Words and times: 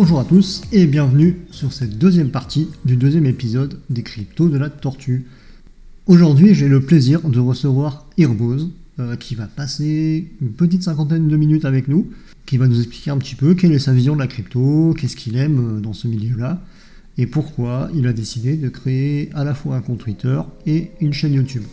Bonjour 0.00 0.20
à 0.20 0.24
tous 0.24 0.62
et 0.70 0.86
bienvenue 0.86 1.38
sur 1.50 1.72
cette 1.72 1.98
deuxième 1.98 2.30
partie 2.30 2.68
du 2.84 2.94
deuxième 2.94 3.26
épisode 3.26 3.80
des 3.90 4.04
cryptos 4.04 4.48
de 4.48 4.56
la 4.56 4.70
tortue. 4.70 5.26
Aujourd'hui, 6.06 6.54
j'ai 6.54 6.68
le 6.68 6.80
plaisir 6.80 7.28
de 7.28 7.40
recevoir 7.40 8.06
Irbose 8.16 8.70
euh, 9.00 9.16
qui 9.16 9.34
va 9.34 9.48
passer 9.48 10.30
une 10.40 10.52
petite 10.52 10.84
cinquantaine 10.84 11.26
de 11.26 11.36
minutes 11.36 11.64
avec 11.64 11.88
nous, 11.88 12.12
qui 12.46 12.58
va 12.58 12.68
nous 12.68 12.78
expliquer 12.78 13.10
un 13.10 13.18
petit 13.18 13.34
peu 13.34 13.54
quelle 13.54 13.72
est 13.72 13.80
sa 13.80 13.92
vision 13.92 14.14
de 14.14 14.20
la 14.20 14.28
crypto, 14.28 14.94
qu'est-ce 14.96 15.16
qu'il 15.16 15.36
aime 15.36 15.78
euh, 15.78 15.80
dans 15.80 15.94
ce 15.94 16.06
milieu-là 16.06 16.62
et 17.20 17.26
pourquoi 17.26 17.90
il 17.92 18.06
a 18.06 18.12
décidé 18.12 18.56
de 18.56 18.68
créer 18.68 19.30
à 19.34 19.42
la 19.42 19.52
fois 19.52 19.74
un 19.74 19.80
compte 19.80 19.98
Twitter 19.98 20.40
et 20.64 20.92
une 21.00 21.12
chaîne 21.12 21.34
YouTube. 21.34 21.64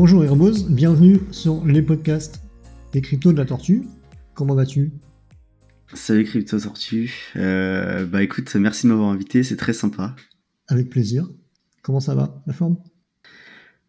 Bonjour 0.00 0.22
Herbose, 0.24 0.68
bienvenue 0.68 1.18
sur 1.32 1.66
les 1.66 1.82
podcasts 1.82 2.40
des 2.92 3.00
cryptos 3.00 3.32
de 3.32 3.36
la 3.36 3.44
tortue. 3.44 3.82
Comment 4.32 4.54
vas-tu? 4.54 4.92
Salut 5.92 6.22
Crypto 6.22 6.60
Tortue. 6.60 7.12
Euh, 7.34 8.06
bah 8.06 8.22
écoute, 8.22 8.54
merci 8.54 8.86
de 8.86 8.92
m'avoir 8.92 9.08
invité, 9.08 9.42
c'est 9.42 9.56
très 9.56 9.72
sympa. 9.72 10.14
Avec 10.68 10.88
plaisir. 10.88 11.28
Comment 11.82 11.98
ça 11.98 12.14
va, 12.14 12.40
la 12.46 12.52
forme? 12.52 12.76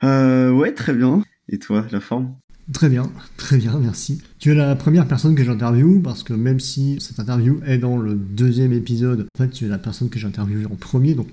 Euh, 0.03 0.49
Ouais, 0.49 0.73
très 0.73 0.95
bien. 0.95 1.23
Et 1.47 1.59
toi, 1.59 1.85
la 1.91 1.99
forme? 1.99 2.35
Très 2.73 2.89
bien, 2.89 3.03
très 3.37 3.57
bien, 3.57 3.77
merci. 3.79 4.19
Tu 4.39 4.51
es 4.51 4.55
la 4.55 4.75
première 4.75 5.07
personne 5.07 5.35
que 5.35 5.43
j'interviewe 5.43 6.01
parce 6.01 6.23
que 6.23 6.33
même 6.33 6.59
si 6.59 6.99
cette 6.99 7.19
interview 7.19 7.59
est 7.67 7.77
dans 7.77 7.97
le 7.97 8.15
deuxième 8.15 8.73
épisode, 8.73 9.27
en 9.35 9.37
fait, 9.37 9.49
tu 9.49 9.65
es 9.65 9.67
la 9.67 9.77
personne 9.77 10.09
que 10.09 10.17
j'interviewe 10.17 10.65
en 10.71 10.75
premier, 10.75 11.13
donc, 11.13 11.27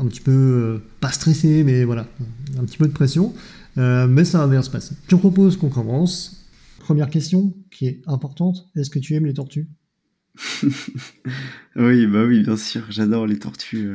un 0.00 0.06
petit 0.06 0.20
peu 0.22 0.32
euh, 0.32 0.78
pas 1.00 1.10
stressé, 1.10 1.64
mais 1.64 1.84
voilà, 1.84 2.06
un 2.58 2.64
petit 2.64 2.78
peu 2.78 2.86
de 2.86 2.92
pression. 2.92 3.34
Euh, 3.78 4.06
mais 4.06 4.24
ça 4.24 4.38
va 4.38 4.46
bien 4.48 4.62
se 4.62 4.70
passer. 4.70 4.94
Je 5.04 5.08
te 5.08 5.14
propose 5.16 5.56
qu'on 5.56 5.70
commence. 5.70 6.46
Première 6.78 7.10
question 7.10 7.54
qui 7.70 7.86
est 7.86 8.02
importante 8.06 8.68
est-ce 8.74 8.90
que 8.90 8.98
tu 8.98 9.14
aimes 9.14 9.26
les 9.26 9.34
tortues? 9.34 9.68
Oui, 11.76 12.06
bah 12.06 12.24
oui, 12.24 12.42
bien 12.42 12.56
sûr, 12.56 12.84
j'adore 12.90 13.26
les 13.26 13.38
tortues. 13.38 13.88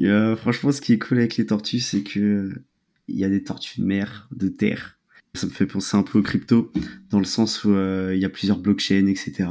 Euh. 0.00 0.36
franchement, 0.36 0.72
ce 0.72 0.80
qui 0.80 0.92
est 0.94 0.98
cool 0.98 1.18
avec 1.18 1.36
les 1.36 1.46
tortues, 1.46 1.78
c'est 1.78 2.02
que 2.02 2.50
il 3.06 3.16
y 3.16 3.24
a 3.24 3.28
des 3.28 3.44
tortues 3.44 3.80
de 3.80 3.86
mer, 3.86 4.28
de 4.32 4.48
terre. 4.48 4.98
Ça 5.34 5.46
me 5.46 5.52
fait 5.52 5.66
penser 5.66 5.96
un 5.96 6.02
peu 6.02 6.18
aux 6.18 6.22
crypto, 6.22 6.72
dans 7.10 7.18
le 7.18 7.24
sens 7.24 7.64
où 7.64 7.72
euh, 7.72 8.12
il 8.14 8.20
y 8.20 8.24
a 8.24 8.28
plusieurs 8.28 8.58
blockchains, 8.58 9.06
etc. 9.06 9.48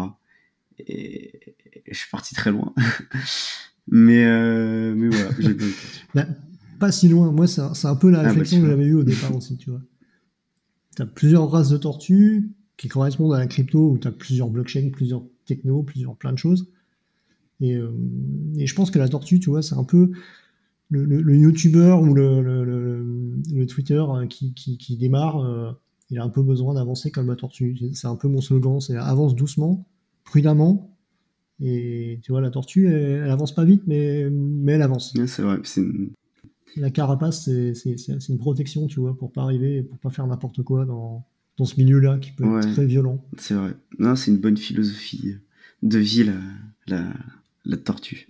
Et, 0.80 1.56
je 1.90 1.98
suis 1.98 2.10
parti 2.10 2.36
très 2.36 2.52
loin. 2.52 2.73
mais, 3.88 4.26
euh, 4.26 4.94
mais 4.95 5.08
voilà, 5.08 5.30
j'ai 5.40 5.54
bien 5.54 5.67
Pas 6.80 6.92
si 6.92 7.08
loin, 7.08 7.32
moi, 7.32 7.48
c'est 7.48 7.62
un, 7.62 7.96
peu 7.96 8.10
la 8.10 8.20
ah, 8.20 8.24
bah, 8.24 8.30
réflexion 8.30 8.62
que 8.62 8.68
j'avais 8.68 8.86
eue 8.86 8.96
au 8.96 9.04
départ 9.04 9.36
aussi, 9.36 9.58
tu 9.58 9.70
vois. 9.70 9.82
Tu 10.96 11.02
as 11.02 11.06
plusieurs 11.06 11.50
races 11.50 11.70
de 11.70 11.78
tortues 11.78 12.52
qui 12.78 12.88
correspondent 12.88 13.34
à 13.34 13.40
la 13.40 13.48
crypto, 13.48 13.92
où 13.92 13.98
tu 13.98 14.08
as 14.08 14.12
plusieurs 14.12 14.50
blockchains, 14.50 14.90
plusieurs 14.92 15.24
techno, 15.46 15.84
plusieurs, 15.84 16.16
plein 16.16 16.32
de 16.32 16.38
choses. 16.38 16.72
Euh, 17.62 17.92
et, 18.58 18.68
je 18.68 18.76
pense 18.76 18.92
que 18.92 19.00
la 19.00 19.10
tortue, 19.10 19.40
tu 19.40 19.50
vois, 19.50 19.62
c'est 19.62 19.76
un 19.76 19.84
peu 19.84 20.12
le, 20.90 21.06
le, 21.06 21.36
YouTuber 21.36 21.98
ou 22.02 22.14
le, 22.14 22.42
le 22.42 23.66
Twitter 23.68 24.02
hein, 24.08 24.28
qui, 24.28 24.54
qui, 24.54 24.98
démarre. 24.98 25.44
Euh, 25.44 25.72
il 26.10 26.18
a 26.18 26.23
un 26.23 26.30
peu 26.30 26.42
besoin 26.42 26.73
d'avancer 26.73 27.12
comme 27.12 27.28
la 27.28 27.36
tortue. 27.36 27.78
C'est 27.94 28.08
un 28.08 28.16
peu 28.16 28.28
mon 28.28 28.42
slogan, 28.42 28.80
c'est 28.80 28.95
avance 28.95 29.36
doucement, 29.36 29.86
prudemment. 30.23 30.95
Et 31.62 32.20
tu 32.23 32.32
vois, 32.32 32.42
la 32.42 32.50
tortue, 32.50 32.88
elle, 32.88 33.30
avance 33.30 33.54
pas 33.54 33.66
vite, 33.66 33.84
mais, 33.86 34.30
mais 34.30 34.73
elle 34.73 34.82
avance. 34.82 35.14
c'est 35.26 35.42
vrai. 35.42 35.58
La 36.76 36.90
carapace, 36.92 37.46
c'est 37.46 38.30
une 38.30 38.38
protection, 38.38 38.88
tu 38.88 39.00
vois, 39.00 39.18
pour 39.18 39.32
pas 39.32 39.44
arriver, 39.44 39.84
pour 39.84 39.98
pas 39.98 40.10
faire 40.10 40.28
n'importe 40.28 40.64
quoi 40.64 40.86
dans, 40.86 41.26
dans 41.58 41.66
ce 41.66 41.76
milieu-là 41.78 42.18
qui 42.20 42.32
peut 42.32 42.46
être 42.60 42.72
très 42.74 42.86
violent. 42.86 43.24
C'est 43.38 43.54
vrai. 43.54 43.76
Non, 44.00 44.16
c'est 44.16 44.32
une 44.32 44.38
bonne 44.38 44.58
philosophie 44.58 45.36
de 45.84 46.00
vie, 46.00 46.24
la, 46.88 47.14
la, 47.66 47.78
tortue. 47.78 48.30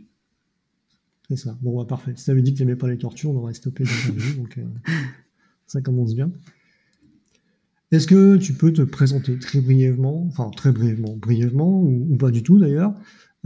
C'est 1.29 1.37
ça. 1.37 1.57
Bon, 1.61 1.77
bah, 1.77 1.85
parfait. 1.87 2.13
Si 2.15 2.23
ça 2.23 2.33
veut 2.33 2.41
dire 2.41 2.53
que 2.53 2.57
tu 2.57 2.65
n'aimais 2.65 2.75
pas 2.77 2.87
les 2.87 2.97
tortues, 2.97 3.27
on 3.27 3.35
aurait 3.35 3.53
stoppé 3.53 3.83
l'interview, 3.83 4.35
donc 4.41 4.57
euh, 4.57 4.63
ça 5.67 5.81
commence 5.81 6.15
bien. 6.15 6.31
Est-ce 7.91 8.07
que 8.07 8.37
tu 8.37 8.53
peux 8.53 8.71
te 8.71 8.81
présenter 8.83 9.37
très 9.39 9.61
brièvement, 9.61 10.25
enfin 10.27 10.49
très 10.49 10.71
brièvement, 10.71 11.15
brièvement, 11.15 11.81
ou, 11.81 12.17
pas 12.17 12.29
du 12.31 12.43
tout 12.43 12.59
d'ailleurs, 12.59 12.93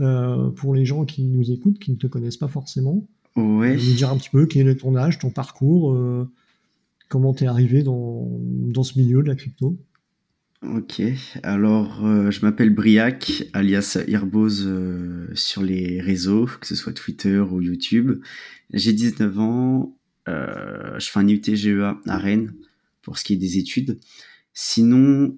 euh, 0.00 0.50
pour 0.50 0.74
les 0.74 0.84
gens 0.84 1.04
qui 1.04 1.24
nous 1.24 1.50
écoutent, 1.50 1.78
qui 1.78 1.90
ne 1.90 1.96
te 1.96 2.06
connaissent 2.06 2.36
pas 2.36 2.48
forcément 2.48 3.06
Ouais. 3.36 3.76
Nous 3.76 3.94
dire 3.94 4.10
un 4.10 4.16
petit 4.16 4.30
peu 4.30 4.46
quel 4.46 4.68
est 4.68 4.76
ton 4.76 4.94
âge, 4.96 5.18
ton 5.18 5.30
parcours, 5.30 5.92
euh, 5.92 6.30
comment 7.08 7.34
t'es 7.34 7.46
arrivé 7.46 7.82
dans, 7.82 8.28
dans 8.30 8.82
ce 8.82 8.98
milieu 8.98 9.22
de 9.22 9.28
la 9.28 9.34
crypto 9.34 9.76
Ok, 10.72 11.02
alors 11.42 12.06
euh, 12.06 12.30
je 12.30 12.40
m'appelle 12.40 12.70
Briac, 12.70 13.44
alias 13.52 13.98
Irbose 14.08 14.64
euh, 14.66 15.28
sur 15.34 15.62
les 15.62 16.00
réseaux, 16.00 16.48
que 16.58 16.66
ce 16.66 16.74
soit 16.74 16.94
Twitter 16.94 17.38
ou 17.38 17.60
YouTube. 17.60 18.22
J'ai 18.72 18.94
19 18.94 19.38
ans, 19.40 19.98
euh, 20.28 20.98
je 20.98 21.10
fais 21.10 21.18
un 21.18 21.28
UTGEA 21.28 22.00
à 22.06 22.16
Rennes 22.16 22.54
pour 23.02 23.18
ce 23.18 23.24
qui 23.24 23.34
est 23.34 23.36
des 23.36 23.58
études. 23.58 24.00
Sinon, 24.54 25.36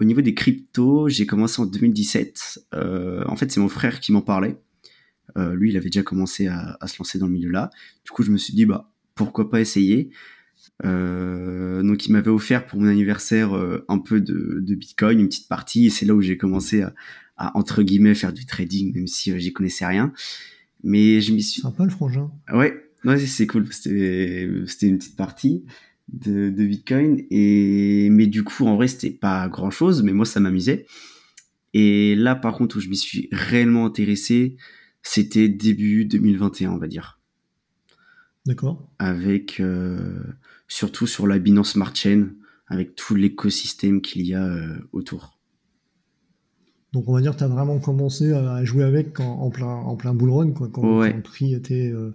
au 0.00 0.04
niveau 0.04 0.20
des 0.20 0.34
cryptos, 0.34 1.08
j'ai 1.08 1.26
commencé 1.26 1.62
en 1.62 1.66
2017. 1.66 2.66
en 2.72 3.36
fait, 3.36 3.52
c'est 3.52 3.60
mon 3.60 3.68
frère 3.68 4.00
qui 4.00 4.10
m'en 4.10 4.20
parlait. 4.20 4.56
Lui, 5.36 5.70
il 5.70 5.76
avait 5.76 5.90
déjà 5.90 6.02
commencé 6.02 6.48
à, 6.48 6.76
à, 6.80 6.86
se 6.88 6.98
lancer 6.98 7.18
dans 7.18 7.26
le 7.26 7.32
milieu-là. 7.32 7.70
Du 8.04 8.10
coup, 8.10 8.22
je 8.22 8.30
me 8.30 8.38
suis 8.38 8.54
dit, 8.54 8.66
bah, 8.66 8.90
pourquoi 9.14 9.50
pas 9.50 9.60
essayer 9.60 10.10
euh, 10.84 11.82
donc 11.82 12.06
il 12.06 12.12
m'avait 12.12 12.30
offert 12.30 12.66
pour 12.66 12.80
mon 12.80 12.86
anniversaire 12.88 13.56
euh, 13.56 13.84
un 13.88 13.98
peu 13.98 14.20
de, 14.20 14.60
de, 14.60 14.74
Bitcoin, 14.74 15.18
une 15.18 15.28
petite 15.28 15.48
partie, 15.48 15.86
et 15.86 15.90
c'est 15.90 16.06
là 16.06 16.14
où 16.14 16.20
j'ai 16.20 16.36
commencé 16.36 16.82
à, 16.82 16.94
à, 17.36 17.56
entre 17.58 17.82
guillemets 17.82 18.14
faire 18.14 18.32
du 18.32 18.46
trading, 18.46 18.94
même 18.94 19.06
si 19.06 19.32
euh, 19.32 19.38
j'y 19.38 19.52
connaissais 19.52 19.86
rien. 19.86 20.12
Mais 20.84 21.20
je 21.20 21.32
m'y 21.32 21.42
suis. 21.42 21.62
Sympa 21.62 21.84
le 21.84 21.90
frangin. 21.90 22.30
Ouais, 22.52 22.84
ouais 23.04 23.18
c'est 23.18 23.46
cool. 23.46 23.66
C'était 23.72 24.48
c'était 24.66 24.86
une 24.86 24.98
petite 24.98 25.16
partie 25.16 25.64
de, 26.12 26.50
de, 26.50 26.64
Bitcoin 26.64 27.24
et 27.30 28.08
mais 28.10 28.28
du 28.28 28.44
coup 28.44 28.64
en 28.66 28.76
vrai 28.76 28.86
c'était 28.86 29.10
pas 29.10 29.48
grand 29.48 29.70
chose, 29.70 30.02
mais 30.04 30.12
moi 30.12 30.24
ça 30.24 30.38
m'amusait. 30.38 30.86
Et 31.74 32.14
là 32.14 32.36
par 32.36 32.54
contre 32.54 32.76
où 32.76 32.80
je 32.80 32.88
m'y 32.88 32.96
suis 32.96 33.28
réellement 33.32 33.86
intéressé, 33.86 34.56
c'était 35.08 35.48
début 35.48 36.04
2021 36.04 36.72
on 36.72 36.76
va 36.76 36.86
dire. 36.86 37.18
D'accord. 38.44 38.88
Avec 38.98 39.58
euh, 39.58 40.22
surtout 40.68 41.06
sur 41.06 41.26
la 41.26 41.38
Binance 41.38 41.72
Smart 41.72 41.94
Chain, 41.94 42.28
avec 42.66 42.94
tout 42.94 43.14
l'écosystème 43.14 44.02
qu'il 44.02 44.26
y 44.26 44.34
a 44.34 44.44
euh, 44.44 44.76
autour. 44.92 45.38
Donc 46.92 47.08
on 47.08 47.14
va 47.14 47.22
dire 47.22 47.32
que 47.32 47.38
tu 47.38 47.44
as 47.44 47.48
vraiment 47.48 47.78
commencé 47.78 48.32
à 48.32 48.64
jouer 48.64 48.84
avec 48.84 49.18
en, 49.20 49.50
plein, 49.50 49.66
en 49.66 49.96
plein 49.96 50.14
bull 50.14 50.30
run, 50.30 50.52
quoi, 50.52 50.68
quand, 50.72 51.02
le 51.02 51.22
prix 51.22 51.54
était 51.54 51.90
euh, 51.90 52.14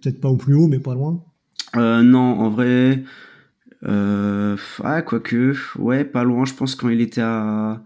peut-être 0.00 0.20
pas 0.20 0.28
au 0.28 0.36
plus 0.36 0.54
haut, 0.54 0.68
mais 0.68 0.78
pas 0.78 0.94
loin. 0.94 1.24
Euh, 1.76 2.02
non, 2.02 2.40
en 2.40 2.50
vrai, 2.50 3.02
ah, 3.82 5.02
quoique, 5.02 5.54
ouais, 5.78 6.04
pas 6.04 6.24
loin, 6.24 6.44
je 6.44 6.54
pense 6.54 6.74
quand 6.74 6.88
il 6.88 7.00
était 7.00 7.20
à 7.20 7.82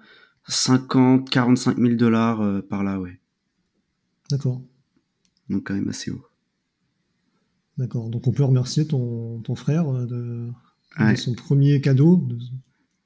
50, 0.48 1.28
45 1.28 1.76
000 1.78 1.94
dollars 1.94 2.62
par 2.68 2.84
là, 2.84 3.00
ouais. 3.00 3.18
D'accord. 4.30 4.62
Donc 5.48 5.66
quand 5.66 5.74
même 5.74 5.88
assez 5.88 6.10
haut. 6.10 6.24
D'accord. 7.78 8.10
Donc 8.10 8.26
on 8.26 8.32
peut 8.32 8.44
remercier 8.44 8.86
ton, 8.86 9.42
frère 9.54 9.88
euh, 9.88 10.06
de, 10.06 11.16
son 11.16 11.34
premier 11.34 11.80
cadeau 11.80 12.28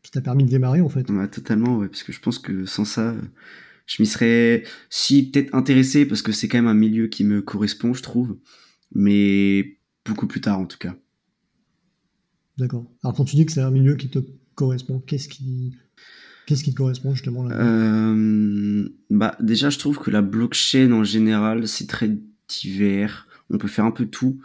qui 0.03 0.11
t'a 0.11 0.21
permis 0.21 0.45
de 0.45 0.51
démarrer 0.51 0.81
en 0.81 0.89
fait. 0.89 1.09
Ouais, 1.11 1.29
totalement, 1.29 1.79
ouais, 1.79 1.89
parce 1.89 2.03
que 2.03 2.13
je 2.13 2.21
pense 2.21 2.39
que 2.39 2.67
sans 2.67 2.85
ça, 2.85 3.15
je 3.87 4.03
m'y 4.03 4.07
serais 4.07 4.65
si 4.91 5.31
peut-être 5.31 5.55
intéressé 5.55 6.07
parce 6.07 6.23
que 6.23 6.33
c'est 6.33 6.49
quand 6.49 6.59
même 6.59 6.67
un 6.67 6.75
milieu 6.75 7.07
qui 7.07 7.25
me 7.25 7.41
correspond, 7.41 7.95
je 7.95 8.03
trouve, 8.03 8.37
mais 8.95 9.79
beaucoup 10.05 10.27
plus 10.27 10.41
tard 10.41 10.59
en 10.59 10.67
tout 10.67 10.79
cas. 10.79 10.97
D'accord. 12.59 12.87
Alors 13.03 13.17
quand 13.17 13.25
tu 13.25 13.37
dis 13.37 13.47
que 13.47 13.53
c'est 13.53 13.61
un 13.61 13.71
milieu 13.71 13.97
qui 13.97 14.11
te 14.11 14.19
correspond, 14.55 15.01
qu'est-ce 15.01 15.29
qui 15.29 15.77
Qu'est-ce 16.47 16.63
qui 16.63 16.73
te 16.73 16.77
correspond 16.77 17.15
justement 17.15 17.45
là 17.45 17.57
euh, 17.57 18.89
Bah 19.11 19.37
déjà, 19.41 19.71
je 19.71 19.79
trouve 19.79 19.99
que 19.99 20.11
la 20.11 20.23
blockchain 20.23 20.93
en 20.93 21.05
général, 21.05 21.67
c'est 21.69 21.87
très 21.87 22.11
divers. 22.49 23.27
On 23.51 23.59
peut 23.59 23.69
faire 23.69 23.85
un 23.85 23.91
peu 23.91 24.07
tout. 24.07 24.41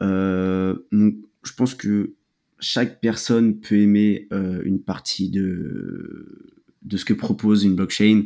Euh, 0.00 0.76
donc, 0.92 1.16
je 1.44 1.52
pense 1.52 1.74
que 1.74 2.14
chaque 2.60 3.00
personne 3.00 3.60
peut 3.60 3.76
aimer 3.76 4.26
euh, 4.32 4.62
une 4.64 4.80
partie 4.80 5.28
de, 5.28 6.54
de 6.82 6.96
ce 6.96 7.04
que 7.04 7.12
propose 7.12 7.64
une 7.64 7.74
blockchain, 7.74 8.24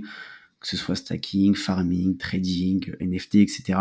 que 0.60 0.68
ce 0.68 0.76
soit 0.76 0.94
stacking, 0.94 1.54
farming, 1.54 2.16
trading, 2.16 2.92
NFT, 3.00 3.36
etc. 3.36 3.78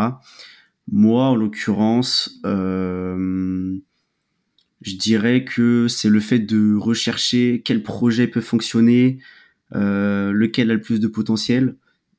Moi, 0.92 1.25
en 1.25 1.36
l'occurrence, 1.36 2.39
euh, 2.45 3.78
je 4.81 4.95
dirais 4.95 5.44
que 5.44 5.88
c'est 5.88 6.09
le 6.09 6.19
fait 6.19 6.39
de 6.39 6.75
rechercher 6.75 7.62
quel 7.65 7.83
projet 7.83 8.27
peut 8.27 8.41
fonctionner, 8.41 9.19
lequel 9.71 10.71
a 10.71 10.75
le 10.75 10.81
plus 10.81 11.00
de 11.00 11.07
potentiel, 11.07 11.75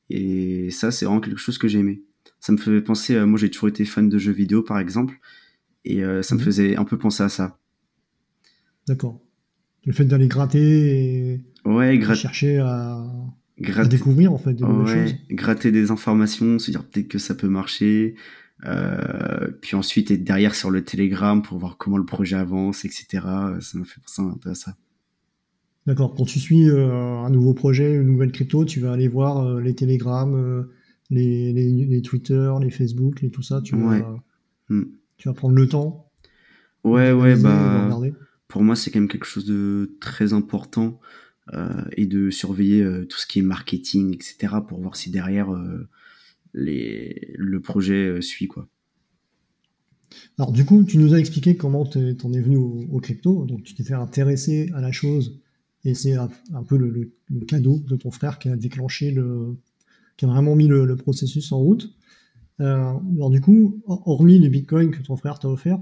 Et 0.09 0.71
ça, 0.71 0.91
c'est 0.91 1.05
vraiment 1.05 1.21
quelque 1.21 1.39
chose 1.39 1.57
que 1.57 1.67
j'aimais. 1.67 2.01
Ça 2.39 2.51
me 2.51 2.57
faisait 2.57 2.81
penser, 2.81 3.19
moi 3.25 3.37
j'ai 3.37 3.49
toujours 3.49 3.69
été 3.69 3.85
fan 3.85 4.07
de 4.09 4.17
jeux 4.17 4.31
vidéo 4.31 4.61
par 4.63 4.79
exemple, 4.79 5.19
et 5.85 6.01
ça 6.21 6.35
me 6.35 6.39
mhm. 6.39 6.45
faisait 6.45 6.75
un 6.77 6.85
peu 6.85 6.97
penser 6.97 7.23
à 7.23 7.29
ça. 7.29 7.57
D'accord. 8.87 9.21
Le 9.85 9.93
fait 9.93 10.05
d'aller 10.05 10.27
gratter 10.27 11.33
et 11.33 11.41
ouais, 11.65 11.99
chercher 12.15 12.57
à... 12.57 13.05
découvrir 13.89 14.33
en 14.33 14.37
fait 14.37 14.53
des 14.53 14.63
choses. 14.63 15.15
Gratter 15.29 15.71
des 15.71 15.91
informations, 15.91 16.59
se 16.59 16.71
dire 16.71 16.83
peut-être 16.83 17.07
que 17.07 17.19
ça 17.19 17.35
peut 17.35 17.47
marcher. 17.47 18.15
Euh, 18.65 19.51
puis 19.61 19.75
ensuite 19.75 20.11
être 20.11 20.23
derrière 20.23 20.53
sur 20.53 20.69
le 20.69 20.83
Telegram 20.83 21.41
pour 21.41 21.57
voir 21.59 21.77
comment 21.77 21.97
le 21.97 22.05
projet 22.05 22.35
avance, 22.35 22.83
etc. 22.83 23.07
Ça 23.61 23.77
me 23.77 23.83
fait 23.83 24.01
penser 24.01 24.21
un 24.21 24.37
peu 24.37 24.49
à 24.49 24.55
ça. 24.55 24.75
D'accord. 25.85 26.13
Quand 26.15 26.25
tu 26.25 26.39
suis 26.39 26.69
euh, 26.69 26.91
un 26.91 27.29
nouveau 27.29 27.53
projet, 27.53 27.93
une 27.95 28.07
nouvelle 28.07 28.31
crypto, 28.31 28.65
tu 28.65 28.79
vas 28.79 28.91
aller 28.91 29.07
voir 29.07 29.45
euh, 29.45 29.61
les 29.61 29.75
Telegram, 29.75 30.67
les, 31.09 31.53
les, 31.53 32.01
Twitter, 32.01 32.51
les 32.61 32.69
Facebook 32.69 33.23
et 33.23 33.31
tout 33.31 33.41
ça. 33.41 33.61
Tu 33.61 33.75
vas, 33.75 34.21
hmm. 34.69 34.83
tu 35.17 35.29
vas 35.29 35.33
prendre 35.33 35.55
le 35.55 35.67
temps. 35.67 36.11
Ouais, 36.83 37.11
ouais, 37.11 37.35
bah 37.35 37.89
pour 38.47 38.63
moi, 38.63 38.75
c'est 38.75 38.89
quand 38.89 38.99
même 38.99 39.09
quelque 39.09 39.27
chose 39.27 39.45
de 39.45 39.95
très 39.99 40.33
important 40.33 40.99
et 41.95 42.07
de 42.07 42.29
surveiller 42.29 42.83
tout 43.07 43.17
ce 43.17 43.27
qui 43.27 43.39
est 43.39 43.43
marketing, 43.43 44.13
etc., 44.13 44.55
pour 44.67 44.79
voir 44.81 44.95
si 44.95 45.11
derrière 45.11 45.49
le 46.53 47.59
projet 47.59 48.21
suit 48.21 48.47
quoi. 48.47 48.67
Alors 50.37 50.51
du 50.51 50.65
coup, 50.65 50.83
tu 50.83 50.97
nous 50.97 51.13
as 51.13 51.19
expliqué 51.19 51.55
comment 51.55 51.85
tu 51.85 51.99
en 52.23 52.33
es 52.33 52.41
venu 52.41 52.57
au, 52.57 52.99
crypto, 52.99 53.45
donc 53.45 53.63
tu 53.63 53.73
t'es 53.73 53.83
fait 53.83 53.93
intéresser 53.93 54.71
à 54.73 54.81
la 54.81 54.91
chose 54.91 55.39
et 55.85 55.93
c'est 55.93 56.15
un, 56.15 56.29
peu 56.67 56.77
le, 56.77 57.11
cadeau 57.45 57.79
de 57.87 57.95
ton 57.95 58.11
frère 58.11 58.39
qui 58.39 58.49
a 58.49 58.55
déclenché 58.55 59.11
le, 59.11 59.55
qui 60.17 60.25
a 60.25 60.27
vraiment 60.27 60.55
mis 60.55 60.67
le, 60.67 60.95
processus 60.95 61.51
en 61.51 61.59
route. 61.59 61.93
alors 62.59 63.29
du 63.29 63.41
coup, 63.41 63.81
hormis 63.85 64.39
les 64.39 64.49
bitcoins 64.49 64.91
que 64.91 65.01
ton 65.01 65.15
frère 65.15 65.39
t'a 65.39 65.49
offert, 65.49 65.79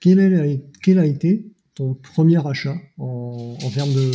quel 0.00 0.20
a 0.20 1.06
été 1.06 1.50
ton 1.74 1.94
premier 1.94 2.46
achat 2.46 2.76
en, 2.98 3.56
termes 3.72 3.92
de, 3.92 4.10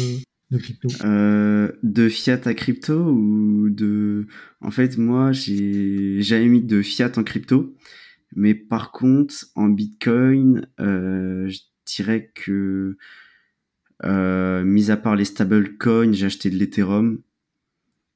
crypto 0.58 0.88
euh, 1.04 1.72
De 1.84 2.10
fiat 2.10 2.42
à 2.46 2.54
crypto 2.54 3.12
ou 3.12 3.70
de... 3.70 4.26
En 4.62 4.72
fait, 4.72 4.98
moi, 4.98 5.32
j'ai 5.32 6.22
jamais 6.22 6.48
mis 6.48 6.62
de 6.62 6.82
fiat 6.82 7.12
en 7.18 7.24
crypto. 7.24 7.76
Mais 8.36 8.56
par 8.56 8.92
contre, 8.92 9.36
en 9.56 9.70
Bitcoin, 9.70 10.68
euh, 10.80 11.48
je 11.48 11.60
dirais 11.86 12.32
que, 12.34 12.98
euh, 14.04 14.64
mis 14.64 14.92
à 14.92 14.98
part 14.98 15.16
les 15.16 15.26
stablecoins, 15.26 16.14
j'ai 16.14 16.26
acheté 16.26 16.50
de 16.50 16.56
l'Ethereum. 16.56 17.22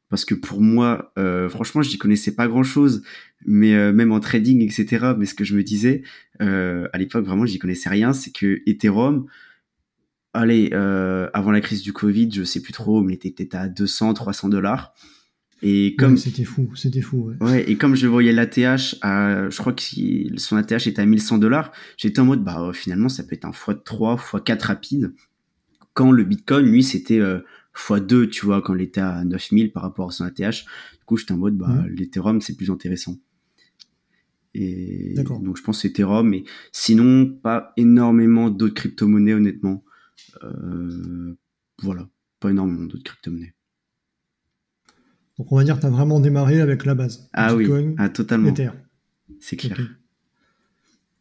Parce 0.09 0.25
que 0.25 0.35
pour 0.35 0.61
moi, 0.61 1.11
franchement, 1.49 1.81
je 1.81 1.89
n'y 1.89 1.97
connaissais 1.97 2.35
pas 2.35 2.47
grand-chose. 2.47 3.03
Mais 3.47 3.91
même 3.91 4.11
en 4.11 4.19
trading, 4.19 4.61
etc. 4.61 5.13
Mais 5.17 5.25
ce 5.25 5.33
que 5.33 5.43
je 5.43 5.55
me 5.55 5.63
disais, 5.63 6.03
à 6.39 6.97
l'époque, 6.99 7.25
vraiment, 7.25 7.47
j'y 7.47 7.57
connaissais 7.57 7.89
rien. 7.89 8.13
C'est 8.13 8.31
que 8.31 8.61
Ethereum, 8.67 9.25
allez, 10.33 10.69
euh, 10.73 11.29
avant 11.33 11.51
la 11.51 11.61
crise 11.61 11.81
du 11.81 11.93
Covid, 11.93 12.29
je 12.31 12.43
sais 12.43 12.61
plus 12.61 12.73
trop, 12.73 13.01
mais 13.01 13.13
il 13.13 13.15
était 13.15 13.31
peut-être 13.31 13.55
à 13.55 13.67
200, 13.67 14.13
300 14.13 14.49
dollars. 14.49 14.93
Et 15.65 15.95
comme 15.95 16.17
c'était 16.17 16.43
fou, 16.43 16.69
c'était 16.75 16.99
fou. 16.99 17.31
Ouais. 17.39 17.47
ouais. 17.47 17.71
et 17.71 17.77
comme 17.77 17.95
je 17.95 18.05
voyais 18.05 18.33
l'ATH 18.33 18.97
à, 19.01 19.49
je 19.49 19.57
crois 19.57 19.71
que 19.71 19.81
son 20.37 20.57
ATH 20.57 20.87
était 20.87 21.01
à 21.01 21.05
1100 21.05 21.37
dollars, 21.37 21.71
j'étais 21.95 22.19
en 22.19 22.25
mode 22.25 22.43
bah 22.43 22.71
finalement 22.73 23.07
ça 23.07 23.23
peut 23.23 23.33
être 23.33 23.45
un 23.45 23.51
x3, 23.51 24.19
x4 24.19 24.65
rapide. 24.65 25.13
Quand 25.93 26.11
le 26.11 26.25
Bitcoin, 26.25 26.65
lui, 26.65 26.83
c'était 26.83 27.19
euh, 27.19 27.39
x2, 27.77 28.29
tu 28.29 28.45
vois, 28.45 28.61
quand 28.61 28.75
il 28.75 28.81
était 28.81 28.99
à 28.99 29.23
9000 29.23 29.71
par 29.71 29.83
rapport 29.83 30.09
à 30.09 30.11
son 30.11 30.25
ATH. 30.25 30.65
Du 30.99 31.05
coup, 31.05 31.15
j'étais 31.15 31.31
en 31.31 31.37
mode 31.37 31.57
bah 31.57 31.67
mmh. 31.67 31.87
l'Ethereum 31.87 32.41
c'est 32.41 32.57
plus 32.57 32.69
intéressant. 32.69 33.17
Et 34.55 35.15
donc 35.15 35.57
je 35.57 35.63
pense 35.63 35.81
que 35.81 35.87
Ethereum, 35.87 36.27
mais 36.27 36.43
sinon 36.73 37.25
pas 37.25 37.71
énormément 37.77 38.49
d'autres 38.49 38.75
crypto-monnaies 38.75 39.33
honnêtement. 39.33 39.83
Euh, 40.43 41.35
voilà, 41.81 42.07
pas 42.39 42.51
énormément 42.51 42.85
d'autres 42.85 43.03
crypto-monnaies. 43.03 43.53
Donc 45.37 45.51
on 45.51 45.55
va 45.55 45.63
dire 45.63 45.75
que 45.75 45.81
tu 45.81 45.87
as 45.87 45.89
vraiment 45.89 46.19
démarré 46.19 46.61
avec 46.61 46.85
la 46.85 46.95
base. 46.95 47.29
Ah 47.33 47.55
oui, 47.55 47.67
ah, 47.97 48.09
totalement. 48.09 48.53
C'est 49.39 49.55
clair. 49.55 49.79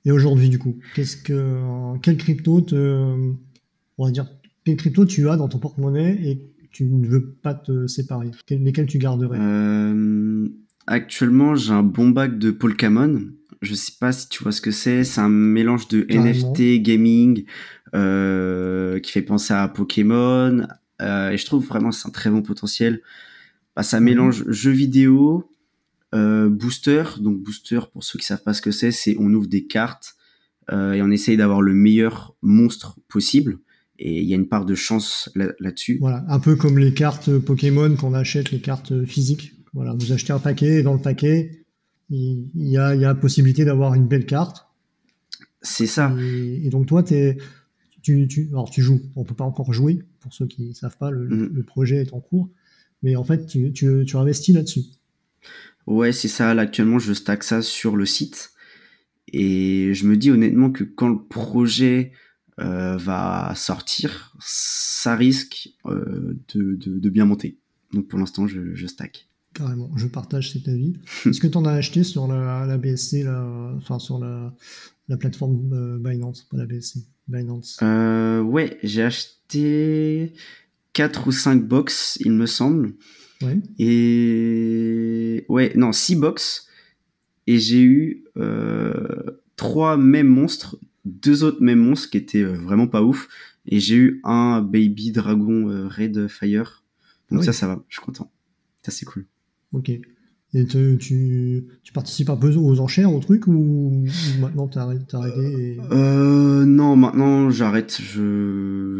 Et 0.04 0.10
aujourd'hui, 0.10 0.48
du 0.48 0.58
coup, 0.58 0.78
qu'est-ce 0.94 1.16
que, 1.16 1.98
quel 2.02 2.16
crypto 2.16 2.60
te, 2.60 2.74
on 3.98 4.04
va 4.04 4.10
dire, 4.10 4.28
quel 4.64 4.76
crypto 4.76 5.04
tu 5.04 5.28
as 5.28 5.36
dans 5.36 5.48
ton 5.48 5.58
porte-monnaie 5.58 6.18
et 6.24 6.42
tu 6.72 6.84
ne 6.84 7.06
veux 7.06 7.32
pas 7.34 7.54
te 7.54 7.86
séparer? 7.86 8.30
Lesquels 8.50 8.86
tu 8.86 8.98
garderais? 8.98 9.38
Euh, 9.40 10.48
Actuellement, 10.86 11.54
j'ai 11.54 11.72
un 11.72 11.82
bon 11.82 12.10
bac 12.10 12.38
de 12.38 12.50
Polkamon. 12.50 13.30
Je 13.60 13.74
sais 13.74 13.92
pas 14.00 14.10
si 14.10 14.28
tu 14.28 14.42
vois 14.42 14.50
ce 14.50 14.60
que 14.60 14.72
c'est. 14.72 15.04
C'est 15.04 15.20
un 15.20 15.28
mélange 15.28 15.86
de 15.86 16.04
NFT, 16.10 16.82
gaming, 16.82 17.44
qui 17.92 19.12
fait 19.12 19.22
penser 19.22 19.54
à 19.54 19.68
Pokémon. 19.68 20.66
Euh, 21.02 21.30
et 21.30 21.36
je 21.36 21.46
trouve 21.46 21.66
vraiment 21.66 21.92
c'est 21.92 22.08
un 22.08 22.12
très 22.12 22.30
bon 22.30 22.42
potentiel. 22.42 23.00
Bah, 23.74 23.82
ça 23.82 24.00
mélange 24.00 24.44
jeux 24.48 24.70
vidéo, 24.70 25.50
euh, 26.14 26.48
booster. 26.48 27.04
Donc 27.20 27.38
booster, 27.42 27.80
pour 27.92 28.04
ceux 28.04 28.18
qui 28.18 28.26
savent 28.26 28.42
pas 28.42 28.54
ce 28.54 28.62
que 28.62 28.70
c'est, 28.70 28.92
c'est 28.92 29.16
on 29.18 29.32
ouvre 29.32 29.46
des 29.46 29.66
cartes 29.66 30.16
et 30.70 31.02
on 31.02 31.10
essaye 31.10 31.36
d'avoir 31.36 31.60
le 31.60 31.74
meilleur 31.74 32.34
monstre 32.40 32.98
possible. 33.06 33.58
Et 33.98 34.22
il 34.22 34.28
y 34.28 34.32
a 34.32 34.36
une 34.36 34.48
part 34.48 34.64
de 34.64 34.74
chance 34.74 35.28
là-dessus. 35.34 35.98
voilà, 36.00 36.24
un 36.28 36.38
peu 36.38 36.56
comme 36.56 36.78
les 36.78 36.94
cartes 36.94 37.36
Pokémon 37.38 37.94
qu'on 37.96 38.14
achète, 38.14 38.52
les 38.52 38.60
cartes 38.60 39.04
physiques. 39.04 39.52
Voilà, 39.74 39.92
vous 39.92 40.12
achetez 40.12 40.32
un 40.32 40.38
paquet 40.38 40.78
et 40.78 40.82
dans 40.82 40.94
le 40.94 41.00
paquet, 41.00 41.66
il 42.08 42.48
y, 42.54 42.78
a, 42.78 42.94
la 42.94 43.14
possibilité 43.14 43.66
d'avoir 43.66 43.92
une 43.94 44.06
belle 44.06 44.24
carte. 44.24 44.66
C'est 45.60 45.86
ça. 45.86 46.14
Et, 46.18 46.66
et, 46.66 46.70
donc 46.70 46.86
toi, 46.86 47.02
es, 47.10 47.36
tu, 48.02 48.26
tu, 48.28 48.48
alors 48.50 48.70
tu 48.70 48.82
joues, 48.82 49.00
on 49.16 49.24
peut 49.24 49.34
pas 49.34 49.44
encore 49.44 49.72
jouer, 49.72 50.02
pour 50.20 50.34
ceux 50.34 50.46
qui 50.46 50.68
ne 50.68 50.72
savent 50.72 50.96
pas, 50.96 51.10
le, 51.10 51.26
mm. 51.28 51.64
projet 51.64 51.96
est 52.02 52.12
en 52.12 52.20
cours, 52.20 52.50
mais 53.02 53.16
en 53.16 53.24
fait, 53.24 53.46
tu, 53.46 53.72
tu, 53.72 54.04
tu 54.06 54.16
investis 54.16 54.54
là-dessus. 54.54 54.84
Ouais, 55.86 56.12
c'est 56.12 56.28
ça. 56.28 56.54
Là, 56.54 56.62
actuellement, 56.62 56.98
je 56.98 57.12
stack 57.12 57.42
ça 57.42 57.62
sur 57.62 57.96
le 57.96 58.06
site. 58.06 58.52
Et 59.32 59.94
je 59.94 60.06
me 60.06 60.16
dis 60.16 60.30
honnêtement 60.30 60.70
que 60.70 60.84
quand 60.84 61.08
le 61.08 61.22
projet 61.22 62.12
euh, 62.60 62.96
va 62.96 63.54
sortir, 63.56 64.34
ça 64.40 65.16
risque 65.16 65.70
euh, 65.86 66.38
de, 66.54 66.76
de, 66.76 67.10
bien 67.10 67.24
monter. 67.24 67.58
Donc 67.92 68.08
pour 68.08 68.18
l'instant, 68.18 68.46
je, 68.46 68.74
je, 68.74 68.86
stack. 68.86 69.28
Carrément, 69.54 69.90
je 69.96 70.06
partage 70.06 70.52
cet 70.52 70.68
avis. 70.68 70.94
Est-ce 71.26 71.40
que 71.40 71.46
tu 71.46 71.56
en 71.56 71.64
as 71.64 71.72
acheté 71.72 72.04
sur 72.04 72.26
la, 72.26 72.66
la 72.66 72.78
BSC, 72.78 73.24
la, 73.24 73.74
enfin 73.76 73.98
sur 73.98 74.18
la, 74.18 74.54
la 75.08 75.16
plateforme 75.16 75.72
euh, 75.72 75.98
Binance, 75.98 76.42
pas 76.42 76.58
la 76.58 76.66
BSC 76.66 76.98
Binance 77.28 77.78
euh, 77.82 78.40
Ouais, 78.40 78.78
j'ai 78.82 79.02
acheté 79.02 80.32
4 80.92 81.28
ou 81.28 81.32
5 81.32 81.62
box, 81.62 82.18
il 82.20 82.32
me 82.32 82.46
semble. 82.46 82.94
Ouais. 83.42 83.58
Et. 83.78 85.44
Ouais, 85.48 85.72
non, 85.76 85.92
6 85.92 86.16
box. 86.16 86.68
Et 87.46 87.58
j'ai 87.58 87.82
eu 87.82 88.24
euh, 88.36 89.40
3 89.56 89.96
mêmes 89.96 90.28
monstres, 90.28 90.78
deux 91.04 91.42
autres 91.42 91.62
mêmes 91.62 91.80
monstres 91.80 92.10
qui 92.10 92.18
étaient 92.18 92.42
euh, 92.42 92.54
vraiment 92.54 92.86
pas 92.86 93.02
ouf. 93.02 93.28
Et 93.66 93.80
j'ai 93.80 93.96
eu 93.96 94.20
un 94.24 94.60
Baby 94.60 95.12
Dragon 95.12 95.68
euh, 95.68 95.88
Red 95.88 96.28
Fire. 96.28 96.84
Donc 97.30 97.40
ah 97.42 97.46
ça, 97.46 97.52
ça 97.52 97.66
va, 97.66 97.82
je 97.88 97.96
suis 97.96 98.04
content. 98.04 98.30
Ça, 98.82 98.92
c'est 98.92 99.06
cool. 99.06 99.26
Ok. 99.72 99.90
Et 100.54 100.66
tu, 100.66 100.98
tu, 100.98 101.92
participes 101.94 102.28
un 102.28 102.36
peu 102.36 102.54
aux 102.54 102.80
enchères, 102.80 103.12
au 103.12 103.20
truc, 103.20 103.46
ou, 103.46 104.04
maintenant 104.38 104.68
t'as 104.68 104.82
arrêté, 104.82 105.04
arrêté 105.16 105.78
euh, 105.90 106.66
Non, 106.66 106.94
maintenant 106.94 107.48
j'arrête. 107.48 107.98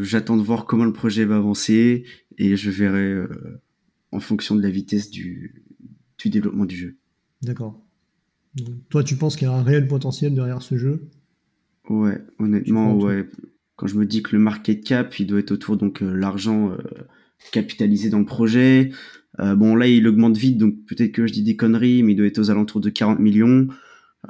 J'attends 0.01 0.39
de 0.39 0.43
voir 0.43 0.65
comment 0.65 0.85
le 0.85 0.95
projet 0.95 1.27
va 1.27 1.37
avancer 1.37 2.05
et 2.39 2.57
je 2.57 2.71
verrai 2.71 3.13
euh, 3.13 3.61
en 4.13 4.21
fonction 4.21 4.55
de 4.55 4.63
la 4.63 4.71
vitesse 4.71 5.11
du, 5.11 5.63
du 6.19 6.31
développement 6.31 6.65
du 6.65 6.77
jeu. 6.77 6.97
D'accord. 7.43 7.79
Toi, 8.91 9.03
tu 9.03 9.17
penses 9.17 9.37
qu'il 9.37 9.49
y 9.49 9.51
a 9.51 9.55
un 9.55 9.63
réel 9.63 9.87
potentiel 9.87 10.35
derrière 10.35 10.63
ce 10.63 10.77
jeu? 10.77 11.09
Ouais, 11.89 12.19
honnêtement, 12.39 12.97
ouais. 12.97 13.29
Quand 13.77 13.87
je 13.87 13.97
me 13.97 14.07
dis 14.07 14.23
que 14.23 14.37
le 14.37 14.43
market 14.43 14.85
cap, 14.85 15.19
il 15.19 15.27
doit 15.27 15.41
être 15.41 15.53
autour 15.53 15.77
donc 15.77 16.03
euh, 16.03 16.13
l'argent 16.13 16.71
euh, 16.71 16.77
capitalisé 17.51 18.11
dans 18.11 18.19
le 18.19 18.25
projet, 18.25 18.91
euh, 19.41 19.55
bon, 19.55 19.75
là, 19.75 19.87
il 19.87 20.07
augmente 20.07 20.37
vite, 20.37 20.59
donc 20.59 20.85
peut-être 20.87 21.13
que 21.13 21.27
je 21.27 21.33
dis 21.33 21.43
des 21.43 21.57
conneries, 21.57 22.03
mais 22.03 22.13
il 22.13 22.17
doit 22.17 22.27
être 22.27 22.39
aux 22.39 22.51
alentours 22.51 22.81
de 22.81 22.91
40 22.91 23.19
millions. 23.19 23.69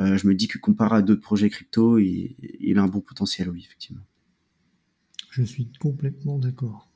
Euh, 0.00 0.16
je 0.16 0.26
me 0.26 0.34
dis 0.34 0.48
que 0.48 0.58
comparé 0.58 0.96
à 0.96 1.02
d'autres 1.02 1.20
projets 1.20 1.50
crypto, 1.50 1.98
il, 1.98 2.36
il, 2.60 2.78
a 2.78 2.82
un 2.82 2.88
bon 2.88 3.00
potentiel, 3.00 3.50
oui, 3.50 3.62
effectivement. 3.66 4.02
Je 5.30 5.42
suis 5.42 5.68
complètement 5.80 6.38
d'accord. 6.38 6.88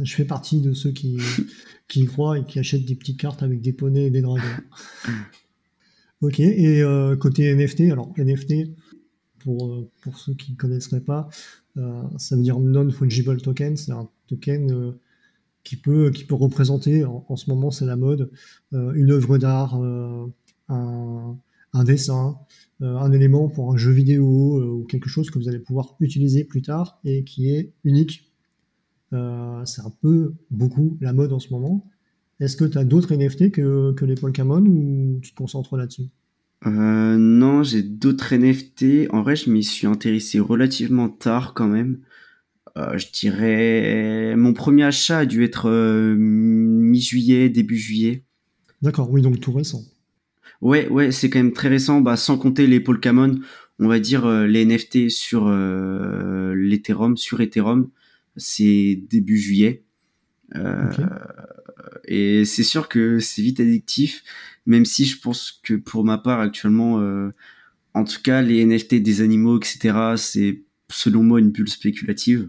Je 0.00 0.14
fais 0.14 0.24
partie 0.24 0.60
de 0.60 0.72
ceux 0.72 0.90
qui, 0.90 1.18
qui 1.88 2.02
y 2.02 2.06
croient 2.06 2.38
et 2.38 2.44
qui 2.44 2.58
achètent 2.58 2.84
des 2.84 2.96
petites 2.96 3.18
cartes 3.18 3.42
avec 3.42 3.60
des 3.60 3.72
poneys 3.72 4.06
et 4.06 4.10
des 4.10 4.22
dragons. 4.22 4.42
ok, 6.20 6.40
et 6.40 6.82
euh, 6.82 7.16
côté 7.16 7.54
NFT, 7.54 7.92
alors 7.92 8.12
NFT, 8.18 8.74
pour, 9.38 9.88
pour 10.02 10.18
ceux 10.18 10.34
qui 10.34 10.52
ne 10.52 10.56
connaisseraient 10.56 11.00
pas, 11.00 11.28
ça 12.18 12.36
veut 12.36 12.42
dire 12.42 12.58
Non-Fungible 12.58 13.40
Token, 13.40 13.76
c'est 13.76 13.92
un 13.92 14.08
token 14.28 14.94
qui 15.64 15.76
peut, 15.76 16.10
qui 16.10 16.24
peut 16.24 16.34
représenter, 16.34 17.04
en, 17.04 17.36
ce 17.36 17.48
moment 17.50 17.70
c'est 17.70 17.86
la 17.86 17.96
mode, 17.96 18.30
une 18.72 19.10
œuvre 19.10 19.38
d'art, 19.38 19.76
un, 19.76 21.38
un, 21.72 21.84
dessin, 21.84 22.38
un 22.80 23.12
élément 23.12 23.48
pour 23.48 23.72
un 23.72 23.76
jeu 23.76 23.92
vidéo 23.92 24.24
ou 24.24 24.84
quelque 24.84 25.08
chose 25.08 25.30
que 25.30 25.38
vous 25.38 25.48
allez 25.48 25.60
pouvoir 25.60 25.94
utiliser 26.00 26.44
plus 26.44 26.62
tard 26.62 26.98
et 27.04 27.24
qui 27.24 27.50
est 27.50 27.72
unique. 27.84 28.32
c'est 29.10 29.82
un 29.82 29.92
peu 30.00 30.34
beaucoup 30.50 30.98
la 31.00 31.12
mode 31.12 31.32
en 31.32 31.38
ce 31.38 31.50
moment. 31.50 31.86
Est-ce 32.40 32.56
que 32.56 32.64
tu 32.64 32.76
as 32.76 32.84
d'autres 32.84 33.14
NFT 33.14 33.52
que, 33.52 33.92
que 33.92 34.04
les 34.04 34.16
Pokémon 34.16 34.60
ou 34.60 35.20
tu 35.22 35.30
te 35.30 35.36
concentres 35.36 35.76
là-dessus? 35.76 36.08
Euh, 36.66 37.16
non, 37.16 37.62
j'ai 37.62 37.82
d'autres 37.82 38.34
NFT. 38.34 39.08
En 39.10 39.22
vrai, 39.22 39.36
je 39.36 39.50
m'y 39.50 39.64
suis 39.64 39.86
intéressé 39.86 40.40
relativement 40.40 41.08
tard 41.08 41.54
quand 41.54 41.68
même. 41.68 41.98
Euh, 42.76 42.96
je 42.96 43.06
dirais 43.12 44.34
mon 44.36 44.52
premier 44.54 44.84
achat 44.84 45.18
a 45.18 45.26
dû 45.26 45.44
être 45.44 45.68
euh, 45.68 46.14
mi-juillet, 46.16 47.48
début 47.48 47.76
juillet. 47.76 48.24
D'accord, 48.80 49.10
oui, 49.10 49.22
donc 49.22 49.40
tout 49.40 49.52
récent. 49.52 49.82
Ouais, 50.60 50.88
ouais, 50.88 51.12
c'est 51.12 51.28
quand 51.28 51.38
même 51.38 51.52
très 51.52 51.68
récent. 51.68 52.00
Bah, 52.00 52.16
sans 52.16 52.38
compter 52.38 52.66
les 52.66 52.80
Pokémon, 52.80 53.38
on 53.78 53.88
va 53.88 53.98
dire 53.98 54.28
les 54.28 54.64
NFT 54.64 55.10
sur 55.10 55.48
l'Ethereum, 55.50 57.16
sur 57.16 57.40
Ethereum, 57.40 57.90
c'est 58.36 59.02
début 59.08 59.38
juillet. 59.38 59.84
Et 62.06 62.44
c'est 62.44 62.62
sûr 62.62 62.88
que 62.88 63.18
c'est 63.18 63.42
vite 63.42 63.60
addictif 63.60 64.22
même 64.66 64.84
si 64.84 65.04
je 65.04 65.20
pense 65.20 65.60
que 65.62 65.74
pour 65.74 66.04
ma 66.04 66.18
part 66.18 66.40
actuellement, 66.40 67.00
euh, 67.00 67.30
en 67.94 68.04
tout 68.04 68.20
cas 68.22 68.42
les 68.42 68.64
NFT 68.64 68.96
des 68.96 69.20
animaux, 69.20 69.58
etc., 69.58 70.14
c'est 70.16 70.62
selon 70.92 71.22
moi 71.22 71.40
une 71.40 71.50
bulle 71.50 71.68
spéculative 71.68 72.48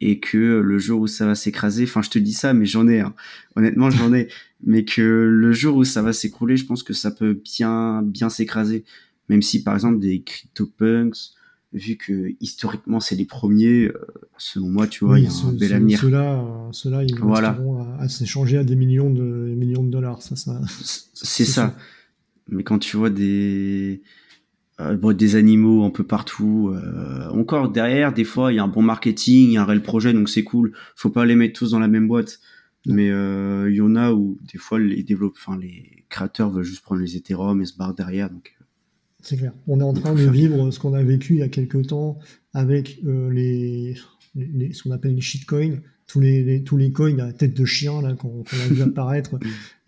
et 0.00 0.20
que 0.20 0.60
le 0.60 0.78
jour 0.78 1.00
où 1.00 1.06
ça 1.06 1.26
va 1.26 1.34
s'écraser, 1.34 1.84
enfin 1.84 2.02
je 2.02 2.10
te 2.10 2.18
dis 2.18 2.32
ça, 2.32 2.52
mais 2.52 2.66
j'en 2.66 2.88
ai, 2.88 3.00
hein. 3.00 3.14
honnêtement 3.56 3.90
j'en 3.90 4.12
ai, 4.12 4.28
mais 4.64 4.84
que 4.84 5.02
le 5.02 5.52
jour 5.52 5.76
où 5.76 5.84
ça 5.84 6.02
va 6.02 6.12
s'écrouler, 6.12 6.56
je 6.56 6.66
pense 6.66 6.82
que 6.82 6.92
ça 6.92 7.10
peut 7.10 7.40
bien 7.44 8.02
bien 8.02 8.28
s'écraser, 8.28 8.84
même 9.28 9.42
si 9.42 9.62
par 9.62 9.74
exemple 9.74 9.98
des 9.98 10.22
CryptoPunks, 10.22 11.16
vu 11.72 11.96
que 11.96 12.34
historiquement 12.40 13.00
c'est 13.00 13.16
les 13.16 13.24
premiers, 13.24 13.86
euh, 13.86 14.06
selon 14.38 14.68
moi, 14.68 14.86
tu 14.86 15.04
vois, 15.04 15.18
il 15.18 15.24
y 15.24 15.28
a 15.28 15.46
un 15.46 15.52
bel 15.52 15.72
avenir. 15.72 16.00
Ceux-là, 16.00 16.68
ceux 16.72 16.90
ils 17.06 17.18
voilà. 17.18 17.58
à, 17.98 18.08
s'échanger 18.08 18.58
à 18.58 18.64
des 18.64 18.76
millions 18.76 19.10
de 19.10 19.22
millions 19.22 19.84
de 19.84 19.90
dollars, 19.90 20.22
ça, 20.22 20.36
ça. 20.36 20.60
C'est 21.14 21.44
ça. 21.44 21.76
Mais 22.48 22.62
quand 22.62 22.78
tu 22.78 22.96
vois 22.96 23.10
des 23.10 24.02
euh, 24.80 25.12
des 25.12 25.36
animaux 25.36 25.84
un 25.84 25.90
peu 25.90 26.04
partout, 26.04 26.72
euh, 26.74 27.28
encore 27.30 27.70
derrière, 27.70 28.12
des 28.12 28.24
fois, 28.24 28.52
il 28.52 28.56
y 28.56 28.58
a 28.58 28.64
un 28.64 28.68
bon 28.68 28.82
marketing, 28.82 29.48
il 29.48 29.52
y 29.52 29.56
a 29.56 29.62
un 29.62 29.64
réel 29.64 29.82
projet, 29.82 30.12
donc 30.12 30.28
c'est 30.28 30.44
cool. 30.44 30.72
Faut 30.94 31.10
pas 31.10 31.24
les 31.24 31.36
mettre 31.36 31.58
tous 31.58 31.70
dans 31.70 31.78
la 31.78 31.88
même 31.88 32.08
boîte. 32.08 32.40
Mais 32.88 33.06
il 33.06 33.74
y 33.74 33.80
en 33.80 33.96
a 33.96 34.12
où 34.12 34.38
des 34.52 34.58
fois 34.58 34.78
les 34.78 35.02
développeurs, 35.02 35.42
enfin 35.44 35.58
les 35.58 36.04
créateurs 36.08 36.50
veulent 36.50 36.62
juste 36.62 36.82
prendre 36.82 37.00
les 37.00 37.16
Ethereum 37.16 37.60
et 37.60 37.66
se 37.66 37.76
barrer 37.76 37.94
derrière. 37.96 38.30
Donc 38.30 38.56
c'est 39.26 39.36
clair. 39.36 39.52
On 39.66 39.80
est 39.80 39.84
en 39.84 39.92
train 39.92 40.14
de 40.14 40.30
vivre 40.30 40.70
ce 40.70 40.78
qu'on 40.78 40.94
a 40.94 41.02
vécu 41.02 41.34
il 41.34 41.38
y 41.40 41.42
a 41.42 41.48
quelques 41.48 41.88
temps 41.88 42.20
avec 42.54 43.00
euh, 43.04 43.28
les, 43.28 43.96
ce 44.72 44.84
qu'on 44.84 44.92
appelle 44.92 45.16
les 45.16 45.20
shitcoins, 45.20 45.80
tous 46.06 46.20
les, 46.20 46.62
tous 46.62 46.76
les 46.76 46.92
coins 46.92 47.18
à 47.18 47.32
tête 47.32 47.52
de 47.52 47.64
chien 47.64 48.00
là 48.02 48.14
qu'on 48.14 48.42
a 48.42 48.68
vu 48.68 48.82
apparaître 48.82 49.36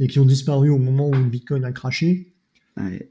et 0.01 0.09
qui 0.09 0.19
ont 0.19 0.25
disparu 0.25 0.71
au 0.71 0.79
moment 0.79 1.09
où 1.09 1.13
le 1.13 1.23
Bitcoin 1.23 1.65
a 1.65 1.71
craché. 1.71 2.35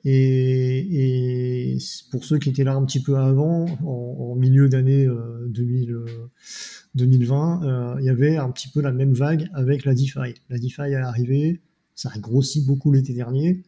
Et, 0.05 1.77
pour 2.11 2.23
ceux 2.23 2.39
qui 2.39 2.49
étaient 2.49 2.63
là 2.63 2.75
un 2.75 2.85
petit 2.85 3.01
peu 3.01 3.17
avant, 3.17 3.65
en, 3.85 4.35
milieu 4.35 4.69
d'année 4.69 5.07
2020, 5.47 7.63
euh, 7.63 7.67
euh, 7.67 7.95
il 7.99 8.05
y 8.05 8.09
avait 8.09 8.37
un 8.37 8.49
petit 8.51 8.69
peu 8.69 8.81
la 8.81 8.91
même 8.91 9.13
vague 9.13 9.49
avec 9.53 9.85
la 9.85 9.93
DeFi. 9.93 10.33
La 10.49 10.57
DeFi 10.57 10.81
est 10.81 10.95
arrivée, 10.95 11.61
ça 11.95 12.09
a 12.13 12.19
grossi 12.19 12.65
beaucoup 12.65 12.91
l'été 12.91 13.13
dernier 13.13 13.63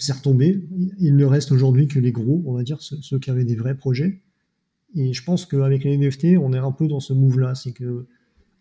c'est 0.00 0.14
retombé. 0.14 0.66
Il 0.98 1.16
ne 1.16 1.24
reste 1.24 1.52
aujourd'hui 1.52 1.86
que 1.86 1.98
les 1.98 2.10
gros, 2.10 2.42
on 2.46 2.54
va 2.54 2.62
dire, 2.62 2.80
ceux, 2.80 3.18
qui 3.18 3.30
avaient 3.30 3.44
des 3.44 3.54
vrais 3.54 3.76
projets. 3.76 4.22
Et 4.96 5.12
je 5.12 5.22
pense 5.22 5.46
qu'avec 5.46 5.84
les 5.84 5.96
NFT, 5.96 6.38
on 6.40 6.52
est 6.52 6.58
un 6.58 6.72
peu 6.72 6.88
dans 6.88 7.00
ce 7.00 7.12
move-là. 7.12 7.54
C'est 7.54 7.72
que 7.72 8.06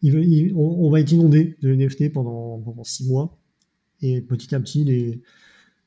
va 0.04 1.00
être 1.00 1.12
inondé 1.12 1.58
de 1.62 1.74
NFT 1.74 2.12
pendant 2.12 2.84
six 2.84 3.08
mois. 3.08 3.40
Et 4.02 4.22
petit 4.22 4.54
à 4.54 4.60
petit, 4.60 4.84
les, 4.84 5.22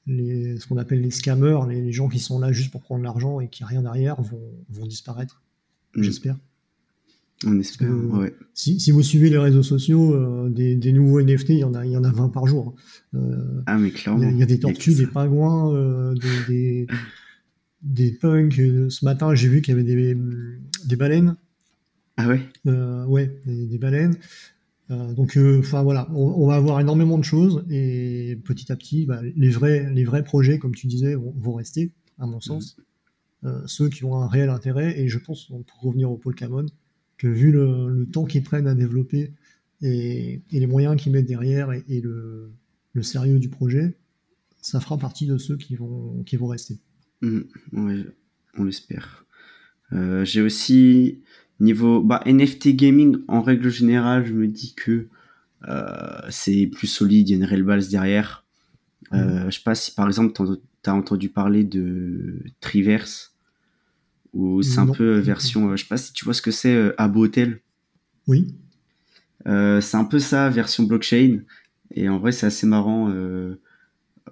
les, 0.07 0.59
ce 0.59 0.67
qu'on 0.67 0.79
appelle 0.79 1.01
les 1.01 1.11
scammers, 1.11 1.61
les, 1.69 1.93
gens 1.93 2.09
qui 2.09 2.19
sont 2.19 2.39
là 2.39 2.53
juste 2.53 2.71
pour 2.71 2.83
prendre 2.83 3.05
l'argent 3.05 3.41
et 3.41 3.49
qui 3.49 3.63
n'ont 3.63 3.69
rien 3.69 3.83
derrière, 3.83 4.21
vont, 4.21 4.41
vont 4.69 4.87
disparaître. 4.87 5.43
Mm. 5.95 6.03
J'espère. 6.03 6.37
On 7.45 7.59
espère, 7.59 7.91
ouais. 7.91 8.35
si, 8.55 8.79
si, 8.79 8.93
vous 8.93 9.03
suivez 9.03 9.29
les 9.29 9.39
réseaux 9.39 9.65
sociaux, 9.65 10.15
euh, 10.15 10.49
des, 10.49 10.77
des, 10.77 10.93
nouveaux 10.93 11.21
NFT, 11.21 11.51
il 11.51 11.59
y 11.59 11.65
en 11.65 11.75
a, 11.75 11.85
il 11.85 11.91
y 11.91 11.97
en 11.97 12.05
a 12.05 12.13
20 12.13 12.29
par 12.29 12.47
jour. 12.47 12.77
Euh, 13.15 13.63
ah, 13.67 13.79
mais 13.79 13.91
clairement. 13.91 14.29
Il 14.29 14.39
y, 14.39 14.43
a 14.43 14.47
des 14.47 14.61
tortues, 14.61 14.95
des 14.95 15.07
pingouins, 15.07 15.75
euh, 15.75 16.15
des, 16.15 16.47
des, 16.49 16.87
des, 17.83 18.13
punks. 18.13 18.55
Ce 18.55 19.05
matin, 19.05 19.35
j'ai 19.35 19.49
vu 19.49 19.61
qu'il 19.61 19.73
y 19.73 19.75
avait 19.75 19.83
des, 19.83 20.17
des 20.85 20.97
baleines. 20.97 21.37
Ah 22.17 22.29
ouais? 22.29 22.43
Ouais, 22.65 23.41
des, 23.45 23.79
baleines. 23.79 24.15
Donc, 25.15 25.39
enfin 25.59 25.83
voilà, 25.83 26.09
on, 26.13 26.47
va 26.47 26.57
avoir 26.57 26.81
énormément 26.81 27.19
de 27.19 27.25
choses 27.25 27.65
et 27.71 28.39
petit 28.45 28.71
à 28.73 28.77
petit, 28.77 29.07
bah, 29.07 29.21
les, 29.37 29.51
vrais, 29.51 29.93
les 29.93 30.05
vrais 30.05 30.25
projets, 30.25 30.59
comme 30.59 30.75
tu 30.75 30.87
disais, 30.87 31.15
vont, 31.15 31.55
rester, 31.55 31.93
à 32.19 32.27
mon 32.27 32.41
sens. 32.41 32.77
Mm. 33.43 33.67
ceux 33.67 33.89
qui 33.89 34.05
ont 34.05 34.17
un 34.17 34.29
réel 34.29 34.51
intérêt, 34.51 35.01
et 35.01 35.09
je 35.09 35.19
pense, 35.19 35.47
pour 35.47 35.81
revenir 35.81 36.11
au 36.11 36.17
Pokémon, 36.17 36.67
vu 37.29 37.53
le, 37.53 38.07
temps 38.13 38.25
qu'ils 38.25 38.43
prennent 38.43 38.67
à 38.67 38.75
développer 38.75 39.33
et, 39.83 40.43
les 40.51 40.67
moyens 40.67 41.01
qu'ils 41.01 41.13
mettent 41.13 41.27
derrière 41.27 41.73
et, 41.73 42.01
le, 42.01 42.53
sérieux 43.03 43.39
du 43.39 43.49
projet, 43.49 43.97
ça 44.61 44.81
fera 44.81 44.99
partie 44.99 45.27
de 45.27 45.39
ceux 45.39 45.57
qui 45.57 45.77
vont, 45.77 46.23
qui 46.25 46.37
vont 46.37 46.47
rester. 46.47 46.79
Mmh, 47.23 47.41
on 48.59 48.65
l'espère. 48.65 49.25
Euh, 49.93 50.25
j'ai 50.25 50.41
aussi, 50.41 51.21
niveau 51.61 52.01
bah, 52.03 52.23
NFT 52.27 52.71
gaming, 52.71 53.19
en 53.29 53.43
règle 53.43 53.71
générale, 53.71 54.27
je 54.27 54.33
me 54.33 54.47
dis 54.47 54.75
que 54.75 55.09
euh, 55.69 56.21
c'est 56.29 56.67
plus 56.67 56.89
solide, 56.89 57.29
il 57.29 57.33
y 57.33 57.35
a 57.35 57.39
une 57.39 57.45
réelle 57.45 57.63
base 57.63 57.89
derrière. 57.89 58.45
Euh, 59.13 59.47
mmh. 59.47 59.51
Je 59.51 59.57
sais 59.57 59.63
pas 59.63 59.75
si 59.75 59.95
par 59.95 60.07
exemple 60.07 60.33
tu 60.33 60.91
as 60.91 60.95
entendu 60.95 61.29
parler 61.29 61.65
de 61.65 62.43
Triverse 62.61 63.33
ou 64.33 64.63
c'est 64.63 64.79
un 64.79 64.87
peu 64.87 65.19
version, 65.19 65.69
euh, 65.69 65.77
je 65.77 65.83
sais 65.83 65.89
pas 65.89 65.97
si 65.99 66.13
tu 66.13 66.25
vois 66.25 66.35
ce 66.35 66.43
que 66.43 66.51
c'est, 66.51 66.75
euh, 66.75 66.95
Abo 66.99 67.25
Hotel. 67.25 67.61
Oui. 68.27 68.55
Euh, 69.47 69.81
c'est 69.81 69.97
un 69.97 70.05
peu 70.05 70.19
ça, 70.19 70.49
version 70.49 70.85
blockchain. 70.85 71.41
Et 71.95 72.09
en 72.09 72.19
vrai, 72.19 72.33
c'est 72.33 72.47
assez 72.47 72.67
marrant. 72.67 73.13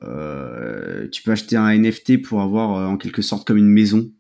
tu 0.01 1.23
peux 1.23 1.33
acheter 1.33 1.57
un 1.57 1.77
NFT 1.77 2.23
pour 2.23 2.41
avoir 2.41 2.91
en 2.91 2.97
quelque 2.97 3.23
sorte 3.23 3.47
comme 3.47 3.59
une 3.59 3.69
maison. 3.69 4.11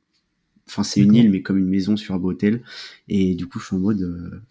Enfin, 0.71 0.85
c'est 0.85 1.00
une 1.00 1.15
île, 1.15 1.31
mais 1.31 1.43
comme 1.43 1.59
une 1.59 1.69
maison 1.69 1.97
sur 1.97 2.15
Abo 2.15 2.31
Hotel. 2.31 2.62
Et 3.09 3.35
du 3.35 3.47
coup, 3.47 3.59
je 3.59 3.67
suis 3.67 3.77
en 3.77 3.81
mode. 3.81 4.43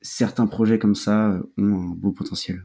certains 0.00 0.46
projets 0.46 0.78
comme 0.78 0.94
ça 0.94 1.40
ont 1.58 1.74
un 1.74 1.94
beau 1.94 2.12
potentiel. 2.12 2.64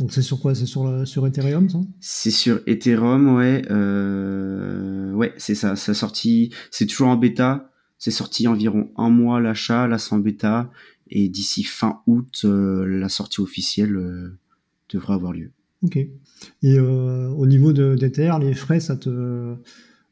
Donc 0.00 0.12
c'est 0.12 0.22
sur 0.22 0.40
quoi? 0.40 0.54
C'est 0.54 0.66
sur, 0.66 1.06
sur 1.06 1.26
Ethereum, 1.26 1.68
ça? 1.68 1.78
C'est 2.00 2.30
sur 2.30 2.60
Ethereum, 2.66 3.36
ouais. 3.36 3.62
Euh, 3.70 5.12
ouais, 5.12 5.34
c'est 5.36 5.54
ça. 5.54 5.76
Ça 5.76 5.92
sorti. 5.94 6.52
C'est 6.70 6.86
toujours 6.86 7.08
en 7.08 7.16
bêta. 7.16 7.70
C'est 7.98 8.10
sorti 8.10 8.48
environ 8.48 8.90
un 8.96 9.10
mois 9.10 9.40
l'achat. 9.40 9.86
Là, 9.86 9.98
c'est 9.98 10.14
en 10.14 10.18
bêta. 10.18 10.70
Et 11.10 11.28
d'ici 11.28 11.64
fin 11.64 12.00
août, 12.06 12.40
euh, 12.44 12.86
la 12.86 13.10
sortie 13.10 13.40
officielle 13.40 13.96
euh, 13.96 14.38
devrait 14.92 15.14
avoir 15.14 15.32
lieu. 15.32 15.50
Ok. 15.82 15.98
Et 16.62 16.78
au 16.78 17.46
niveau 17.46 17.72
d'Ether, 17.72 18.32
les 18.40 18.54
frais, 18.54 18.80
ça 18.80 18.96
te 18.96 19.54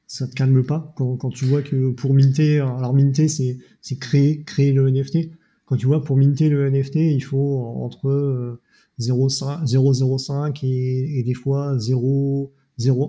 ça 0.08 0.26
te 0.26 0.34
calme 0.34 0.64
pas 0.64 0.92
quand, 0.96 1.16
quand 1.16 1.30
tu 1.30 1.44
vois 1.44 1.62
que 1.62 1.90
pour 1.90 2.14
minter, 2.14 2.58
alors 2.58 2.94
minter, 2.94 3.28
c'est 3.28 3.58
créer 4.00 4.42
créer 4.42 4.72
le 4.72 4.90
NFT. 4.90 5.30
Quand 5.66 5.76
tu 5.76 5.86
vois 5.86 6.02
pour 6.02 6.16
minter 6.16 6.48
le 6.48 6.68
NFT, 6.68 6.96
il 6.96 7.20
faut 7.20 7.58
entre 7.76 8.58
0,05 8.98 10.64
et, 10.64 11.18
et, 11.18 11.22
des 11.22 11.34
fois 11.34 11.76
0,01 11.76 12.50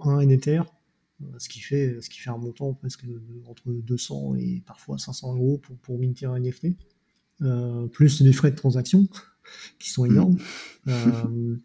en 0.03 0.29
Ether, 0.29 0.61
euh, 1.21 1.25
ce 1.37 1.47
qui 1.47 1.61
fait 1.61 2.01
ce 2.01 2.09
qui 2.09 2.19
fait 2.19 2.29
un 2.29 2.37
montant 2.37 2.73
presque 2.73 3.05
entre 3.47 3.71
200 3.71 4.35
et 4.35 4.61
parfois 4.65 4.97
500 4.97 5.35
euros 5.35 5.57
pour, 5.57 5.77
pour 5.77 5.99
minter 5.99 6.25
un 6.25 6.37
NFT, 6.37 6.67
euh, 7.41 7.87
plus 7.87 8.19
les 8.19 8.33
frais 8.33 8.51
de 8.51 8.57
transaction 8.57 9.07
qui 9.79 9.89
sont 9.89 10.05
énormes. 10.05 10.37
Euh, 10.87 11.57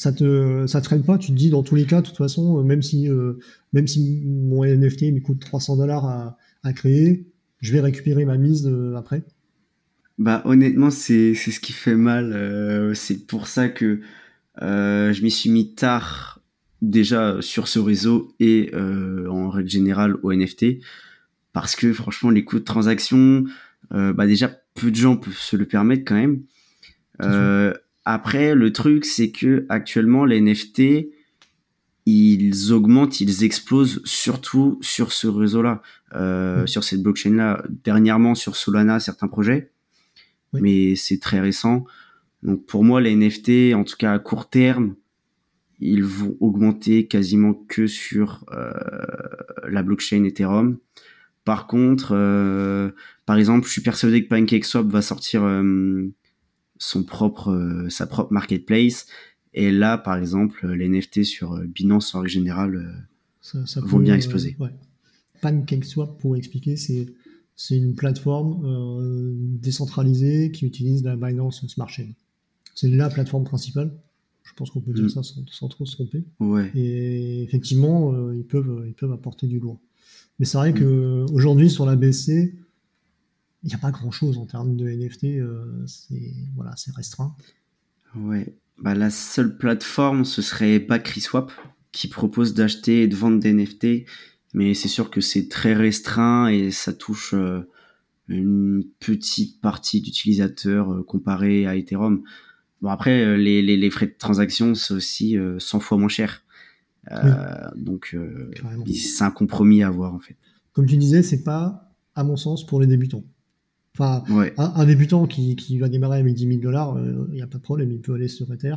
ça 0.00 0.12
te 0.12 0.66
ça 0.66 0.80
traîne 0.80 1.02
pas, 1.02 1.18
tu 1.18 1.32
te 1.32 1.36
dis 1.36 1.50
dans 1.50 1.62
tous 1.62 1.74
les 1.74 1.84
cas, 1.84 2.00
de 2.00 2.06
toute 2.06 2.16
façon, 2.16 2.64
même 2.64 2.80
si 2.80 3.08
même 3.74 3.86
si 3.86 4.22
mon 4.24 4.64
NFT 4.64 5.12
me 5.12 5.20
coûte 5.20 5.40
300 5.40 5.76
dollars 5.76 6.06
à, 6.06 6.38
à 6.62 6.72
créer, 6.72 7.26
je 7.60 7.72
vais 7.72 7.80
récupérer 7.80 8.24
ma 8.24 8.38
mise 8.38 8.70
après. 8.96 9.22
Bah 10.20 10.42
honnêtement, 10.44 10.90
c'est 10.90 11.34
c'est 11.34 11.50
ce 11.50 11.60
qui 11.60 11.72
fait 11.72 11.94
mal. 11.94 12.34
Euh, 12.34 12.92
c'est 12.92 13.26
pour 13.26 13.46
ça 13.46 13.70
que 13.70 14.00
euh, 14.60 15.14
je 15.14 15.22
m'y 15.22 15.30
suis 15.30 15.48
mis 15.48 15.74
tard 15.74 16.42
déjà 16.82 17.38
sur 17.40 17.68
ce 17.68 17.78
réseau 17.78 18.34
et 18.38 18.70
euh, 18.74 19.26
en 19.30 19.48
règle 19.48 19.70
générale 19.70 20.16
au 20.22 20.32
NFT 20.34 20.82
parce 21.54 21.74
que 21.74 21.94
franchement 21.94 22.28
les 22.28 22.44
coûts 22.44 22.58
de 22.58 22.64
transaction, 22.64 23.44
bah 23.90 24.26
déjà 24.26 24.50
peu 24.74 24.90
de 24.90 24.96
gens 24.96 25.16
peuvent 25.16 25.36
se 25.36 25.56
le 25.56 25.64
permettre 25.64 26.04
quand 26.04 26.14
même. 26.14 26.42
Après, 28.04 28.54
le 28.54 28.72
truc, 28.72 29.04
c'est 29.04 29.30
que 29.30 29.66
actuellement, 29.68 30.24
les 30.24 30.40
NFT, 30.40 31.08
ils 32.06 32.72
augmentent, 32.72 33.20
ils 33.20 33.44
explosent 33.44 34.00
surtout 34.04 34.78
sur 34.80 35.12
ce 35.12 35.26
réseau-là, 35.26 35.82
euh, 36.14 36.66
sur 36.66 36.82
cette 36.82 37.02
blockchain-là. 37.02 37.62
Dernièrement, 37.84 38.34
sur 38.34 38.56
Solana, 38.56 39.00
certains 39.00 39.28
projets, 39.28 39.70
mais 40.52 40.96
c'est 40.96 41.20
très 41.20 41.40
récent. 41.40 41.84
Donc 42.42 42.64
pour 42.66 42.84
moi, 42.84 43.00
les 43.00 43.14
NFT, 43.14 43.74
en 43.74 43.84
tout 43.84 43.96
cas 43.96 44.14
à 44.14 44.18
court 44.18 44.48
terme, 44.48 44.94
ils 45.78 46.04
vont 46.04 46.36
augmenter 46.40 47.06
quasiment 47.06 47.54
que 47.54 47.86
sur 47.86 48.44
euh, 48.52 48.72
la 49.68 49.82
blockchain 49.82 50.24
Ethereum. 50.24 50.78
Par 51.44 51.66
contre, 51.66 52.12
euh, 52.14 52.90
par 53.24 53.36
exemple, 53.36 53.66
je 53.66 53.72
suis 53.72 53.82
persuadé 53.82 54.24
que 54.24 54.28
PancakeSwap 54.28 54.86
va 54.86 55.02
sortir 55.02 55.42
son 56.80 57.04
propre, 57.04 57.86
sa 57.88 58.06
propre 58.08 58.32
marketplace 58.32 59.06
et 59.52 59.70
là, 59.70 59.98
par 59.98 60.16
exemple, 60.16 60.68
les 60.72 60.88
NFT 60.88 61.24
sur 61.24 61.52
euh, 61.52 61.64
Binance 61.66 62.14
en 62.14 62.20
règle 62.20 62.30
générale 62.30 62.76
euh, 63.54 63.64
ça, 63.66 63.80
vont 63.80 63.98
bien 63.98 64.14
exploser. 64.14 64.56
Ouais. 64.60 64.70
PancakeSwap, 65.40 66.20
pour 66.20 66.36
expliquer, 66.36 66.76
c'est 66.76 67.76
une 67.76 67.94
plateforme 67.94 68.64
euh, 68.64 69.32
décentralisée 69.60 70.50
qui 70.52 70.66
utilise 70.66 71.02
la 71.02 71.16
Binance 71.16 71.66
Smart 71.66 71.88
Chain. 71.88 72.08
C'est 72.74 72.88
la 72.88 73.08
plateforme 73.08 73.44
principale. 73.44 73.92
Je 74.44 74.52
pense 74.54 74.70
qu'on 74.70 74.80
peut 74.80 74.92
dire 74.92 75.04
mm. 75.04 75.10
ça 75.10 75.22
sans, 75.22 75.68
trop 75.68 75.86
se 75.86 75.94
tromper. 75.94 76.22
Ouais. 76.38 76.70
Et 76.74 77.42
effectivement, 77.42 78.32
ils, 78.32 78.44
peuvent, 78.44 78.84
ils 78.86 78.94
peuvent 78.94 79.12
apporter 79.12 79.46
du 79.46 79.58
lourd. 79.58 79.80
Mais 80.38 80.44
c'est 80.44 80.58
vrai 80.58 80.72
mm. 80.72 80.78
qu'aujourd'hui, 81.28 81.70
sur 81.70 81.86
la 81.86 81.96
BC, 81.96 82.54
il 83.62 83.68
n'y 83.68 83.74
a 83.74 83.78
pas 83.78 83.90
grand-chose 83.90 84.38
en 84.38 84.46
termes 84.46 84.76
de 84.76 84.88
NFT. 84.88 85.26
c'est 85.86 86.34
voilà, 86.54 86.74
restreint. 86.96 87.34
Ouais. 88.14 88.54
Bah, 88.78 88.94
la 88.94 89.10
seule 89.10 89.58
plateforme, 89.58 90.24
ce 90.24 90.40
serait 90.40 90.78
BackrySwap, 90.78 91.52
qui 91.92 92.08
propose 92.08 92.54
d'acheter 92.54 93.02
et 93.02 93.08
de 93.08 93.16
vendre 93.16 93.38
des 93.38 93.52
NFT, 93.52 94.06
mais 94.54 94.74
c'est 94.74 94.88
sûr 94.88 95.10
que 95.10 95.20
c'est 95.20 95.48
très 95.48 95.74
restreint 95.74 96.48
et 96.48 96.70
ça 96.70 96.92
touche 96.92 97.34
euh, 97.34 97.68
une 98.28 98.84
petite 98.98 99.60
partie 99.60 100.00
d'utilisateurs 100.00 100.92
euh, 100.92 101.02
comparé 101.02 101.66
à 101.66 101.76
Ethereum. 101.76 102.22
Bon 102.80 102.88
après, 102.88 103.22
euh, 103.22 103.36
les, 103.36 103.60
les, 103.60 103.76
les, 103.76 103.90
frais 103.90 104.06
de 104.06 104.16
transaction, 104.18 104.74
c'est 104.74 104.94
aussi 104.94 105.36
100 105.58 105.80
fois 105.80 105.98
moins 105.98 106.08
cher. 106.08 106.42
Donc 107.76 108.16
c'est 108.86 109.24
un 109.24 109.30
compromis 109.30 109.82
à 109.82 109.88
avoir 109.88 110.14
en 110.14 110.20
fait. 110.20 110.36
Comme 110.72 110.86
tu 110.86 110.96
disais, 110.96 111.22
c'est 111.22 111.42
pas, 111.42 111.92
à 112.14 112.24
mon 112.24 112.36
sens, 112.36 112.64
pour 112.64 112.80
les 112.80 112.86
débutants. 112.86 113.24
Enfin, 113.94 114.24
un, 114.56 114.84
débutant 114.86 115.26
qui, 115.26 115.56
qui, 115.56 115.78
va 115.78 115.88
démarrer 115.88 116.20
avec 116.20 116.34
10 116.34 116.46
000 116.46 116.60
dollars, 116.60 116.96
il 116.98 117.08
euh, 117.08 117.26
n'y 117.32 117.42
a 117.42 117.46
pas 117.46 117.58
de 117.58 117.62
problème, 117.62 117.90
il 117.90 118.00
peut 118.00 118.14
aller 118.14 118.28
sur 118.28 118.52
Ether. 118.52 118.76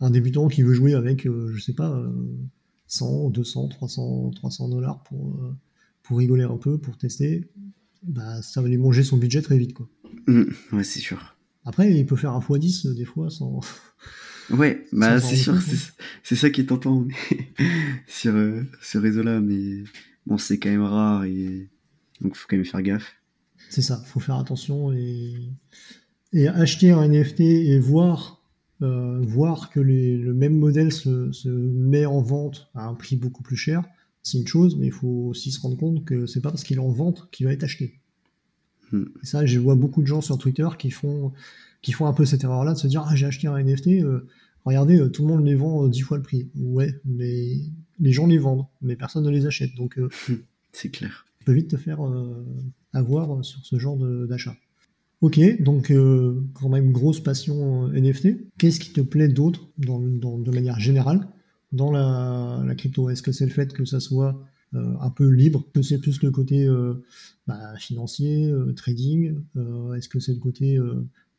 Un 0.00 0.10
débutant 0.10 0.48
qui 0.48 0.62
veut 0.62 0.74
jouer 0.74 0.94
avec, 0.94 1.26
euh, 1.26 1.50
je 1.54 1.60
sais 1.60 1.72
pas, 1.72 2.00
100, 2.86 3.30
200, 3.30 3.68
300, 3.68 4.30
300 4.32 4.68
dollars 4.68 5.02
pour, 5.04 5.34
euh, 5.36 5.56
pour 6.02 6.18
rigoler 6.18 6.44
un 6.44 6.56
peu, 6.56 6.78
pour 6.78 6.98
tester, 6.98 7.48
bah, 8.02 8.42
ça 8.42 8.60
va 8.60 8.68
lui 8.68 8.76
manger 8.76 9.02
son 9.02 9.16
budget 9.16 9.42
très 9.42 9.58
vite. 9.58 9.74
Quoi. 9.74 9.88
Mmh, 10.26 10.44
ouais, 10.72 10.84
c'est 10.84 11.00
sûr. 11.00 11.36
Après, 11.64 11.92
il 11.92 12.06
peut 12.06 12.16
faire 12.16 12.32
un 12.32 12.40
x10 12.40 12.94
des 12.94 13.04
fois 13.04 13.30
sans. 13.30 13.60
Ouais, 14.50 14.86
bah 14.92 15.20
c'est 15.20 15.36
sûr, 15.36 15.58
c'est 16.22 16.34
ça 16.34 16.48
qui 16.48 16.62
est 16.62 16.64
tentant 16.64 17.06
sur 18.06 18.32
ce 18.80 18.96
réseau-là, 18.96 19.40
mais 19.40 19.84
bon, 20.26 20.38
c'est 20.38 20.58
quand 20.58 20.70
même 20.70 20.80
rare 20.80 21.24
et 21.24 21.68
donc 22.22 22.34
faut 22.34 22.46
quand 22.48 22.56
même 22.56 22.64
faire 22.64 22.80
gaffe. 22.80 23.14
C'est 23.68 23.82
ça, 23.82 23.98
faut 24.06 24.20
faire 24.20 24.36
attention 24.36 24.92
et, 24.92 25.34
et 26.32 26.48
acheter 26.48 26.90
un 26.90 27.06
NFT 27.06 27.40
et 27.40 27.78
voir, 27.78 28.42
euh, 28.82 29.20
voir 29.22 29.70
que 29.70 29.80
le 29.80 30.32
même 30.32 30.58
modèle 30.58 30.92
se, 30.92 31.32
se, 31.32 31.48
met 31.48 32.06
en 32.06 32.20
vente 32.20 32.70
à 32.74 32.86
un 32.86 32.94
prix 32.94 33.16
beaucoup 33.16 33.42
plus 33.42 33.56
cher, 33.56 33.84
c'est 34.22 34.38
une 34.38 34.46
chose, 34.46 34.76
mais 34.76 34.86
il 34.86 34.92
faut 34.92 35.28
aussi 35.28 35.52
se 35.52 35.60
rendre 35.60 35.76
compte 35.76 36.04
que 36.04 36.26
c'est 36.26 36.40
pas 36.40 36.50
parce 36.50 36.64
qu'il 36.64 36.76
est 36.76 36.80
en 36.80 36.90
vente 36.90 37.28
qu'il 37.30 37.46
va 37.46 37.52
être 37.52 37.64
acheté. 37.64 38.00
Hmm. 38.92 39.04
Et 39.22 39.26
ça, 39.26 39.44
je 39.44 39.58
vois 39.58 39.74
beaucoup 39.74 40.02
de 40.02 40.06
gens 40.06 40.20
sur 40.20 40.38
Twitter 40.38 40.68
qui 40.78 40.90
font, 40.90 41.32
qui 41.82 41.92
font 41.92 42.06
un 42.06 42.12
peu 42.12 42.24
cette 42.24 42.44
erreur-là 42.44 42.72
de 42.72 42.78
se 42.78 42.86
dire 42.86 43.06
ah 43.06 43.14
j'ai 43.14 43.26
acheté 43.26 43.48
un 43.48 43.62
NFT, 43.62 43.88
euh, 43.88 44.26
regardez 44.64 44.98
euh, 44.98 45.08
tout 45.08 45.26
le 45.26 45.28
monde 45.28 45.44
les 45.44 45.54
vend 45.54 45.86
dix 45.88 46.00
fois 46.00 46.16
le 46.16 46.22
prix. 46.22 46.48
Ouais, 46.56 46.98
mais 47.04 47.56
les 48.00 48.12
gens 48.12 48.26
les 48.26 48.38
vendent, 48.38 48.66
mais 48.80 48.96
personne 48.96 49.24
ne 49.24 49.30
les 49.30 49.46
achète, 49.46 49.74
donc 49.76 49.98
c'est 50.72 50.90
clair. 50.90 51.27
Tu 51.38 51.44
peux 51.44 51.52
vite 51.52 51.70
te 51.70 51.76
faire 51.76 52.00
avoir 52.92 53.44
sur 53.44 53.64
ce 53.64 53.78
genre 53.78 53.96
d'achat. 54.26 54.54
Ok, 55.20 55.40
donc 55.60 55.90
euh, 55.90 56.40
quand 56.54 56.68
même 56.68 56.92
grosse 56.92 57.20
passion 57.20 57.88
euh, 57.88 58.00
NFT. 58.00 58.52
Qu'est-ce 58.56 58.78
qui 58.78 58.92
te 58.92 59.00
plaît 59.00 59.26
d'autre 59.26 59.68
de 59.78 60.50
manière 60.52 60.78
générale 60.78 61.26
dans 61.72 61.90
la, 61.90 62.62
crypto? 62.76 63.10
Est-ce 63.10 63.22
que 63.22 63.32
c'est 63.32 63.44
le 63.44 63.50
fait 63.50 63.72
que 63.72 63.84
ça 63.84 63.98
soit 63.98 64.40
euh, 64.74 64.94
un 65.00 65.10
peu 65.10 65.28
libre, 65.28 65.64
que 65.74 65.82
c'est 65.82 65.98
plus 65.98 66.22
le 66.22 66.30
côté 66.30 66.68
bah, 67.48 67.74
financier, 67.78 68.52
trading? 68.76 69.34
Est-ce 69.96 70.08
que 70.08 70.20
c'est 70.20 70.34
le 70.34 70.38
côté 70.38 70.78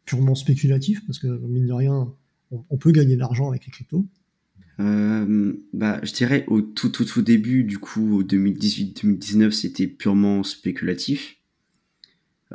purement 0.03 0.35
spéculatif? 0.35 1.05
Parce 1.05 1.19
que 1.19 1.27
mine 1.27 1.65
de 1.65 1.73
rien, 1.73 2.13
on, 2.51 2.77
peut 2.77 2.91
gagner 2.91 3.15
de 3.15 3.21
l'argent 3.21 3.47
avec 3.49 3.65
les 3.65 3.71
cryptos. 3.71 4.05
Bah, 4.79 5.99
je 6.03 6.13
dirais 6.13 6.45
au 6.47 6.61
tout 6.61 6.89
tout 6.89 7.05
tout 7.05 7.21
début, 7.21 7.63
du 7.63 7.79
coup, 7.79 8.19
au 8.19 8.23
2018-2019, 8.23 9.51
c'était 9.51 9.87
purement 9.87 10.43
spéculatif. 10.43 11.37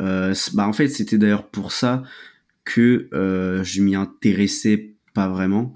Euh, 0.01 0.35
bah 0.55 0.67
en 0.67 0.73
fait, 0.73 0.89
c'était 0.89 1.19
d'ailleurs 1.19 1.49
pour 1.49 1.73
ça 1.73 2.03
que 2.65 3.09
euh, 3.13 3.63
je 3.63 3.83
m'y 3.83 3.95
intéressais 3.95 4.95
pas 5.15 5.29
vraiment. 5.29 5.75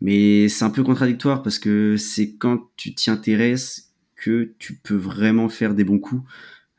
Mais 0.00 0.48
c'est 0.48 0.64
un 0.64 0.70
peu 0.70 0.82
contradictoire 0.82 1.42
parce 1.42 1.58
que 1.58 1.96
c'est 1.96 2.36
quand 2.36 2.70
tu 2.76 2.94
t'y 2.94 3.10
intéresses 3.10 3.92
que 4.16 4.54
tu 4.58 4.74
peux 4.76 4.96
vraiment 4.96 5.48
faire 5.48 5.74
des 5.74 5.84
bons 5.84 5.98
coups. 5.98 6.22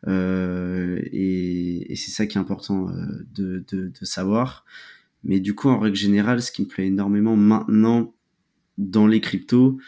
Euh, 0.07 0.99
et, 1.11 1.91
et 1.91 1.95
c'est 1.95 2.11
ça 2.11 2.25
qui 2.25 2.37
est 2.37 2.41
important 2.41 2.89
euh, 2.89 3.25
de, 3.35 3.63
de, 3.71 3.89
de, 3.89 4.05
savoir. 4.05 4.65
Mais 5.23 5.39
du 5.39 5.53
coup, 5.53 5.69
en 5.69 5.79
règle 5.79 5.95
générale, 5.95 6.41
ce 6.41 6.51
qui 6.51 6.63
me 6.63 6.67
plaît 6.67 6.87
énormément 6.87 7.35
maintenant 7.35 8.15
dans 8.81 9.07
les 9.07 9.21
cryptos, 9.21 9.79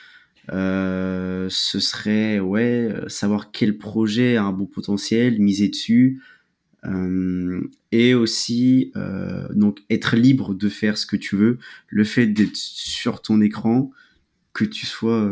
euh, 0.51 1.47
ce 1.49 1.79
serait 1.79 2.39
ouais 2.39 2.93
savoir 3.07 3.51
quel 3.51 3.77
projet 3.77 4.35
a 4.35 4.43
un 4.43 4.51
bon 4.51 4.65
potentiel, 4.65 5.39
miser 5.39 5.69
dessus, 5.69 6.21
euh, 6.85 7.61
et 7.91 8.13
aussi 8.13 8.91
euh, 8.97 9.47
donc 9.53 9.79
être 9.89 10.15
libre 10.17 10.53
de 10.53 10.69
faire 10.69 10.97
ce 10.97 11.05
que 11.05 11.15
tu 11.15 11.35
veux. 11.35 11.59
Le 11.87 12.03
fait 12.03 12.27
d'être 12.27 12.55
sur 12.55 13.21
ton 13.21 13.41
écran, 13.41 13.91
que 14.53 14.65
tu 14.65 14.85
sois 14.85 15.27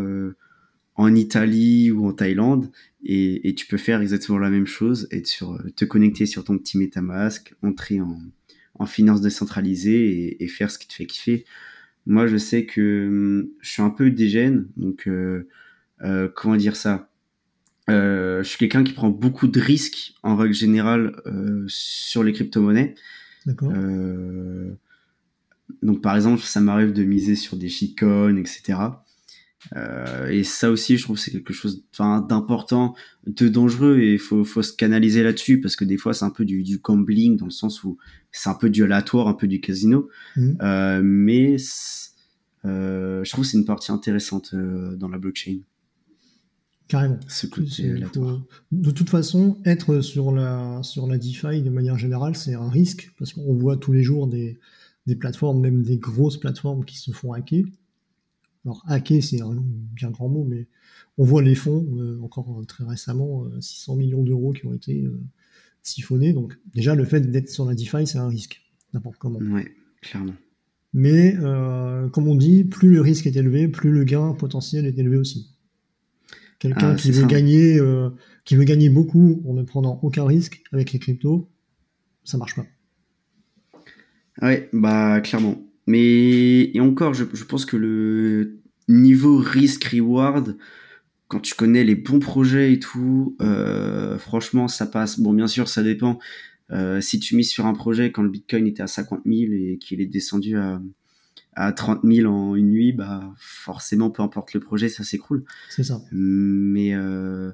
en 0.96 1.16
Italie 1.16 1.92
ou 1.92 2.08
en 2.08 2.14
Thaïlande, 2.14 2.72
et, 3.04 3.54
tu 3.56 3.66
peux 3.68 3.78
faire 3.78 4.02
exactement 4.02 4.38
la 4.38 4.50
même 4.50 4.68
chose, 4.68 5.08
être 5.12 5.60
te 5.76 5.86
connecter 5.86 6.26
sur 6.26 6.44
ton 6.44 6.58
petit 6.58 6.78
MetaMask, 6.78 7.54
entrer 7.62 8.02
en, 8.02 8.20
en 8.76 8.86
finance 8.86 9.22
décentralisée 9.22 10.10
et, 10.10 10.44
et, 10.44 10.48
faire 10.48 10.72
ce 10.72 10.80
qui 10.80 10.88
te 10.88 10.94
fait 10.94 11.06
kiffer. 11.06 11.46
Moi, 12.06 12.28
je 12.28 12.38
sais 12.38 12.66
que 12.66 13.08
hum, 13.08 13.50
je 13.62 13.70
suis 13.70 13.82
un 13.82 13.90
peu 13.90 14.10
dégène, 14.10 14.68
donc 14.78 15.08
euh, 15.08 15.48
euh, 16.04 16.28
comment 16.34 16.56
dire 16.56 16.76
ça? 16.76 17.10
Euh, 17.90 18.44
je 18.44 18.48
suis 18.48 18.58
quelqu'un 18.58 18.84
qui 18.84 18.94
prend 18.94 19.10
beaucoup 19.10 19.48
de 19.48 19.60
risques 19.60 20.14
en 20.24 20.36
règle 20.36 20.54
générale 20.54 21.22
euh, 21.26 21.66
sur 21.68 22.24
les 22.24 22.32
crypto-monnaies. 22.32 22.96
Euh, 23.48 24.72
donc 25.82 26.02
par 26.02 26.16
exemple, 26.16 26.42
ça 26.42 26.62
m'arrive 26.62 26.94
de 26.94 27.04
miser 27.04 27.36
sur 27.36 27.58
des 27.58 27.70
shitcoins, 27.70 28.38
etc. 28.38 28.78
Euh, 29.76 30.28
et 30.28 30.44
ça 30.44 30.72
aussi, 30.72 30.98
je 30.98 31.04
trouve 31.04 31.18
c'est 31.18 31.32
quelque 31.32 31.54
chose 31.54 31.84
d'important, 31.98 32.96
de 33.28 33.48
dangereux, 33.48 34.00
et 34.00 34.14
il 34.14 34.20
faut, 34.20 34.44
faut 34.44 34.62
se 34.62 34.74
canaliser 34.74 35.24
là-dessus, 35.24 35.62
parce 35.62 35.76
que 35.76 35.86
des 35.86 35.98
fois, 35.98 36.14
c'est 36.14 36.26
un 36.26 36.32
peu 36.32 36.46
du, 36.46 36.64
du 36.64 36.80
gambling, 36.80 37.38
dans 37.38 37.46
le 37.46 37.52
sens 37.52 37.84
où 37.84 37.98
c'est 38.32 38.50
un 38.50 38.56
peu 38.56 38.70
du 38.70 38.84
aléatoire, 38.84 39.28
un 39.28 39.34
peu 39.34 39.48
du 39.48 39.62
casino. 39.62 40.10
Mmh. 40.36 40.52
Euh, 40.62 41.02
mais 41.04 41.58
je 42.64 43.30
trouve 43.30 43.44
que 43.44 43.50
c'est 43.50 43.58
une 43.58 43.66
partie 43.66 43.92
intéressante 43.92 44.54
dans 44.54 45.08
la 45.08 45.18
blockchain. 45.18 45.60
Carrément. 46.92 47.20
de 48.74 48.92
toute 48.92 49.10
façon, 49.10 49.58
être 49.64 50.02
sur 50.02 50.34
la, 50.34 50.84
sur 50.84 51.08
la 51.08 51.18
DeFi 51.18 51.62
de 51.62 51.70
manière 51.70 51.98
générale, 51.98 52.36
c'est 52.36 52.54
un 52.54 52.70
risque, 52.70 53.14
parce 53.18 53.32
qu'on 53.32 53.56
voit 53.56 53.78
tous 53.78 53.94
les 53.94 54.04
jours 54.04 54.28
des, 54.28 54.60
des, 55.08 55.16
plateformes, 55.16 55.62
même 55.62 55.84
des 55.84 55.98
grosses 55.98 56.36
plateformes 56.36 56.84
qui 56.84 56.98
se 56.98 57.12
font 57.12 57.32
hacker. 57.32 57.64
Alors, 58.66 58.84
hacker, 58.88 59.24
c'est 59.24 59.42
un 59.42 59.56
bien 59.94 60.12
grand 60.12 60.30
mot, 60.30 60.44
mais 60.44 60.68
on 61.18 61.24
voit 61.24 61.42
les 61.42 61.56
fonds, 61.56 61.88
euh, 61.98 62.20
encore 62.22 62.62
très 62.68 62.84
récemment, 62.84 63.46
600 63.60 63.94
euh, 63.94 63.98
millions 63.98 64.24
d'euros 64.24 64.54
qui 64.54 64.66
ont 64.66 64.74
été 64.74 65.02
euh, 65.02 65.20
siphonnés. 65.82 66.34
Donc, 66.34 66.58
déjà, 66.74 66.96
le 66.96 67.06
fait 67.06 67.22
d'être 67.22 67.50
sur 67.50 67.66
la 67.66 67.74
DeFi, 67.74 68.06
c'est 68.06 68.20
un 68.20 68.28
risque, 68.28 68.62
n'importe 68.94 69.18
comment. 69.18 69.40
Oui, 69.40 69.64
clairement. 70.02 70.36
Mais, 70.94 71.38
comme 72.12 72.28
on 72.28 72.36
dit, 72.36 72.66
plus 72.66 72.90
le 72.92 73.00
risque 73.00 73.26
est 73.26 73.36
élevé, 73.38 73.70
plus 73.70 73.92
le 73.92 74.04
gain 74.04 74.34
potentiel 74.34 74.86
est 74.86 74.98
élevé 75.00 75.16
aussi. 75.16 75.52
Quelqu'un 76.62 76.92
ah, 76.92 76.96
qui 76.96 77.10
veut 77.12 77.26
gagner, 77.26 77.80
euh, 77.80 78.12
qui 78.46 78.56
veut 78.56 78.66
gagner 78.66 78.90
beaucoup 78.90 79.42
en 79.48 79.56
ne 79.56 79.64
prenant 79.64 80.00
aucun 80.04 80.26
risque 80.26 80.62
avec 80.72 80.92
les 80.92 81.00
cryptos, 81.00 81.50
ça 82.24 82.38
marche 82.38 82.56
pas. 82.56 82.66
Ouais, 84.44 84.70
bah 84.72 85.22
clairement. 85.22 85.56
Mais 85.92 86.72
et 86.74 86.80
encore, 86.80 87.14
je, 87.14 87.26
je 87.34 87.44
pense 87.44 87.66
que 87.66 87.76
le 87.76 88.62
niveau 88.88 89.38
risk-reward, 89.38 90.58
quand 91.28 91.42
tu 91.42 91.54
connais 91.54 91.84
les 91.84 91.96
bons 91.96 92.20
projets 92.20 92.72
et 92.72 92.80
tout, 92.80 93.36
euh, 93.42 94.18
franchement, 94.18 94.70
ça 94.70 94.86
passe. 94.86 95.20
Bon, 95.20 95.34
bien 95.34 95.48
sûr, 95.48 95.68
ça 95.68 95.84
dépend. 95.84 96.18
Euh, 96.72 97.02
si 97.02 97.20
tu 97.20 97.36
mises 97.36 97.50
sur 97.50 97.66
un 97.66 97.74
projet 97.74 98.14
quand 98.14 98.22
le 98.22 98.30
Bitcoin 98.30 98.68
était 98.68 98.82
à 98.82 98.88
50 98.88 99.24
000 99.26 99.52
et 99.52 99.78
qu'il 99.82 100.00
est 100.00 100.06
descendu 100.06 100.58
à, 100.58 100.82
à 101.56 101.74
30 101.74 102.00
000 102.06 102.34
en 102.34 102.56
une 102.56 102.70
nuit, 102.70 102.94
bah 102.94 103.34
forcément, 103.38 104.10
peu 104.10 104.24
importe 104.24 104.54
le 104.54 104.62
projet, 104.62 104.88
ça 104.88 105.04
s'écroule. 105.04 105.44
C'est 105.70 105.84
ça. 105.84 106.00
Mais, 106.14 106.94
euh, 106.94 107.52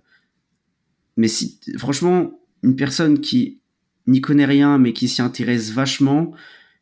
mais 1.16 1.28
si, 1.28 1.60
franchement, 1.80 2.40
une 2.62 2.76
personne 2.76 3.20
qui 3.20 3.62
n'y 4.06 4.22
connaît 4.22 4.46
rien, 4.46 4.78
mais 4.78 4.94
qui 4.94 5.08
s'y 5.08 5.24
intéresse 5.24 5.72
vachement, 5.72 6.34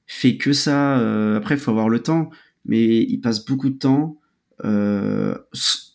fait 0.07 0.37
que 0.37 0.53
ça. 0.53 0.99
Euh, 0.99 1.37
après, 1.37 1.55
il 1.55 1.61
faut 1.61 1.71
avoir 1.71 1.89
le 1.89 1.99
temps, 1.99 2.29
mais 2.65 3.01
il 3.03 3.19
passe 3.19 3.45
beaucoup 3.45 3.69
de 3.69 3.77
temps, 3.77 4.19
euh, 4.63 5.37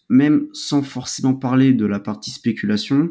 même 0.09 0.49
sans 0.53 0.83
forcément 0.83 1.35
parler 1.35 1.73
de 1.73 1.87
la 1.87 2.01
partie 2.01 2.31
spéculation. 2.31 3.11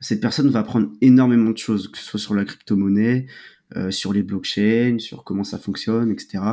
Cette 0.00 0.20
personne 0.20 0.48
va 0.50 0.60
apprendre 0.60 0.90
énormément 1.00 1.50
de 1.50 1.58
choses, 1.58 1.88
que 1.88 1.98
ce 1.98 2.04
soit 2.04 2.20
sur 2.20 2.34
la 2.34 2.44
crypto-monnaie, 2.44 3.26
euh, 3.76 3.90
sur 3.90 4.12
les 4.12 4.22
blockchains, 4.22 4.98
sur 4.98 5.24
comment 5.24 5.44
ça 5.44 5.58
fonctionne, 5.58 6.10
etc. 6.10 6.44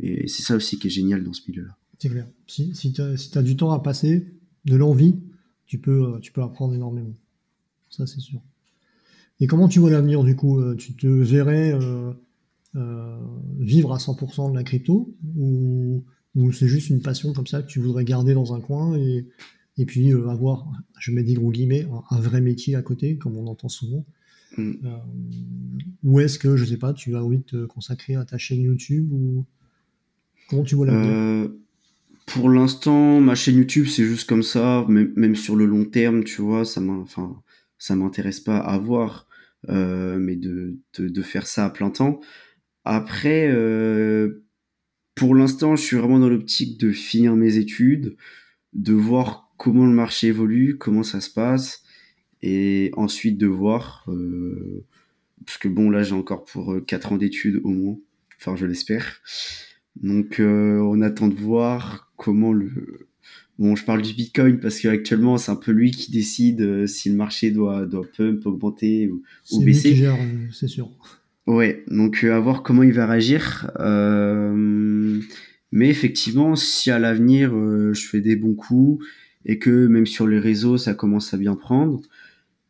Et 0.00 0.28
c'est 0.28 0.42
ça 0.42 0.56
aussi 0.56 0.78
qui 0.78 0.88
est 0.88 0.90
génial 0.90 1.22
dans 1.22 1.32
ce 1.32 1.42
milieu-là. 1.48 1.76
C'est 1.98 2.10
clair. 2.10 2.26
Si, 2.46 2.74
si 2.74 2.92
tu 2.92 3.00
as, 3.00 3.42
du 3.42 3.56
temps 3.56 3.70
à 3.70 3.80
passer, 3.80 4.26
de 4.64 4.76
l'envie, 4.76 5.16
tu 5.66 5.78
peux, 5.78 6.18
tu 6.20 6.32
peux 6.32 6.42
apprendre 6.42 6.74
énormément. 6.74 7.14
Ça, 7.88 8.06
c'est 8.06 8.20
sûr. 8.20 8.40
Et 9.40 9.46
comment 9.46 9.68
tu 9.68 9.78
vois 9.78 9.90
l'avenir 9.90 10.24
du 10.24 10.34
coup 10.36 10.62
Tu 10.74 10.94
te 10.94 11.06
verrais 11.06 11.72
euh, 11.72 12.12
vivre 13.58 13.92
à 13.92 13.98
100% 13.98 14.50
de 14.50 14.56
la 14.56 14.62
crypto 14.62 15.14
ou, 15.36 16.04
ou 16.34 16.52
c'est 16.52 16.68
juste 16.68 16.90
une 16.90 17.00
passion 17.00 17.32
comme 17.32 17.46
ça 17.46 17.62
que 17.62 17.66
tu 17.66 17.80
voudrais 17.80 18.04
garder 18.04 18.34
dans 18.34 18.54
un 18.54 18.60
coin 18.60 18.96
et, 18.96 19.26
et 19.78 19.84
puis 19.84 20.12
euh, 20.12 20.28
avoir, 20.28 20.66
je 20.98 21.12
mets 21.12 21.22
des 21.22 21.34
gros 21.34 21.50
guillemets, 21.50 21.86
un, 22.10 22.20
vrai 22.20 22.40
métier 22.40 22.76
à 22.76 22.82
côté, 22.82 23.16
comme 23.16 23.36
on 23.36 23.46
entend 23.46 23.68
souvent. 23.68 24.04
Mm. 24.56 24.72
Euh, 24.84 24.96
ou 26.04 26.20
est-ce 26.20 26.38
que, 26.38 26.56
je 26.56 26.64
sais 26.64 26.78
pas, 26.78 26.92
tu 26.92 27.14
as 27.14 27.22
envie 27.22 27.38
de 27.38 27.42
te 27.42 27.66
consacrer 27.66 28.14
à 28.14 28.24
ta 28.24 28.38
chaîne 28.38 28.62
YouTube 28.62 29.12
ou 29.12 29.44
comment 30.48 30.62
tu 30.62 30.74
vois 30.74 30.86
l'avenir? 30.86 31.50
Pour 32.26 32.48
l'instant, 32.50 33.20
ma 33.20 33.34
chaîne 33.34 33.56
YouTube, 33.56 33.86
c'est 33.86 34.04
juste 34.04 34.28
comme 34.28 34.42
ça, 34.42 34.84
même, 34.88 35.12
même 35.14 35.36
sur 35.36 35.54
le 35.54 35.64
long 35.64 35.84
terme, 35.84 36.24
tu 36.24 36.42
vois, 36.42 36.64
ça 36.64 36.80
enfin, 36.82 37.40
ça 37.78 37.94
m'intéresse 37.94 38.40
pas 38.40 38.58
à 38.58 38.78
voir, 38.78 39.28
mais 39.68 40.34
de, 40.34 40.76
de, 40.98 41.08
de, 41.08 41.22
faire 41.22 41.46
ça 41.46 41.66
à 41.66 41.70
plein 41.70 41.90
temps. 41.90 42.18
Après, 42.88 43.48
euh, 43.48 44.44
pour 45.16 45.34
l'instant, 45.34 45.74
je 45.74 45.82
suis 45.82 45.96
vraiment 45.96 46.20
dans 46.20 46.28
l'optique 46.28 46.78
de 46.78 46.92
finir 46.92 47.34
mes 47.34 47.56
études, 47.56 48.16
de 48.74 48.92
voir 48.92 49.52
comment 49.56 49.86
le 49.86 49.92
marché 49.92 50.28
évolue, 50.28 50.78
comment 50.78 51.02
ça 51.02 51.20
se 51.20 51.28
passe, 51.28 51.82
et 52.42 52.92
ensuite 52.96 53.38
de 53.38 53.48
voir, 53.48 54.04
euh, 54.06 54.84
parce 55.44 55.58
que 55.58 55.66
bon, 55.66 55.90
là, 55.90 56.04
j'ai 56.04 56.12
encore 56.12 56.44
pour 56.44 56.76
4 56.86 57.10
euh, 57.10 57.14
ans 57.14 57.18
d'études 57.18 57.60
au 57.64 57.70
moins, 57.70 57.98
enfin, 58.38 58.54
je 58.54 58.66
l'espère. 58.66 59.20
Donc, 60.00 60.36
on 60.38 61.00
attend 61.02 61.26
de 61.26 61.34
voir 61.34 62.12
comment 62.16 62.52
le. 62.52 63.08
Bon, 63.58 63.74
je 63.74 63.84
parle 63.84 64.02
du 64.02 64.12
Bitcoin 64.12 64.60
parce 64.60 64.78
qu'actuellement, 64.78 65.38
c'est 65.38 65.50
un 65.50 65.56
peu 65.56 65.72
lui 65.72 65.90
qui 65.90 66.12
décide 66.12 66.86
si 66.86 67.08
le 67.08 67.16
marché 67.16 67.50
doit, 67.50 67.84
doit 67.84 68.06
pump, 68.16 68.46
augmenter 68.46 69.08
ou, 69.08 69.24
ou 69.50 69.60
baisser. 69.64 69.96
C'est 70.52 70.68
sûr. 70.68 70.88
Ouais, 71.46 71.84
donc 71.88 72.24
euh, 72.24 72.34
à 72.34 72.40
voir 72.40 72.62
comment 72.62 72.82
il 72.82 72.92
va 72.92 73.06
réagir. 73.06 73.70
Euh, 73.78 75.20
mais 75.70 75.88
effectivement, 75.88 76.56
si 76.56 76.90
à 76.90 76.98
l'avenir 76.98 77.54
euh, 77.54 77.92
je 77.94 78.06
fais 78.06 78.20
des 78.20 78.34
bons 78.34 78.54
coups 78.54 79.04
et 79.44 79.58
que 79.58 79.86
même 79.86 80.06
sur 80.06 80.26
les 80.26 80.40
réseaux 80.40 80.76
ça 80.76 80.94
commence 80.94 81.32
à 81.34 81.36
bien 81.36 81.54
prendre, 81.54 82.02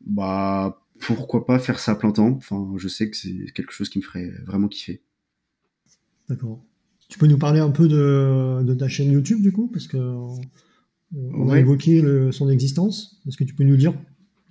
bah 0.04 0.82
pourquoi 0.98 1.46
pas 1.46 1.58
faire 1.58 1.78
ça 1.78 1.94
plein 1.94 2.12
temps. 2.12 2.32
Enfin, 2.36 2.70
je 2.76 2.88
sais 2.88 3.08
que 3.10 3.16
c'est 3.16 3.50
quelque 3.54 3.72
chose 3.72 3.88
qui 3.88 3.98
me 3.98 4.04
ferait 4.04 4.30
vraiment 4.44 4.68
kiffer. 4.68 5.00
D'accord. 6.28 6.62
Tu 7.08 7.18
peux 7.18 7.26
nous 7.26 7.38
parler 7.38 7.60
un 7.60 7.70
peu 7.70 7.88
de, 7.88 8.62
de 8.62 8.74
ta 8.74 8.88
chaîne 8.88 9.12
YouTube 9.12 9.40
du 9.40 9.52
coup, 9.52 9.68
parce 9.68 9.86
que 9.86 9.98
on 11.14 11.48
a 11.50 11.58
évoqué 11.58 12.02
son 12.32 12.50
existence. 12.50 13.22
Est-ce 13.26 13.36
que 13.36 13.44
tu 13.44 13.54
peux 13.54 13.64
nous 13.64 13.76
dire 13.76 13.94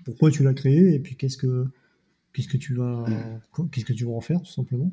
pourquoi 0.06 0.32
tu 0.32 0.44
l'as 0.44 0.54
créée 0.54 0.96
et 0.96 1.00
puis 1.00 1.16
qu'est-ce 1.16 1.38
que 1.38 1.68
Qu'est-ce 2.36 2.50
que 2.50 2.58
tu 2.58 2.74
vas, 2.74 3.06
qu'est-ce 3.72 3.86
que 3.86 3.94
tu 3.94 4.04
vas 4.04 4.12
en 4.12 4.20
faire 4.20 4.42
tout 4.42 4.52
simplement? 4.52 4.92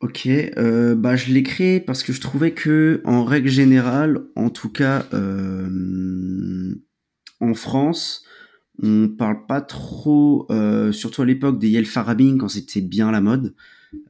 Ok, 0.00 0.26
euh, 0.26 0.96
bah 0.96 1.14
je 1.14 1.32
l'ai 1.32 1.44
créé 1.44 1.80
parce 1.80 2.02
que 2.02 2.12
je 2.12 2.20
trouvais 2.20 2.52
que 2.52 3.00
en 3.04 3.24
règle 3.24 3.48
générale, 3.48 4.22
en 4.34 4.50
tout 4.50 4.68
cas 4.68 5.06
euh, 5.12 6.74
en 7.40 7.54
France, 7.54 8.24
on 8.82 9.08
parle 9.08 9.46
pas 9.46 9.60
trop, 9.60 10.46
euh, 10.50 10.90
surtout 10.90 11.22
à 11.22 11.26
l'époque 11.26 11.60
des 11.60 11.68
Yel 11.68 11.86
Farabing 11.86 12.38
quand 12.38 12.48
c'était 12.48 12.80
bien 12.80 13.12
la 13.12 13.20
mode, 13.20 13.54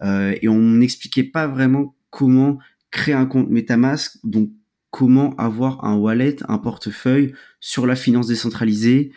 et 0.02 0.48
on 0.48 0.58
n'expliquait 0.58 1.24
pas 1.24 1.46
vraiment 1.46 1.94
comment 2.10 2.58
créer 2.90 3.14
un 3.14 3.26
compte 3.26 3.50
MetaMask, 3.50 4.18
donc 4.24 4.50
comment 4.90 5.36
avoir 5.36 5.84
un 5.84 5.96
wallet, 5.96 6.36
un 6.48 6.58
portefeuille 6.58 7.34
sur 7.60 7.86
la 7.86 7.94
finance 7.94 8.26
décentralisée. 8.26 9.12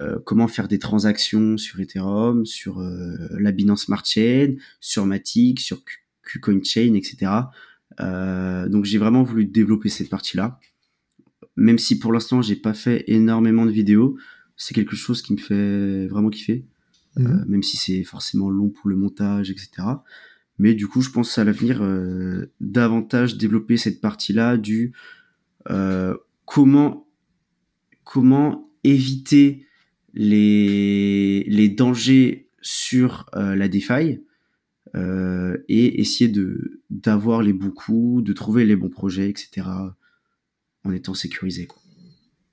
Euh, 0.00 0.18
comment 0.24 0.48
faire 0.48 0.68
des 0.68 0.78
transactions 0.78 1.58
sur 1.58 1.78
Ethereum, 1.80 2.46
sur 2.46 2.80
euh, 2.80 3.16
la 3.38 3.52
Binance 3.52 3.84
Smart 3.84 4.04
Chain, 4.04 4.54
sur 4.80 5.04
Matic, 5.04 5.60
sur 5.60 5.82
KuCoin 6.22 6.60
Chain, 6.64 6.94
etc. 6.94 7.30
Euh, 8.00 8.68
donc 8.68 8.86
j'ai 8.86 8.96
vraiment 8.96 9.22
voulu 9.22 9.44
développer 9.44 9.90
cette 9.90 10.08
partie-là. 10.08 10.58
Même 11.56 11.78
si 11.78 11.98
pour 11.98 12.12
l'instant 12.12 12.40
j'ai 12.40 12.56
pas 12.56 12.72
fait 12.72 13.04
énormément 13.06 13.66
de 13.66 13.70
vidéos, 13.70 14.16
c'est 14.56 14.74
quelque 14.74 14.96
chose 14.96 15.20
qui 15.20 15.34
me 15.34 15.38
fait 15.38 16.06
vraiment 16.06 16.30
kiffer. 16.30 16.64
Mhm. 17.14 17.44
même 17.46 17.62
si 17.62 17.76
c'est 17.76 18.04
forcément 18.04 18.48
long 18.48 18.70
pour 18.70 18.88
le 18.88 18.96
montage, 18.96 19.50
etc. 19.50 19.70
Mais 20.58 20.72
du 20.72 20.86
coup, 20.88 21.02
je 21.02 21.10
pense 21.10 21.36
à 21.36 21.44
l'avenir 21.44 21.82
davantage 22.58 23.36
développer 23.36 23.76
cette 23.76 24.00
partie-là 24.00 24.56
du 24.56 24.94
comment 26.46 27.06
comment 28.04 28.72
éviter 28.82 29.66
les, 30.14 31.68
dangers 31.76 32.48
sur 32.60 33.26
euh, 33.34 33.54
la 33.54 33.68
DeFi 33.68 34.20
euh, 34.94 35.56
et 35.68 36.00
essayer 36.00 36.32
d'avoir 36.90 37.42
les 37.42 37.52
bons 37.52 37.72
de 38.20 38.32
trouver 38.32 38.64
les 38.64 38.76
bons 38.76 38.90
projets, 38.90 39.30
etc. 39.30 39.66
en 40.84 40.92
étant 40.92 41.14
sécurisé. 41.14 41.68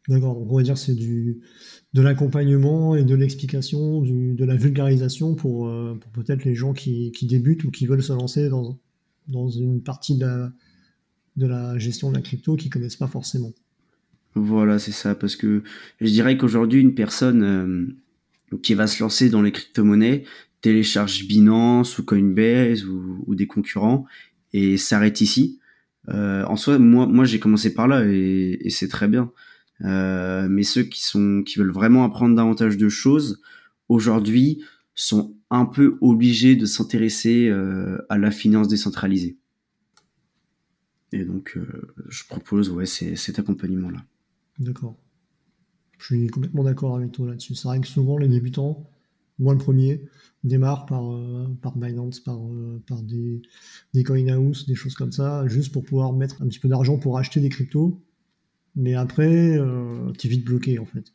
D'accord, 0.08 0.42
on 0.42 0.56
va 0.56 0.64
dire 0.64 0.78
c'est 0.78 0.96
de 0.96 2.02
l'accompagnement 2.02 2.96
et 2.96 3.04
de 3.04 3.14
l'explication, 3.14 4.02
de 4.02 4.46
la 4.46 4.56
vulgarisation 4.56 5.36
pour, 5.36 5.68
euh, 5.68 6.00
pour 6.00 6.12
peut-être 6.12 6.46
les 6.46 6.56
gens 6.56 6.74
qui, 6.74 7.12
qui, 7.12 7.28
débutent 7.28 7.64
ou 7.64 7.72
qui 7.72 7.86
veulent 7.86 8.02
se 8.02 8.14
lancer 8.14 8.50
dans, 8.50 8.80
dans 9.28 9.50
une 9.50 9.82
partie 9.82 10.16
de 10.16 10.26
la, 10.26 10.52
de 11.36 11.46
la 11.46 11.78
gestion 11.78 12.10
de 12.10 12.16
la 12.16 12.22
crypto 12.22 12.56
qu'ils 12.56 12.72
connaissent 12.72 12.96
pas 12.96 13.08
forcément. 13.08 13.52
Voilà, 14.36 14.80
c'est 14.80 14.92
ça. 14.92 15.16
Parce 15.16 15.36
que 15.36 15.64
je 16.00 16.08
dirais 16.08 16.38
qu'aujourd'hui, 16.38 16.82
une 16.82 16.96
personne 16.96 17.44
euh, 17.44 18.58
qui 18.62 18.74
va 18.74 18.88
se 18.88 19.02
lancer 19.02 19.30
dans 19.30 19.42
les 19.42 19.52
crypto-monnaies 19.52 20.24
télécharge 20.62 21.26
Binance 21.26 21.98
ou 22.00 22.04
Coinbase 22.04 22.84
ou, 22.84 23.34
des 23.34 23.48
concurrents 23.48 24.06
et 24.52 24.78
s'arrête 24.78 25.22
ici. 25.22 25.60
Euh, 26.10 26.44
en 26.46 26.58
soi, 26.58 26.78
moi, 26.80 27.08
moi 27.08 27.24
j'ai 27.24 27.40
commencé 27.40 27.74
par 27.74 27.88
là 27.88 28.04
et, 28.06 28.70
c'est 28.70 28.90
très 28.90 29.08
bien. 29.08 29.32
Euh, 29.86 30.50
mais 30.50 30.64
ceux 30.64 30.84
qui 30.84 31.02
sont 31.02 31.44
qui 31.46 31.60
veulent 31.60 31.72
vraiment 31.72 32.04
apprendre 32.04 32.36
davantage 32.36 32.76
de 32.76 32.90
choses 32.90 33.42
aujourd'hui 33.88 34.62
sont 34.96 35.34
un 35.50 35.66
peu 35.66 35.98
obligés 36.02 36.58
de 36.58 36.66
s'intéresser 36.66 37.50
à 38.10 38.18
la 38.18 38.30
finance 38.30 38.68
décentralisée. 38.68 39.38
Et 41.14 41.24
donc, 41.24 41.58
je 42.10 42.24
propose 42.26 42.70
ouais, 42.70 42.86
cet 42.86 43.40
accompagnement-là. 43.40 44.04
D'accord. 44.60 44.96
Je 46.00 46.06
suis 46.06 46.28
complètement 46.28 46.64
d'accord 46.64 46.96
avec 46.96 47.12
toi 47.12 47.28
là-dessus. 47.28 47.56
C'est 47.56 47.68
vrai 47.68 47.80
que 47.80 47.88
souvent 47.88 48.18
les 48.18 48.28
débutants, 48.28 48.90
moi 49.38 49.54
le 49.54 49.60
premier, 49.60 50.02
démarrent 50.44 50.86
par, 50.86 51.12
euh, 51.12 51.48
par 51.62 51.78
Binance, 51.78 52.20
par, 52.20 52.38
euh, 52.38 52.82
par 52.88 53.02
des, 53.02 53.42
des 53.94 54.04
coin 54.04 54.26
house, 54.28 54.66
des 54.68 54.76
choses 54.76 54.96
comme 54.96 55.12
ça, 55.12 55.48
juste 55.48 55.74
pour 55.74 55.84
pouvoir 55.84 56.14
mettre 56.14 56.42
un 56.42 56.48
petit 56.48 56.60
peu 56.60 56.70
d'argent 56.70 56.98
pour 56.98 57.18
acheter 57.18 57.42
des 57.42 57.50
cryptos. 57.50 58.02
Mais 58.76 58.96
après, 58.96 59.58
euh, 59.58 60.12
tu 60.18 60.28
es 60.28 60.30
vite 60.30 60.46
bloqué 60.46 60.80
en 60.80 60.86
fait. 60.86 61.14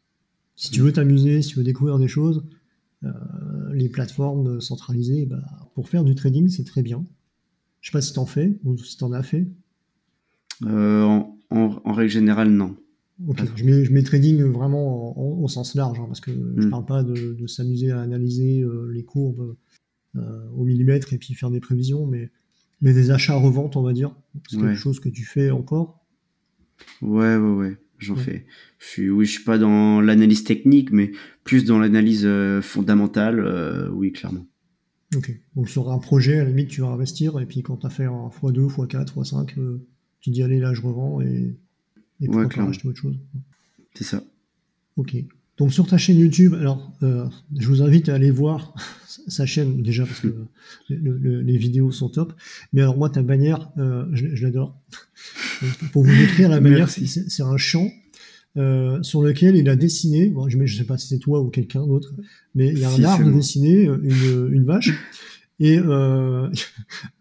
Si 0.57 0.71
tu 0.71 0.81
veux 0.81 0.93
t'amuser, 0.93 1.43
si 1.43 1.51
tu 1.51 1.59
veux 1.59 1.65
découvrir 1.65 1.99
des 1.99 2.09
choses, 2.09 2.45
les 3.73 3.91
plateformes 3.91 4.63
centralisées, 4.63 5.27
bah, 5.27 5.43
pour 5.75 5.91
faire 5.91 6.05
du 6.05 6.15
trading, 6.15 6.49
c'est 6.49 6.65
très 6.65 6.81
bien. 6.81 7.05
Je 7.83 7.91
sais 7.91 7.93
pas 7.93 8.01
si 8.01 8.15
tu 8.15 8.19
en 8.19 8.25
fais 8.25 8.57
ou 8.65 8.79
si 8.79 8.97
tu 8.97 9.05
en 9.05 9.13
as 9.13 9.23
fait. 9.23 9.47
en, 10.63 11.37
règle 11.85 12.11
générale, 12.11 12.49
non. 12.51 12.77
Ok, 13.29 13.43
je 13.55 13.65
mets, 13.65 13.85
je 13.85 13.93
mets, 13.93 14.03
trading 14.03 14.43
vraiment 14.43 15.17
au 15.43 15.47
sens 15.47 15.75
large, 15.75 16.01
hein, 16.01 16.05
parce 16.07 16.21
que 16.21 16.33
je 16.33 16.37
ne 16.37 16.67
hmm. 16.67 16.71
parle 16.71 16.85
pas 16.85 17.03
de, 17.05 17.35
de 17.35 17.47
s'amuser 17.47 17.93
à 17.93 18.01
analyser 18.01 18.61
euh, 18.63 18.91
les 18.93 19.05
courbes 19.05 19.57
au 20.57 20.65
millimètre 20.65 21.13
et 21.13 21.19
puis 21.19 21.35
faire 21.35 21.51
des 21.51 21.59
prévisions, 21.59 22.07
mais, 22.07 22.31
mais 22.81 22.93
des 22.93 23.11
achats-reventes, 23.11 23.75
on 23.77 23.83
va 23.83 23.93
dire. 23.93 24.15
C'est 24.49 24.59
quelque 24.59 24.77
chose 24.77 25.01
que 25.01 25.09
tu 25.09 25.25
fais 25.25 25.51
encore? 25.51 26.07
Ouais, 27.03 27.37
ouais, 27.37 27.53
ouais, 27.53 27.79
j'en 27.99 28.15
fais. 28.15 28.47
Je 28.79 28.87
suis, 28.87 29.11
oui, 29.11 29.27
je 29.27 29.33
suis 29.33 29.43
pas 29.43 29.59
dans 29.59 30.01
l'analyse 30.01 30.45
technique, 30.45 30.93
mais 30.93 31.11
plus 31.43 31.65
dans 31.65 31.81
l'analyse 31.81 32.29
fondamentale, 32.63 33.91
oui, 33.93 34.13
clairement. 34.13 34.47
Ok. 35.17 35.33
Donc 35.57 35.69
sur 35.69 35.91
un 35.91 35.99
projet, 35.99 36.39
à 36.39 36.45
la 36.45 36.51
limite, 36.51 36.69
tu 36.69 36.81
vas 36.81 36.89
investir, 36.89 37.41
et 37.41 37.47
puis 37.47 37.63
quand 37.63 37.79
tu 37.79 37.87
as 37.87 37.91
fait 37.91 38.05
un 38.05 38.29
x2, 38.29 38.69
x4, 38.69 39.15
x5, 39.15 39.81
tu 40.21 40.31
dis 40.31 40.43
allez, 40.43 40.61
là, 40.61 40.75
je 40.75 40.83
revends, 40.83 41.21
et, 41.21 41.57
et 42.21 42.29
ouais, 42.29 42.43
pourquoi 42.45 42.69
acheter 42.69 42.89
autre 42.89 43.01
chose. 43.01 43.17
C'est 43.95 44.05
ça. 44.05 44.23
Ok. 44.97 45.17
Donc 45.57 45.73
sur 45.73 45.87
ta 45.87 45.99
chaîne 45.99 46.19
YouTube, 46.19 46.55
alors 46.55 46.93
euh, 47.03 47.27
je 47.57 47.69
vous 47.69 47.83
invite 47.83 48.09
à 48.09 48.15
aller 48.15 48.31
voir 48.31 48.75
sa 49.29 49.47
chaîne 49.47 49.83
déjà 49.83 50.05
parce 50.05 50.21
que 50.21 50.35
les 50.89 51.57
vidéos 51.57 51.93
sont 51.93 52.09
top. 52.09 52.33
Mais 52.73 52.83
alors 52.83 52.97
moi 52.97 53.09
ta 53.09 53.23
bannière, 53.23 53.71
euh, 53.79 54.07
je, 54.13 54.45
l'adore. 54.45 54.81
Pour 55.93 56.05
vous 56.05 56.17
décrire 56.17 56.49
la 56.49 56.61
bannière, 56.61 56.89
c'est 56.89 57.43
un 57.43 57.57
champ 57.57 57.89
euh, 58.57 59.03
sur 59.03 59.23
lequel 59.23 59.57
il 59.57 59.69
a 59.69 59.77
dessiné. 59.77 60.29
Bon, 60.29 60.49
je 60.49 60.59
ne 60.59 60.67
sais 60.67 60.85
pas 60.85 60.99
si 60.99 61.07
c'est 61.07 61.19
toi 61.19 61.41
ou 61.41 61.51
quelqu'un 61.51 61.87
d'autre, 61.87 62.13
mais 62.55 62.69
il 62.69 62.79
y 62.79 62.85
a 62.85 62.91
un 62.91 63.05
arbre 63.05 63.31
dessiné, 63.31 63.85
une, 63.85 64.49
une 64.53 64.65
vache 64.65 64.93
et 65.61 65.79
euh, 65.79 66.51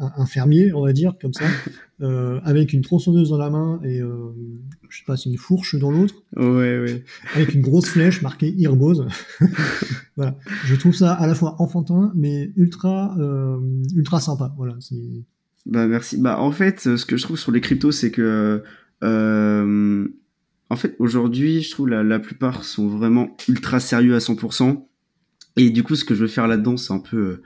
un, 0.00 0.12
un, 0.16 0.26
fermier, 0.26 0.72
on 0.72 0.82
va 0.84 0.92
dire, 0.92 1.14
comme 1.20 1.32
ça, 1.32 1.44
euh, 2.02 2.40
avec 2.44 2.72
une 2.72 2.82
tronçonneuse 2.82 3.30
dans 3.30 3.38
la 3.38 3.50
main 3.50 3.80
et 3.84 4.00
euh, 4.00 4.32
je 4.88 4.98
sais 4.98 5.04
pas, 5.06 5.16
c'est 5.16 5.30
une 5.30 5.38
fourche 5.38 5.76
dans 5.76 5.90
l'autre. 5.90 6.14
Ouais, 6.36 6.78
ouais. 6.78 7.04
Avec 7.34 7.54
une 7.54 7.62
grosse 7.62 7.88
flèche 7.88 8.22
marquée 8.22 8.54
Irbose. 8.56 9.06
voilà. 10.16 10.36
Je 10.64 10.74
trouve 10.74 10.94
ça 10.94 11.14
à 11.14 11.26
la 11.26 11.34
fois 11.34 11.56
enfantin, 11.60 12.12
mais 12.14 12.50
ultra, 12.56 13.16
euh, 13.18 13.58
ultra 13.94 14.20
sympa. 14.20 14.52
Voilà. 14.56 14.74
C'est... 14.80 15.24
Bah 15.66 15.86
merci. 15.86 16.18
Bah 16.18 16.38
en 16.40 16.52
fait, 16.52 16.80
ce 16.96 17.06
que 17.06 17.16
je 17.16 17.22
trouve 17.22 17.38
sur 17.38 17.52
les 17.52 17.60
cryptos, 17.60 17.92
c'est 17.92 18.10
que 18.10 18.62
euh, 19.02 20.08
en 20.70 20.76
fait 20.76 20.96
aujourd'hui, 20.98 21.62
je 21.62 21.70
trouve 21.70 21.88
la, 21.88 22.02
la 22.02 22.18
plupart 22.18 22.64
sont 22.64 22.88
vraiment 22.88 23.36
ultra 23.48 23.80
sérieux 23.80 24.14
à 24.14 24.18
100%. 24.18 24.84
Et 25.56 25.70
du 25.70 25.82
coup, 25.82 25.94
ce 25.94 26.04
que 26.04 26.14
je 26.14 26.22
veux 26.22 26.28
faire 26.28 26.48
là-dedans, 26.48 26.76
c'est 26.76 26.92
un 26.92 26.98
peu 26.98 27.42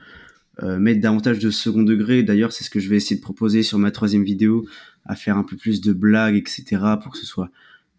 euh, 0.62 0.66
euh, 0.66 0.78
mettre 0.78 1.00
davantage 1.00 1.38
de 1.38 1.50
second 1.50 1.82
degré. 1.82 2.22
D'ailleurs, 2.22 2.52
c'est 2.52 2.64
ce 2.64 2.70
que 2.70 2.80
je 2.80 2.88
vais 2.88 2.96
essayer 2.96 3.16
de 3.16 3.22
proposer 3.22 3.62
sur 3.62 3.78
ma 3.78 3.90
troisième 3.90 4.24
vidéo, 4.24 4.66
à 5.04 5.16
faire 5.16 5.36
un 5.36 5.44
peu 5.44 5.56
plus 5.56 5.80
de 5.80 5.92
blagues, 5.92 6.36
etc., 6.36 6.64
pour 7.02 7.12
que 7.12 7.18
ce 7.18 7.26
soit 7.26 7.50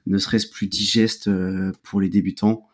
ne 0.06 0.18
serait-ce 0.18 0.50
plus 0.50 0.68
digeste 0.68 1.28
euh, 1.28 1.72
pour 1.84 2.02
les 2.02 2.10
débutants. 2.10 2.68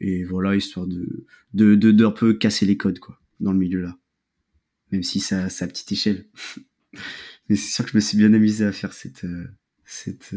et 0.00 0.24
voilà, 0.24 0.56
histoire 0.56 0.86
de 0.86 1.24
de, 1.54 1.74
de, 1.74 1.90
de 1.90 2.06
peu 2.08 2.34
casser 2.34 2.66
les 2.66 2.76
codes, 2.76 2.98
quoi, 2.98 3.18
dans 3.40 3.52
le 3.52 3.58
milieu 3.58 3.80
là. 3.80 3.96
Même 4.92 5.02
si 5.02 5.20
ça, 5.20 5.44
à 5.44 5.66
petite 5.66 5.92
échelle. 5.92 6.26
Mais 7.48 7.56
c'est 7.56 7.72
sûr 7.72 7.84
que 7.84 7.90
je 7.92 7.96
me 7.96 8.00
suis 8.00 8.16
bien 8.16 8.32
amusé 8.32 8.64
à 8.64 8.72
faire 8.72 8.92
cette, 8.92 9.26
cette 9.84 10.34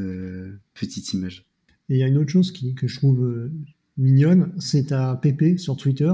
petite 0.74 1.14
image. 1.14 1.46
Et 1.90 1.96
il 1.96 2.00
y 2.00 2.04
a 2.04 2.08
une 2.08 2.18
autre 2.18 2.32
chose 2.32 2.52
qui, 2.52 2.74
que 2.76 2.88
je 2.88 2.98
trouve 2.98 3.50
mignonne, 3.98 4.54
c'est 4.60 4.88
ta 4.88 5.16
PP 5.16 5.58
sur 5.58 5.78
Twitter. 5.78 6.14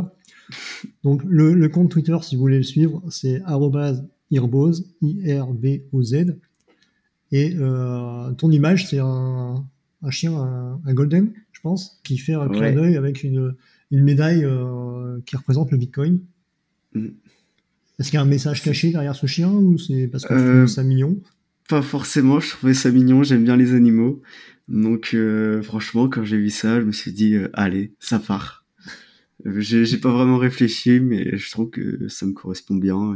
Donc 1.03 1.21
le, 1.25 1.67
compte 1.69 1.91
Twitter, 1.91 2.17
si 2.21 2.35
vous 2.35 2.41
voulez 2.41 2.57
le 2.57 2.63
suivre, 2.63 3.03
c'est 3.09 3.41
@irboz, 4.31 4.85
I-R-B-O-Z. 5.01 6.15
Et 7.31 7.55
euh, 7.57 8.31
ton 8.33 8.51
image, 8.51 8.87
c'est 8.87 8.99
un, 8.99 9.63
chien, 10.09 10.33
un, 10.33 10.93
golden, 10.93 11.31
je 11.51 11.61
pense, 11.61 11.99
qui 12.03 12.17
fait 12.17 12.33
un 12.33 12.47
clin 12.47 12.73
d'œil 12.73 12.97
avec 12.97 13.23
une, 13.23 13.55
médaille 13.91 14.45
euh, 14.45 15.19
qui 15.25 15.35
représente 15.35 15.71
le 15.71 15.77
Bitcoin. 15.77 16.19
Mm. 16.93 17.07
Est-ce 17.99 18.09
qu'il 18.09 18.17
y 18.17 18.19
a 18.19 18.23
un 18.23 18.25
message 18.25 18.63
caché 18.63 18.91
derrière 18.91 19.15
ce 19.15 19.27
chien 19.27 19.51
ou 19.51 19.77
c'est 19.77 20.07
parce 20.07 20.25
que 20.25 20.33
tu 20.33 20.39
euh, 20.39 20.67
ça 20.67 20.83
mignon? 20.83 21.19
Pas 21.67 21.81
forcément, 21.81 22.39
je 22.39 22.49
trouvais 22.51 22.73
ça 22.73 22.89
mignon, 22.91 23.23
j'aime 23.23 23.43
bien 23.43 23.57
les 23.57 23.73
animaux. 23.73 24.21
Donc 24.69 25.11
euh, 25.13 25.61
franchement, 25.61 26.07
quand 26.07 26.23
j'ai 26.23 26.37
vu 26.37 26.49
ça, 26.49 26.79
je 26.79 26.85
me 26.85 26.93
suis 26.93 27.11
dit, 27.11 27.35
euh, 27.35 27.49
allez, 27.53 27.91
ça 27.99 28.17
part. 28.19 28.58
J'ai 29.45 29.97
pas 29.97 30.11
vraiment 30.11 30.37
réfléchi, 30.37 30.99
mais 30.99 31.37
je 31.37 31.51
trouve 31.51 31.69
que 31.69 32.07
ça 32.09 32.25
me 32.25 32.33
correspond 32.33 32.75
bien 32.75 33.15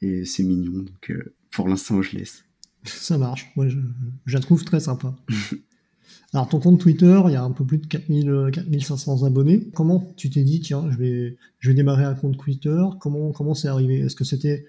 et, 0.00 0.24
c'est 0.24 0.42
mignon. 0.42 0.82
Donc 0.82 1.10
euh, 1.10 1.34
pour 1.50 1.68
l'instant, 1.68 2.00
je 2.00 2.16
laisse. 2.16 2.44
Ça 2.84 3.18
marche. 3.18 3.50
Moi, 3.56 3.66
je, 3.68 3.78
la 4.26 4.40
trouve 4.40 4.64
très 4.64 4.80
sympa. 4.80 5.14
Alors, 6.32 6.48
ton 6.48 6.60
compte 6.60 6.80
Twitter, 6.80 7.20
il 7.26 7.32
y 7.32 7.36
a 7.36 7.42
un 7.42 7.50
peu 7.50 7.64
plus 7.64 7.78
de 7.78 7.86
4000, 7.86 8.50
4500 8.52 9.24
abonnés. 9.24 9.68
Comment 9.74 10.12
tu 10.16 10.30
t'es 10.30 10.44
dit, 10.44 10.60
tiens, 10.60 10.88
je 10.90 10.96
vais, 10.96 11.36
je 11.58 11.70
vais 11.70 11.74
démarrer 11.74 12.04
un 12.04 12.14
compte 12.14 12.36
Twitter? 12.36 12.82
Comment 13.00 13.32
comment 13.32 13.54
c'est 13.54 13.68
arrivé? 13.68 13.98
Est-ce 14.00 14.16
que 14.16 14.24
c'était 14.24 14.66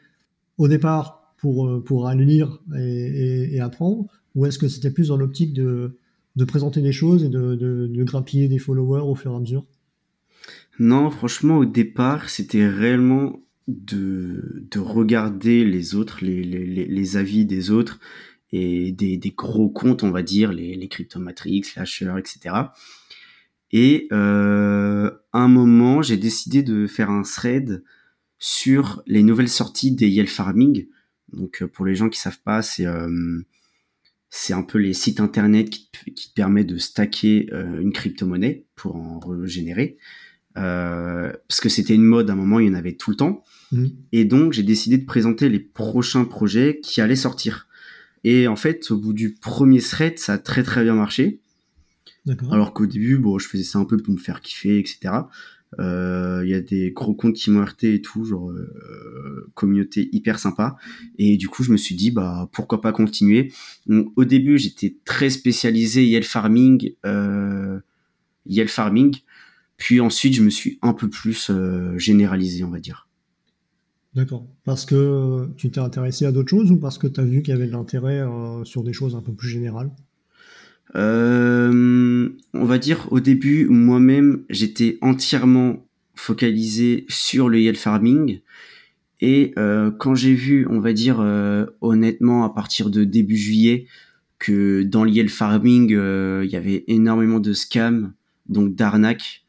au 0.57 0.67
départ 0.67 1.33
pour, 1.37 1.83
pour 1.83 2.07
aller 2.07 2.25
lire 2.25 2.59
et, 2.75 3.59
apprendre? 3.59 4.05
Ou 4.35 4.45
est-ce 4.45 4.57
que 4.57 4.67
c'était 4.67 4.91
plus 4.91 5.09
dans 5.09 5.17
l'optique 5.17 5.53
de, 5.53 5.97
présenter 6.47 6.81
des 6.81 6.91
choses 6.91 7.23
et 7.23 7.29
de, 7.29 7.55
de, 7.55 8.03
grappiller 8.03 8.47
des 8.47 8.59
followers 8.59 9.01
au 9.01 9.15
fur 9.15 9.33
et 9.33 9.35
à 9.35 9.39
mesure? 9.39 9.65
Non, 10.79 11.09
franchement, 11.09 11.57
au 11.57 11.65
départ, 11.65 12.29
c'était 12.29 12.67
réellement 12.67 13.41
de, 13.67 14.65
de 14.71 14.79
regarder 14.79 15.65
les 15.65 15.95
autres, 15.95 16.19
les, 16.21 17.17
avis 17.17 17.45
des 17.45 17.71
autres 17.71 17.99
et 18.51 18.91
des, 18.91 19.33
gros 19.35 19.69
comptes, 19.69 20.03
on 20.03 20.11
va 20.11 20.21
dire, 20.21 20.53
les, 20.53 20.75
les 20.75 20.87
Cryptomatrix, 20.87 21.63
etc. 21.77 22.55
Et 23.71 24.07
euh, 24.11 25.11
un 25.33 25.47
moment, 25.47 26.01
j'ai 26.01 26.17
décidé 26.17 26.63
de 26.63 26.87
faire 26.87 27.09
un 27.09 27.23
thread 27.23 27.83
sur 28.39 29.01
les 29.07 29.23
nouvelles 29.23 29.49
sorties 29.49 29.91
des 29.91 30.09
Yale 30.09 30.27
Farming. 30.27 30.87
Donc, 31.33 31.61
euh, 31.61 31.67
pour 31.67 31.85
les 31.85 31.95
gens 31.95 32.09
qui 32.09 32.19
savent 32.19 32.39
pas, 32.39 32.61
c'est 32.61 32.85
euh, 32.85 33.41
un 34.49 34.63
peu 34.63 34.77
les 34.77 34.93
sites 34.93 35.19
internet 35.19 35.69
qui, 35.69 35.89
te 35.91 36.33
permettent 36.35 36.67
de 36.67 36.77
stacker 36.77 37.49
une 37.51 37.91
crypto-monnaie 37.91 38.65
pour 38.75 38.95
en 38.95 39.19
régénérer. 39.19 39.97
Euh, 40.57 41.31
parce 41.47 41.61
que 41.61 41.69
c'était 41.69 41.95
une 41.95 42.03
mode 42.03 42.29
à 42.29 42.33
un 42.33 42.35
moment, 42.35 42.59
il 42.59 42.67
y 42.67 42.69
en 42.69 42.73
avait 42.73 42.93
tout 42.93 43.11
le 43.11 43.17
temps. 43.17 43.43
Mmh. 43.71 43.85
Et 44.11 44.25
donc, 44.25 44.53
j'ai 44.53 44.63
décidé 44.63 44.97
de 44.97 45.05
présenter 45.05 45.49
les 45.49 45.59
prochains 45.59 46.25
projets 46.25 46.79
qui 46.81 47.01
allaient 47.01 47.15
sortir. 47.15 47.67
Et 48.23 48.47
en 48.47 48.55
fait, 48.55 48.89
au 48.91 48.97
bout 48.97 49.13
du 49.13 49.33
premier 49.33 49.79
thread, 49.79 50.19
ça 50.19 50.33
a 50.33 50.37
très 50.37 50.63
très 50.63 50.83
bien 50.83 50.95
marché. 50.95 51.39
Alors 52.51 52.73
qu'au 52.73 52.85
début, 52.85 53.17
bon, 53.17 53.39
je 53.39 53.47
faisais 53.47 53.63
ça 53.63 53.79
un 53.79 53.85
peu 53.85 53.97
pour 53.97 54.13
me 54.13 54.19
faire 54.19 54.41
kiffer, 54.41 54.79
etc. 54.79 55.13
Euh, 55.79 56.41
il 56.43 56.49
y 56.49 56.53
a 56.53 56.61
des 56.61 56.91
gros 56.91 57.13
comptes 57.13 57.35
qui 57.35 57.51
m'ont 57.51 57.63
RT 57.63 57.83
et 57.85 58.01
tout, 58.01 58.25
genre 58.25 58.49
euh, 58.51 59.49
communauté 59.53 60.09
hyper 60.11 60.39
sympa. 60.39 60.77
Et 61.17 61.37
du 61.37 61.49
coup, 61.49 61.63
je 61.63 61.71
me 61.71 61.77
suis 61.77 61.95
dit, 61.95 62.11
bah 62.11 62.49
pourquoi 62.51 62.81
pas 62.81 62.91
continuer? 62.91 63.53
au 63.89 64.25
début, 64.25 64.57
j'étais 64.57 64.95
très 65.05 65.29
spécialisé 65.29 66.05
Yell 66.05 66.23
Farming, 66.23 66.93
euh, 67.05 67.79
Yell 68.45 68.69
Farming. 68.69 69.17
Puis 69.77 69.99
ensuite, 69.99 70.33
je 70.33 70.43
me 70.43 70.49
suis 70.49 70.79
un 70.81 70.93
peu 70.93 71.09
plus 71.09 71.49
euh, 71.49 71.97
généralisé, 71.97 72.63
on 72.63 72.69
va 72.69 72.79
dire. 72.79 73.07
D'accord. 74.15 74.47
Parce 74.63 74.85
que 74.85 75.47
tu 75.57 75.69
t'es 75.69 75.79
intéressé 75.79 76.25
à 76.25 76.31
d'autres 76.31 76.49
choses 76.49 76.71
ou 76.71 76.77
parce 76.77 76.97
que 76.97 77.07
tu 77.07 77.19
as 77.19 77.23
vu 77.23 77.43
qu'il 77.43 77.53
y 77.53 77.57
avait 77.57 77.67
de 77.67 77.71
l'intérêt 77.71 78.23
sur 78.63 78.83
des 78.83 78.93
choses 78.93 79.15
un 79.15 79.21
peu 79.21 79.31
plus 79.31 79.47
générales? 79.47 79.91
Euh, 80.95 82.29
on 82.53 82.65
va 82.65 82.77
dire 82.77 83.07
au 83.11 83.19
début, 83.19 83.67
moi-même, 83.67 84.43
j'étais 84.49 84.97
entièrement 85.01 85.85
focalisé 86.15 87.05
sur 87.09 87.49
le 87.49 87.59
yield 87.59 87.77
farming. 87.77 88.41
Et 89.19 89.53
euh, 89.57 89.91
quand 89.91 90.15
j'ai 90.15 90.33
vu, 90.33 90.67
on 90.69 90.79
va 90.79 90.93
dire 90.93 91.19
euh, 91.19 91.65
honnêtement, 91.81 92.43
à 92.45 92.49
partir 92.49 92.89
de 92.89 93.03
début 93.03 93.37
juillet, 93.37 93.87
que 94.39 94.83
dans 94.83 95.03
le 95.03 95.11
yield 95.11 95.29
farming, 95.29 95.89
il 95.89 96.49
y 96.49 96.55
avait 96.55 96.83
énormément 96.87 97.39
de 97.39 97.53
scams, 97.53 98.13
donc 98.47 98.75
d'arnaques 98.75 99.45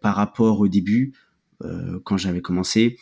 par 0.00 0.14
rapport 0.14 0.60
au 0.60 0.68
début, 0.68 1.12
quand 2.04 2.16
j'avais 2.16 2.40
commencé, 2.40 2.98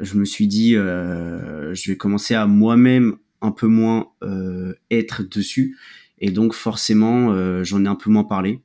je 0.00 0.16
me 0.16 0.24
suis 0.24 0.46
dit, 0.46 0.72
je 0.72 1.90
vais 1.90 1.96
commencer 1.96 2.34
à 2.34 2.46
moi-même 2.46 3.16
un 3.40 3.52
peu 3.52 3.66
moins 3.66 4.08
être 4.90 5.22
dessus 5.22 5.76
et 6.22 6.30
donc 6.30 6.54
forcément, 6.54 7.32
euh, 7.32 7.64
j'en 7.64 7.84
ai 7.84 7.88
un 7.88 7.96
peu 7.96 8.08
moins 8.08 8.22
parlé. 8.22 8.62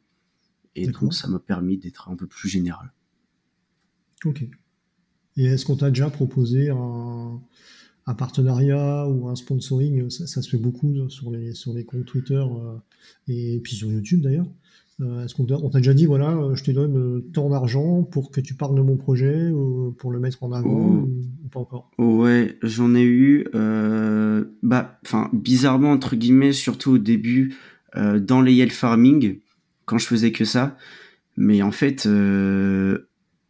Et 0.75 0.87
donc 0.87 1.15
ça 1.15 1.27
m'a 1.27 1.39
permis 1.39 1.79
d'être 1.79 2.07
un 2.07 2.15
peu 2.15 2.27
plus 2.27 2.47
général. 2.47 2.93
Ok. 4.23 4.45
Et 5.37 5.45
est-ce 5.45 5.65
qu'on 5.65 5.75
t'a 5.75 5.89
déjà 5.89 6.11
proposé 6.11 6.69
un, 6.69 7.41
partenariat 8.15 9.07
ou 9.09 9.27
un 9.27 9.35
sponsoring? 9.35 10.07
Ça, 10.11 10.27
se 10.27 10.47
fait 10.47 10.59
beaucoup 10.59 11.09
sur 11.09 11.31
les, 11.31 11.55
sur 11.55 11.73
les 11.73 11.83
comptes 11.83 12.05
Twitter 12.05 12.35
euh, 12.35 12.77
et 13.27 13.59
puis 13.63 13.75
sur 13.75 13.91
YouTube 13.91 14.21
d'ailleurs. 14.21 14.47
Euh, 14.99 15.23
est-ce 15.23 15.35
qu'on 15.35 15.45
t'a 15.45 15.77
déjà 15.77 15.93
dit, 15.93 16.07
voilà, 16.07 16.31
euh, 16.31 16.55
je 16.55 16.63
te 16.63 16.71
donne 16.71 16.97
euh, 16.97 17.29
tant 17.31 17.49
d'argent 17.49 18.01
pour 18.01 18.31
que 18.31 18.41
tu 18.41 18.55
parles 18.55 18.75
de 18.75 18.81
mon 18.81 18.97
projet, 18.97 19.49
ou 19.51 19.95
pour 19.99 20.11
le 20.11 20.19
mettre 20.19 20.43
en 20.43 20.51
avant, 20.51 20.69
ou, 20.69 21.47
pas 21.51 21.59
encore? 21.59 21.91
Ouais, 21.99 22.57
j'en 22.63 22.95
ai 22.95 23.03
eu, 23.03 23.45
bah, 24.63 24.99
enfin, 25.05 25.29
bizarrement, 25.33 25.91
entre 25.91 26.15
guillemets, 26.15 26.53
surtout 26.53 26.91
au 26.93 26.97
début, 26.97 27.55
dans 27.95 28.41
les 28.41 28.53
Yale 28.53 28.71
Farming, 28.71 29.39
quand 29.85 29.97
je 29.97 30.07
faisais 30.07 30.31
que 30.31 30.45
ça. 30.45 30.77
Mais 31.35 31.61
en 31.61 31.71
fait, 31.71 32.07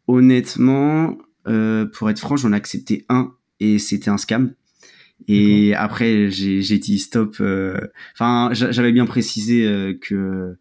honnêtement, 0.07 1.17
pour 1.45 2.09
être 2.09 2.19
franc, 2.19 2.35
j'en 2.35 2.51
ai 2.51 2.55
accepté 2.55 3.05
un 3.09 3.33
et 3.59 3.79
c'était 3.79 4.09
un 4.09 4.17
scam. 4.17 4.53
Et 5.27 5.73
après, 5.75 6.29
j'ai 6.29 6.77
dit 6.77 6.99
stop. 6.99 7.41
Enfin, 8.13 8.49
j'avais 8.51 8.91
bien 8.91 9.05
précisé 9.05 9.97
que 10.01 10.57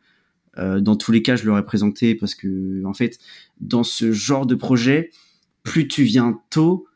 dans 0.56 0.96
tous 0.96 1.12
les 1.12 1.22
cas, 1.22 1.36
je 1.36 1.44
l'aurais 1.44 1.64
présenté 1.64 2.14
parce 2.14 2.34
que, 2.34 2.84
en 2.84 2.94
fait, 2.94 3.18
dans 3.60 3.84
ce 3.84 4.12
genre 4.12 4.46
de 4.46 4.54
projet, 4.54 5.10
plus 5.62 5.88
tu 5.88 6.04
viens 6.04 6.40
tôt 6.50 6.86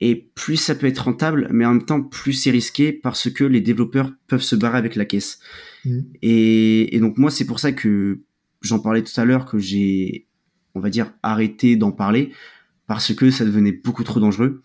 et 0.00 0.30
plus 0.34 0.56
ça 0.56 0.74
peut 0.74 0.86
être 0.86 1.04
rentable, 1.04 1.48
mais 1.50 1.64
en 1.64 1.74
même 1.74 1.84
temps, 1.84 2.02
plus 2.02 2.34
c'est 2.34 2.50
risqué 2.50 2.92
parce 2.92 3.30
que 3.30 3.44
les 3.44 3.60
développeurs 3.60 4.12
peuvent 4.26 4.42
se 4.42 4.56
barrer 4.56 4.78
avec 4.78 4.94
la 4.94 5.06
caisse. 5.06 5.38
Mm. 5.84 6.00
Et, 6.22 6.98
donc, 7.00 7.16
moi, 7.16 7.30
c'est 7.30 7.46
pour 7.46 7.60
ça 7.60 7.72
que 7.72 8.20
j'en 8.60 8.78
parlais 8.78 9.02
tout 9.02 9.18
à 9.18 9.24
l'heure, 9.24 9.46
que 9.46 9.58
j'ai, 9.58 10.26
on 10.74 10.80
va 10.80 10.90
dire, 10.90 11.12
arrêté 11.22 11.76
d'en 11.76 11.92
parler 11.92 12.32
parce 12.86 13.14
que 13.14 13.30
ça 13.30 13.44
devenait 13.44 13.72
beaucoup 13.72 14.04
trop 14.04 14.20
dangereux. 14.20 14.62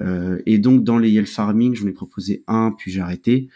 Euh, 0.00 0.40
et 0.46 0.58
donc, 0.58 0.82
dans 0.82 0.98
les 0.98 1.10
Yell 1.10 1.26
Farming, 1.26 1.74
j'en 1.74 1.86
ai 1.86 1.92
proposé 1.92 2.42
un, 2.46 2.72
puis 2.72 2.90
j'ai 2.90 3.00
arrêté. 3.00 3.48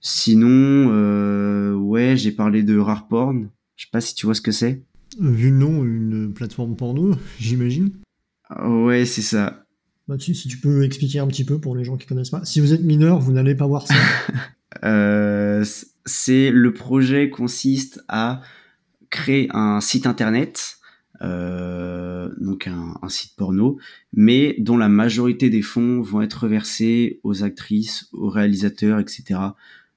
Sinon, 0.00 0.88
euh, 0.92 1.74
ouais, 1.74 2.16
j'ai 2.16 2.32
parlé 2.32 2.62
de 2.62 2.78
Rareporn. 2.78 3.50
Je 3.76 3.84
sais 3.84 3.90
pas 3.92 4.00
si 4.00 4.14
tu 4.14 4.26
vois 4.26 4.34
ce 4.34 4.40
que 4.40 4.52
c'est. 4.52 4.82
Vu 5.18 5.50
le 5.50 5.56
nom, 5.56 5.84
une 5.84 6.32
plateforme 6.32 6.76
porno, 6.76 7.14
j'imagine. 7.38 7.90
Ouais, 8.64 9.04
c'est 9.04 9.22
ça. 9.22 9.64
Bah, 10.08 10.16
si 10.18 10.32
tu 10.32 10.58
peux 10.58 10.84
expliquer 10.84 11.20
un 11.20 11.26
petit 11.26 11.44
peu 11.44 11.58
pour 11.60 11.76
les 11.76 11.84
gens 11.84 11.96
qui 11.96 12.06
connaissent 12.06 12.30
pas. 12.30 12.44
Si 12.44 12.60
vous 12.60 12.72
êtes 12.72 12.82
mineur, 12.82 13.20
vous 13.20 13.32
n'allez 13.32 13.54
pas 13.54 13.66
voir 13.66 13.86
ça. 13.86 13.94
euh, 14.84 15.64
c'est 16.04 16.50
le 16.50 16.72
projet 16.72 17.30
consiste 17.30 18.02
à 18.08 18.40
créer 19.10 19.48
un 19.52 19.80
site 19.80 20.06
internet, 20.06 20.78
euh, 21.22 22.28
donc 22.40 22.66
un, 22.66 22.94
un, 23.02 23.08
site 23.08 23.36
porno, 23.36 23.78
mais 24.12 24.56
dont 24.58 24.76
la 24.76 24.88
majorité 24.88 25.50
des 25.50 25.62
fonds 25.62 26.00
vont 26.00 26.22
être 26.22 26.48
versés 26.48 27.20
aux 27.22 27.44
actrices, 27.44 28.08
aux 28.12 28.30
réalisateurs, 28.30 28.98
etc. 29.00 29.38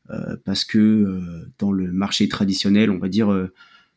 Euh, 0.10 0.36
parce 0.44 0.66
que 0.66 0.80
euh, 0.80 1.52
dans 1.60 1.72
le 1.72 1.92
marché 1.92 2.28
traditionnel, 2.28 2.92
on 2.92 2.98
va 2.98 3.08
dire, 3.08 3.32
euh, 3.32 3.54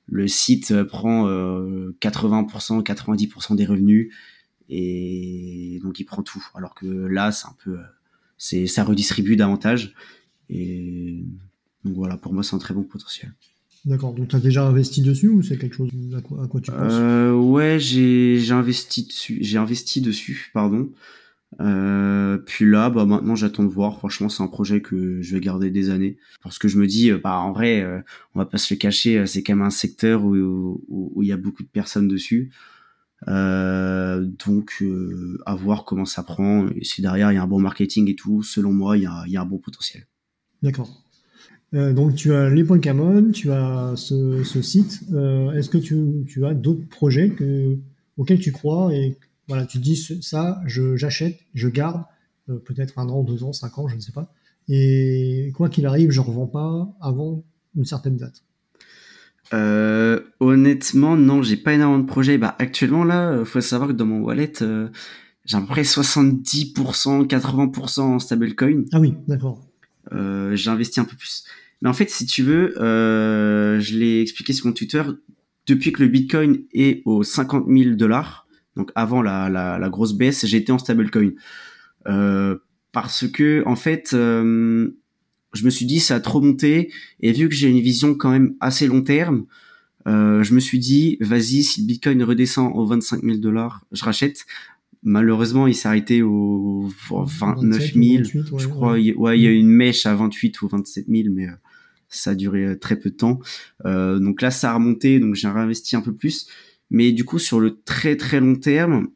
le 0.06 0.28
site 0.28 0.72
prend 0.84 1.26
80%, 1.26 2.82
90% 2.84 3.56
des 3.56 3.66
revenus 3.66 4.14
et 4.68 5.80
donc 5.82 5.98
il 5.98 6.04
prend 6.04 6.22
tout. 6.22 6.44
Alors 6.54 6.74
que 6.74 6.86
là, 6.86 7.32
c'est 7.32 7.48
un 7.48 7.56
peu, 7.64 7.78
c'est 8.38 8.68
ça 8.68 8.84
redistribue 8.84 9.34
davantage. 9.34 9.94
Et 10.48 11.24
donc 11.84 11.96
voilà, 11.96 12.16
pour 12.16 12.32
moi, 12.32 12.44
c'est 12.44 12.54
un 12.54 12.60
très 12.60 12.72
bon 12.72 12.84
potentiel. 12.84 13.34
D'accord. 13.86 14.12
Donc 14.14 14.28
tu 14.28 14.36
as 14.36 14.40
déjà 14.40 14.66
investi 14.66 15.00
dessus 15.00 15.28
ou 15.28 15.42
c'est 15.42 15.58
quelque 15.58 15.76
chose 15.76 15.90
à 16.14 16.20
quoi, 16.20 16.60
tu 16.60 16.72
penses? 16.72 16.92
Euh, 16.92 17.32
Ouais, 17.32 17.78
j'ai 17.78 18.50
investi 18.50 19.06
dessus. 19.06 19.38
J'ai 19.40 19.58
investi 19.58 20.00
dessus, 20.00 20.50
pardon. 20.52 20.90
Euh, 21.60 22.36
puis 22.38 22.70
là, 22.70 22.90
bah 22.90 23.06
maintenant 23.06 23.34
j'attends 23.34 23.64
de 23.64 23.68
voir. 23.68 23.98
Franchement, 23.98 24.28
c'est 24.28 24.42
un 24.42 24.48
projet 24.48 24.82
que 24.82 25.22
je 25.22 25.34
vais 25.34 25.40
garder 25.40 25.70
des 25.70 25.90
années 25.90 26.18
parce 26.42 26.58
que 26.58 26.68
je 26.68 26.78
me 26.78 26.86
dis, 26.86 27.10
bah 27.12 27.38
en 27.38 27.52
vrai, 27.52 27.82
euh, 27.82 28.00
on 28.34 28.38
va 28.38 28.46
pas 28.46 28.58
se 28.58 28.74
le 28.74 28.78
cacher, 28.78 29.26
c'est 29.26 29.42
quand 29.42 29.54
même 29.54 29.66
un 29.66 29.70
secteur 29.70 30.24
où 30.24 31.22
il 31.22 31.28
y 31.28 31.32
a 31.32 31.36
beaucoup 31.36 31.62
de 31.62 31.68
personnes 31.68 32.08
dessus. 32.08 32.50
Euh, 33.28 34.24
donc, 34.46 34.76
euh, 34.82 35.38
à 35.46 35.54
voir 35.54 35.84
comment 35.84 36.04
ça 36.04 36.22
prend. 36.22 36.68
Et 36.68 36.84
si 36.84 37.02
derrière 37.02 37.32
il 37.32 37.36
y 37.36 37.38
a 37.38 37.42
un 37.42 37.46
bon 37.46 37.60
marketing 37.60 38.10
et 38.10 38.14
tout, 38.14 38.42
selon 38.42 38.72
moi, 38.72 38.96
il 38.96 39.04
y 39.04 39.36
a, 39.36 39.40
un 39.40 39.46
bon 39.46 39.58
potentiel. 39.58 40.06
D'accord. 40.62 41.02
Euh, 41.74 41.92
donc, 41.92 42.14
tu 42.14 42.32
as 42.32 42.48
les 42.50 42.64
points 42.64 42.80
tu 43.32 43.50
as 43.50 43.94
ce, 43.96 44.44
ce 44.44 44.62
site. 44.62 45.02
Euh, 45.12 45.52
est-ce 45.52 45.68
que 45.68 45.78
tu, 45.78 46.24
tu 46.26 46.46
as 46.46 46.54
d'autres 46.54 46.86
projets 46.88 47.30
que, 47.30 47.76
auxquels 48.16 48.40
tu 48.40 48.52
crois 48.52 48.94
et 48.94 49.16
voilà, 49.48 49.66
tu 49.66 49.78
dis 49.78 49.96
ça, 50.22 50.60
j'achète, 50.66 51.38
je, 51.54 51.68
garde, 51.68 52.02
euh, 52.48 52.58
peut-être 52.58 52.98
un 52.98 53.08
an, 53.08 53.22
deux 53.22 53.44
ans, 53.44 53.52
cinq 53.52 53.78
ans, 53.78 53.88
je 53.88 53.96
ne 53.96 54.00
sais 54.00 54.12
pas. 54.12 54.32
Et 54.68 55.52
quoi 55.54 55.68
qu'il 55.68 55.86
arrive, 55.86 56.10
je 56.10 56.20
ne 56.20 56.26
revends 56.26 56.46
pas 56.46 56.88
avant 57.00 57.44
une 57.76 57.84
certaine 57.84 58.16
date. 58.16 58.42
Euh, 59.54 60.20
honnêtement, 60.40 61.16
non, 61.16 61.42
j'ai 61.42 61.56
pas 61.56 61.74
énormément 61.74 62.02
de 62.02 62.08
projets. 62.08 62.38
Bah, 62.38 62.56
actuellement, 62.58 63.04
là, 63.04 63.30
euh, 63.30 63.44
faut 63.44 63.60
savoir 63.60 63.88
que 63.88 63.94
dans 63.94 64.06
mon 64.06 64.20
wallet, 64.20 64.62
euh, 64.62 64.88
j'ai 65.44 65.56
à 65.56 65.60
peu 65.60 65.66
près 65.66 65.82
70%, 65.82 67.26
80% 67.26 68.00
en 68.00 68.18
stablecoin. 68.18 68.84
Ah 68.92 69.00
oui, 69.00 69.14
d'accord. 69.28 69.64
Euh, 70.12 70.56
j'ai 70.56 70.70
investi 70.70 70.98
un 70.98 71.04
peu 71.04 71.16
plus. 71.16 71.44
Mais 71.80 71.88
en 71.88 71.92
fait, 71.92 72.10
si 72.10 72.26
tu 72.26 72.42
veux, 72.42 72.74
je 72.76 73.96
l'ai 73.96 74.20
expliqué 74.22 74.52
sur 74.52 74.66
mon 74.66 74.72
Twitter, 74.72 75.02
depuis 75.66 75.92
que 75.92 76.02
le 76.02 76.08
Bitcoin 76.08 76.62
est 76.72 77.02
aux 77.04 77.22
50 77.22 77.66
000 77.68 77.96
dollars, 77.96 78.45
donc 78.76 78.92
avant 78.94 79.22
la, 79.22 79.48
la, 79.48 79.78
la 79.78 79.88
grosse 79.88 80.14
baisse, 80.14 80.46
j'étais 80.46 80.72
en 80.72 80.78
stablecoin. 80.78 81.32
Euh, 82.06 82.56
parce 82.92 83.28
que, 83.28 83.62
en 83.66 83.76
fait, 83.76 84.10
euh, 84.14 84.90
je 85.52 85.64
me 85.64 85.70
suis 85.70 85.86
dit 85.86 86.00
ça 86.00 86.16
a 86.16 86.20
trop 86.20 86.40
monté 86.40 86.92
et 87.20 87.32
vu 87.32 87.48
que 87.48 87.54
j'ai 87.54 87.68
une 87.68 87.80
vision 87.80 88.14
quand 88.14 88.30
même 88.30 88.54
assez 88.60 88.86
long 88.86 89.02
terme, 89.02 89.46
euh, 90.06 90.42
je 90.42 90.54
me 90.54 90.60
suis 90.60 90.78
dit 90.78 91.16
vas-y 91.20 91.64
si 91.64 91.80
le 91.80 91.86
Bitcoin 91.88 92.22
redescend 92.22 92.72
aux 92.74 92.86
25 92.86 93.22
000 93.22 93.38
dollars, 93.38 93.84
je 93.92 94.04
rachète. 94.04 94.46
Malheureusement, 95.02 95.66
il 95.66 95.74
s'est 95.74 95.88
arrêté 95.88 96.22
aux 96.22 96.90
29 97.10 97.94
000, 97.94 98.24
je 98.24 98.66
crois. 98.66 98.92
Ouais. 98.94 99.38
il 99.38 99.42
y 99.42 99.46
a 99.46 99.50
une 99.50 99.68
mèche 99.68 100.06
à 100.06 100.14
28 100.14 100.62
ou 100.62 100.68
27 100.68 101.06
000, 101.08 101.28
mais 101.32 101.46
euh, 101.46 101.52
ça 102.08 102.30
a 102.30 102.34
duré 102.34 102.78
très 102.78 102.96
peu 102.96 103.10
de 103.10 103.14
temps. 103.16 103.40
Euh, 103.84 104.18
donc 104.18 104.42
là, 104.42 104.50
ça 104.50 104.70
a 104.70 104.74
remonté, 104.74 105.20
donc 105.20 105.34
j'ai 105.34 105.48
réinvesti 105.48 105.96
un 105.96 106.00
peu 106.00 106.12
plus. 106.12 106.48
Mais 106.90 107.12
du 107.12 107.24
coup, 107.24 107.38
sur 107.38 107.60
le 107.60 107.80
très 107.84 108.16
très 108.16 108.40
long 108.40 108.56
terme, 108.56 109.08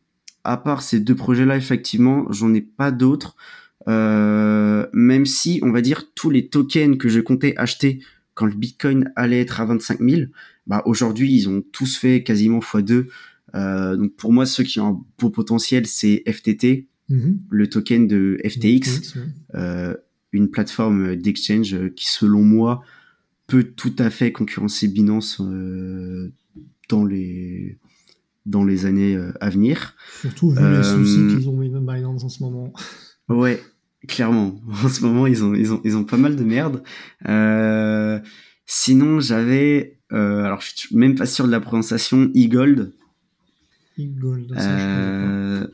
à 0.44 0.56
part 0.56 0.82
ces 0.82 1.00
deux 1.00 1.14
projets-là, 1.14 1.56
effectivement, 1.56 2.30
j'en 2.30 2.52
ai 2.54 2.60
pas 2.60 2.90
d'autres. 2.90 3.36
Euh, 3.88 4.86
même 4.92 5.26
si, 5.26 5.60
on 5.62 5.70
va 5.70 5.80
dire, 5.80 6.12
tous 6.14 6.30
les 6.30 6.48
tokens 6.48 6.98
que 6.98 7.08
je 7.08 7.20
comptais 7.20 7.54
acheter 7.56 8.00
quand 8.34 8.46
le 8.46 8.54
Bitcoin 8.54 9.12
allait 9.16 9.40
être 9.40 9.60
à 9.60 9.64
25 9.64 10.00
000, 10.00 10.22
bah, 10.66 10.82
aujourd'hui, 10.86 11.32
ils 11.34 11.48
ont 11.48 11.62
tous 11.72 11.96
fait 11.96 12.22
quasiment 12.22 12.60
x2. 12.60 13.06
Euh, 13.54 13.96
donc 13.96 14.14
pour 14.14 14.32
moi, 14.32 14.46
ceux 14.46 14.64
qui 14.64 14.80
ont 14.80 14.86
un 14.86 15.00
beau 15.18 15.30
potentiel, 15.30 15.86
c'est 15.86 16.22
FTT, 16.26 16.86
mhm. 17.08 17.40
le 17.50 17.68
token 17.68 18.06
de 18.06 18.38
FTX, 18.44 19.14
euh, 19.54 19.94
une 20.32 20.50
plateforme 20.50 21.16
d'exchange 21.16 21.76
qui, 21.96 22.06
selon 22.06 22.42
moi, 22.42 22.82
peut 23.46 23.64
tout 23.64 23.94
à 23.98 24.10
fait 24.10 24.30
concurrencer 24.30 24.86
Binance 24.86 25.40
euh, 25.40 26.32
dans 26.90 27.04
les 27.04 27.78
dans 28.46 28.64
les 28.64 28.86
années 28.86 29.14
euh, 29.14 29.32
à 29.40 29.50
venir. 29.50 29.96
Surtout 30.20 30.50
vu 30.50 30.76
les 30.76 30.82
soucis 30.82 31.26
qu'ils 31.28 31.48
ont 31.48 31.56
mis 31.56 31.68
Binance 31.68 32.24
en 32.24 32.28
ce 32.28 32.42
moment. 32.42 32.72
Ouais, 33.28 33.62
clairement. 34.08 34.60
En 34.84 34.88
ce 34.88 35.02
moment, 35.04 35.26
ils 35.26 35.44
ont, 35.44 35.54
ils 35.54 35.72
ont, 35.72 35.80
ils 35.84 35.96
ont 35.96 36.04
pas 36.04 36.16
mal 36.16 36.36
de 36.36 36.44
merde. 36.44 36.82
Euh, 37.28 38.18
sinon, 38.66 39.20
j'avais, 39.20 39.98
euh, 40.12 40.44
alors 40.44 40.60
je 40.60 40.70
suis 40.74 40.96
même 40.96 41.14
pas 41.14 41.26
sûr 41.26 41.46
de 41.46 41.50
la 41.50 41.60
prononciation, 41.60 42.30
e-gold. 42.34 42.92
E-gold, 43.98 44.52
euh, 44.58 45.66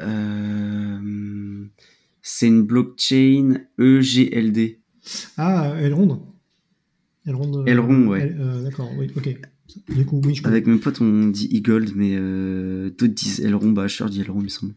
euh, 0.00 1.66
c'est 2.22 2.46
une 2.46 2.62
blockchain 2.62 3.60
EGLD. 3.78 4.78
Ah, 5.36 5.74
Elrond. 5.78 6.33
Elrond, 7.26 7.60
euh, 7.60 7.64
Elrond 7.66 8.06
ouais. 8.06 8.34
D'accord, 8.62 8.90
oui, 8.96 9.10
ok. 9.16 9.36
Du 9.88 10.04
coup, 10.04 10.20
oui, 10.24 10.34
je 10.34 10.46
Avec 10.46 10.66
mes 10.66 10.76
potes, 10.76 11.00
on 11.00 11.28
dit 11.28 11.48
e-gold, 11.56 11.92
mais 11.96 12.16
d'autres 12.90 13.14
disent 13.14 13.40
Elrond. 13.40 13.70
Bah, 13.70 13.86
je 13.86 14.04
dis 14.04 14.20
Elrond, 14.20 14.40
il 14.40 14.44
me 14.44 14.48
semble. 14.48 14.74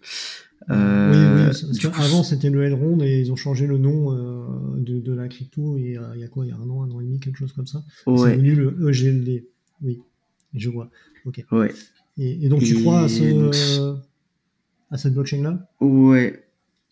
Euh, 0.70 1.50
oui, 1.50 1.70
oui. 1.82 1.90
avant 1.96 2.24
c'était 2.24 2.50
le 2.50 2.64
Elrond 2.64 3.00
et 3.02 3.22
ils 3.22 3.32
ont 3.32 3.38
changé 3.38 3.68
le 3.68 3.78
nom 3.78 4.12
euh, 4.12 4.76
de, 4.78 5.00
de, 5.00 5.14
la 5.14 5.30
crypto 5.30 5.78
et 5.78 5.98
euh, 5.98 6.02
il 6.16 6.22
y 6.22 6.24
a 6.26 6.28
quoi 6.28 6.46
Il 6.46 6.50
y 6.50 6.52
a 6.52 6.58
un 6.58 6.70
an, 6.70 6.84
un 6.84 6.92
an 6.92 7.00
et 7.00 7.06
demi, 7.06 7.20
quelque 7.20 7.38
chose 7.38 7.54
comme 7.54 7.68
ça. 7.68 7.84
Ouais. 8.06 8.32
C'est 8.32 8.38
devenu 8.38 8.56
le 8.56 8.90
EGLD. 8.90 9.46
Oui, 9.82 10.00
je 10.54 10.70
vois. 10.70 10.90
Ok. 11.26 11.46
Ouais. 11.52 11.72
Et, 12.18 12.46
et 12.46 12.50
donc 12.50 12.64
tu 12.64 12.82
crois 12.82 13.02
à, 13.02 13.10
ce, 13.10 13.96
à 14.92 14.98
cette 14.98 15.14
blockchain-là? 15.14 15.70
Ouais. 15.80 16.44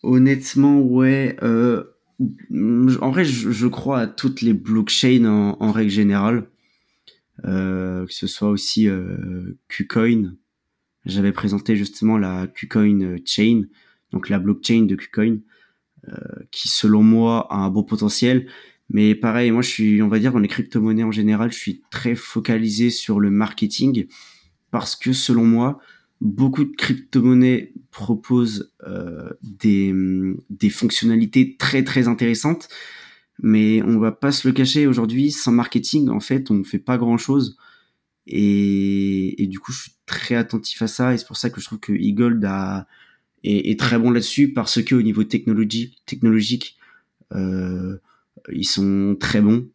Honnêtement, 0.03 0.79
ouais. 0.79 1.35
Euh, 2.21 2.97
en 3.01 3.11
vrai, 3.11 3.25
je, 3.25 3.51
je, 3.51 3.67
crois 3.67 3.99
à 3.99 4.07
toutes 4.07 4.41
les 4.41 4.53
blockchains 4.53 5.25
en, 5.25 5.57
en 5.59 5.71
règle 5.71 5.91
générale. 5.91 6.47
que 7.43 8.05
ce 8.09 8.27
soit 8.27 8.49
aussi 8.49 8.87
KuCoin 9.67 10.35
j'avais 11.05 11.31
présenté 11.31 11.75
justement 11.75 12.17
la 12.17 12.47
KuCoin 12.47 13.17
Chain, 13.25 13.63
donc 14.11 14.29
la 14.29 14.39
blockchain 14.39 14.83
de 14.83 14.95
KuCoin, 14.95 15.37
euh, 16.07 16.13
qui 16.51 16.67
selon 16.67 17.03
moi 17.03 17.47
a 17.51 17.57
un 17.57 17.69
bon 17.69 17.83
potentiel. 17.83 18.47
Mais 18.89 19.15
pareil, 19.15 19.51
moi 19.51 19.61
je 19.61 19.69
suis, 19.69 20.01
on 20.01 20.07
va 20.07 20.19
dire, 20.19 20.31
dans 20.31 20.39
les 20.39 20.47
crypto-monnaies 20.47 21.03
en 21.03 21.11
général, 21.11 21.51
je 21.51 21.57
suis 21.57 21.83
très 21.91 22.15
focalisé 22.15 22.89
sur 22.89 23.19
le 23.19 23.29
marketing 23.29 24.07
parce 24.71 24.95
que 24.95 25.13
selon 25.13 25.45
moi, 25.45 25.79
beaucoup 26.21 26.63
de 26.63 26.75
crypto-monnaies 26.75 27.73
proposent 27.91 28.71
euh, 28.87 29.29
des, 29.41 29.93
des 30.49 30.69
fonctionnalités 30.69 31.55
très 31.57 31.83
très 31.83 32.07
intéressantes, 32.07 32.67
mais 33.41 33.81
on 33.83 33.99
va 33.99 34.11
pas 34.11 34.31
se 34.31 34.47
le 34.47 34.53
cacher 34.53 34.87
aujourd'hui, 34.87 35.31
sans 35.31 35.51
marketing, 35.51 36.09
en 36.09 36.19
fait, 36.19 36.51
on 36.51 36.55
ne 36.55 36.63
fait 36.63 36.79
pas 36.79 36.97
grand 36.97 37.17
chose. 37.17 37.57
Et, 38.27 39.47
du 39.49 39.59
coup, 39.59 39.71
je 39.71 39.83
suis 39.83 39.91
très 40.05 40.35
attentif 40.35 40.81
à 40.81 40.87
ça 40.87 41.13
et 41.13 41.17
c'est 41.17 41.27
pour 41.27 41.37
ça 41.37 41.49
que 41.49 41.61
je 41.61 41.65
trouve 41.65 41.79
que 41.79 41.93
Eagle 41.93 42.43
a, 42.45 42.87
est, 43.43 43.79
très 43.79 43.99
bon 43.99 44.11
là-dessus 44.11 44.51
parce 44.53 44.81
que 44.81 44.95
au 44.95 45.01
niveau 45.01 45.23
technologique, 45.23 46.01
technologique 46.05 46.77
euh, 47.33 47.97
ils 48.51 48.67
sont 48.67 49.15
très 49.19 49.41
bons. 49.41 49.67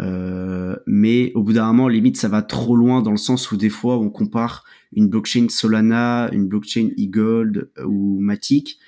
Euh, 0.00 0.76
mais 0.86 1.32
au 1.34 1.42
bout 1.42 1.54
d'un 1.54 1.66
moment, 1.66 1.88
limite, 1.88 2.16
ça 2.16 2.28
va 2.28 2.42
trop 2.42 2.76
loin 2.76 3.02
dans 3.02 3.10
le 3.10 3.16
sens 3.16 3.50
où 3.50 3.56
des 3.56 3.70
fois, 3.70 3.98
on 3.98 4.10
compare 4.10 4.64
une 4.92 5.08
blockchain 5.08 5.46
Solana, 5.48 6.28
une 6.32 6.46
blockchain 6.48 6.90
eGold 6.96 7.70
ou 7.84 8.18
Matic, 8.20 8.78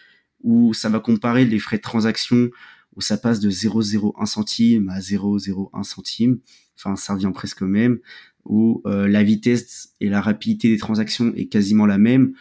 où 0.42 0.74
ça 0.74 0.88
va 0.88 1.00
comparer 1.00 1.44
les 1.44 1.58
frais 1.58 1.78
de 1.78 1.82
transaction, 1.82 2.50
où 2.96 3.00
ça 3.00 3.16
passe 3.16 3.40
de 3.40 3.50
0,01 3.50 4.26
centime 4.26 4.88
à 4.90 5.00
0,01 5.00 5.82
centime. 5.82 6.38
Enfin, 6.76 6.96
ça 6.96 7.14
revient 7.14 7.32
presque 7.34 7.62
au 7.62 7.66
même. 7.66 7.98
Où 8.44 8.82
euh, 8.86 9.08
la 9.08 9.22
vitesse 9.22 9.94
et 10.00 10.08
la 10.08 10.20
rapidité 10.20 10.68
des 10.68 10.78
transactions 10.78 11.32
est 11.34 11.46
quasiment 11.46 11.86
la 11.86 11.98
même. 11.98 12.34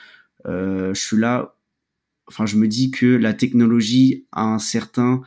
Euh, 0.46 0.94
je 0.94 1.02
suis 1.02 1.18
là, 1.18 1.56
enfin, 2.28 2.46
je 2.46 2.56
me 2.58 2.68
dis 2.68 2.92
que 2.92 3.06
la 3.06 3.34
technologie 3.34 4.26
a 4.32 4.44
un 4.44 4.60
certain, 4.60 5.22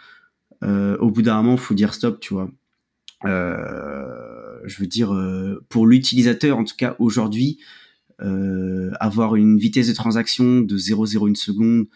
euh, 0.63 0.97
au 0.99 1.11
bout 1.11 1.23
d'un 1.23 1.43
moment, 1.43 1.57
faut 1.57 1.75
dire 1.75 1.95
stop, 1.95 2.21
tu 2.21 2.35
vois. 2.35 2.51
Euh, 3.25 4.61
je 4.65 4.81
veux 4.81 4.87
dire, 4.87 5.15
euh, 5.15 5.65
pour 5.69 5.87
l'utilisateur, 5.87 6.59
en 6.59 6.65
tout 6.65 6.77
cas 6.77 6.97
aujourd'hui, 6.99 7.59
euh, 8.21 8.91
avoir 9.01 9.37
une 9.37 9.59
vitesse 9.59 9.89
de 9.89 9.95
transaction 9.95 10.61
de 10.61 10.77
0,01 10.77 11.35
seconde 11.35 11.87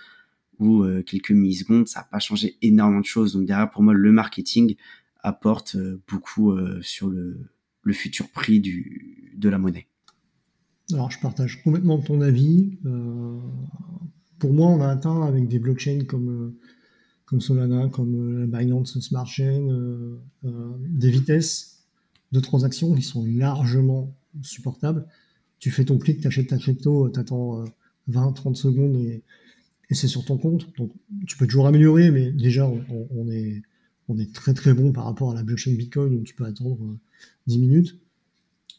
ou 0.61 0.85
quelques 1.05 1.33
millisecondes, 1.33 1.89
ça 1.89 2.01
n'a 2.01 2.05
pas 2.05 2.21
changé 2.21 2.57
énormément 2.63 3.01
de 3.01 3.07
choses. 3.07 3.33
Donc 3.33 3.45
derrière, 3.45 3.71
pour 3.71 3.83
moi, 3.83 3.93
le 3.93 4.13
marketing 4.13 4.77
apporte 5.21 5.77
beaucoup 6.09 6.57
sur 6.81 7.09
le, 7.09 7.51
futur 7.91 8.31
prix 8.31 8.61
du, 8.61 9.33
de 9.37 9.49
la 9.49 9.59
monnaie. 9.59 9.89
Alors, 10.93 11.11
je 11.11 11.19
partage 11.19 11.61
complètement 11.65 11.99
ton 11.99 12.21
avis. 12.21 12.79
pour 14.39 14.53
moi, 14.53 14.69
on 14.69 14.81
a 14.81 14.89
atteint 14.89 15.23
avec 15.23 15.49
des 15.49 15.59
blockchains 15.59 16.05
comme 16.07 16.55
comme 17.27 17.41
Solana, 17.41 17.89
comme 17.89 18.43
euh, 18.43 18.47
Binance 18.47 18.99
Smart 19.01 19.27
Chain, 19.27 19.69
euh, 19.71 20.19
euh, 20.45 20.73
des 20.89 21.11
vitesses 21.11 21.85
de 22.33 22.41
transaction 22.41 22.95
qui 22.95 23.03
sont 23.03 23.25
largement 23.27 24.15
supportables. 24.43 25.07
Tu 25.59 25.71
fais 25.71 25.85
ton 25.85 25.99
clic, 25.99 26.21
tu 26.21 26.47
ta 26.47 26.59
crypto, 26.59 27.09
tu 27.09 27.19
attends 27.19 27.65
20-30 28.11 28.55
secondes 28.55 28.97
et, 28.97 29.23
c'est 29.91 30.09
sur 30.09 30.25
ton 30.25 30.39
compte. 30.39 30.77
Donc 30.77 30.91
tu 31.29 31.37
peux 31.37 31.47
toujours 31.47 31.69
améliorer, 31.69 32.11
mais 32.11 32.33
déjà 32.33 32.69
on, 32.69 33.31
est, 33.31 33.63
on 34.09 34.19
est 34.19 34.35
très 34.35 34.53
très 34.53 34.75
bon 34.75 34.91
par 34.91 35.05
rapport 35.05 35.31
à 35.31 35.35
la 35.35 35.45
blockchain 35.45 35.73
Bitcoin 35.77 36.17
où 36.17 36.23
tu 36.25 36.35
peux 36.35 36.45
attendre 36.45 36.99
10 37.47 37.59
minutes. 37.59 38.01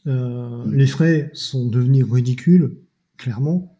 les 0.05 0.87
frais 0.87 1.31
sont 1.33 1.67
devenus 1.67 2.05
ridicules, 2.11 2.75
clairement 3.15 3.74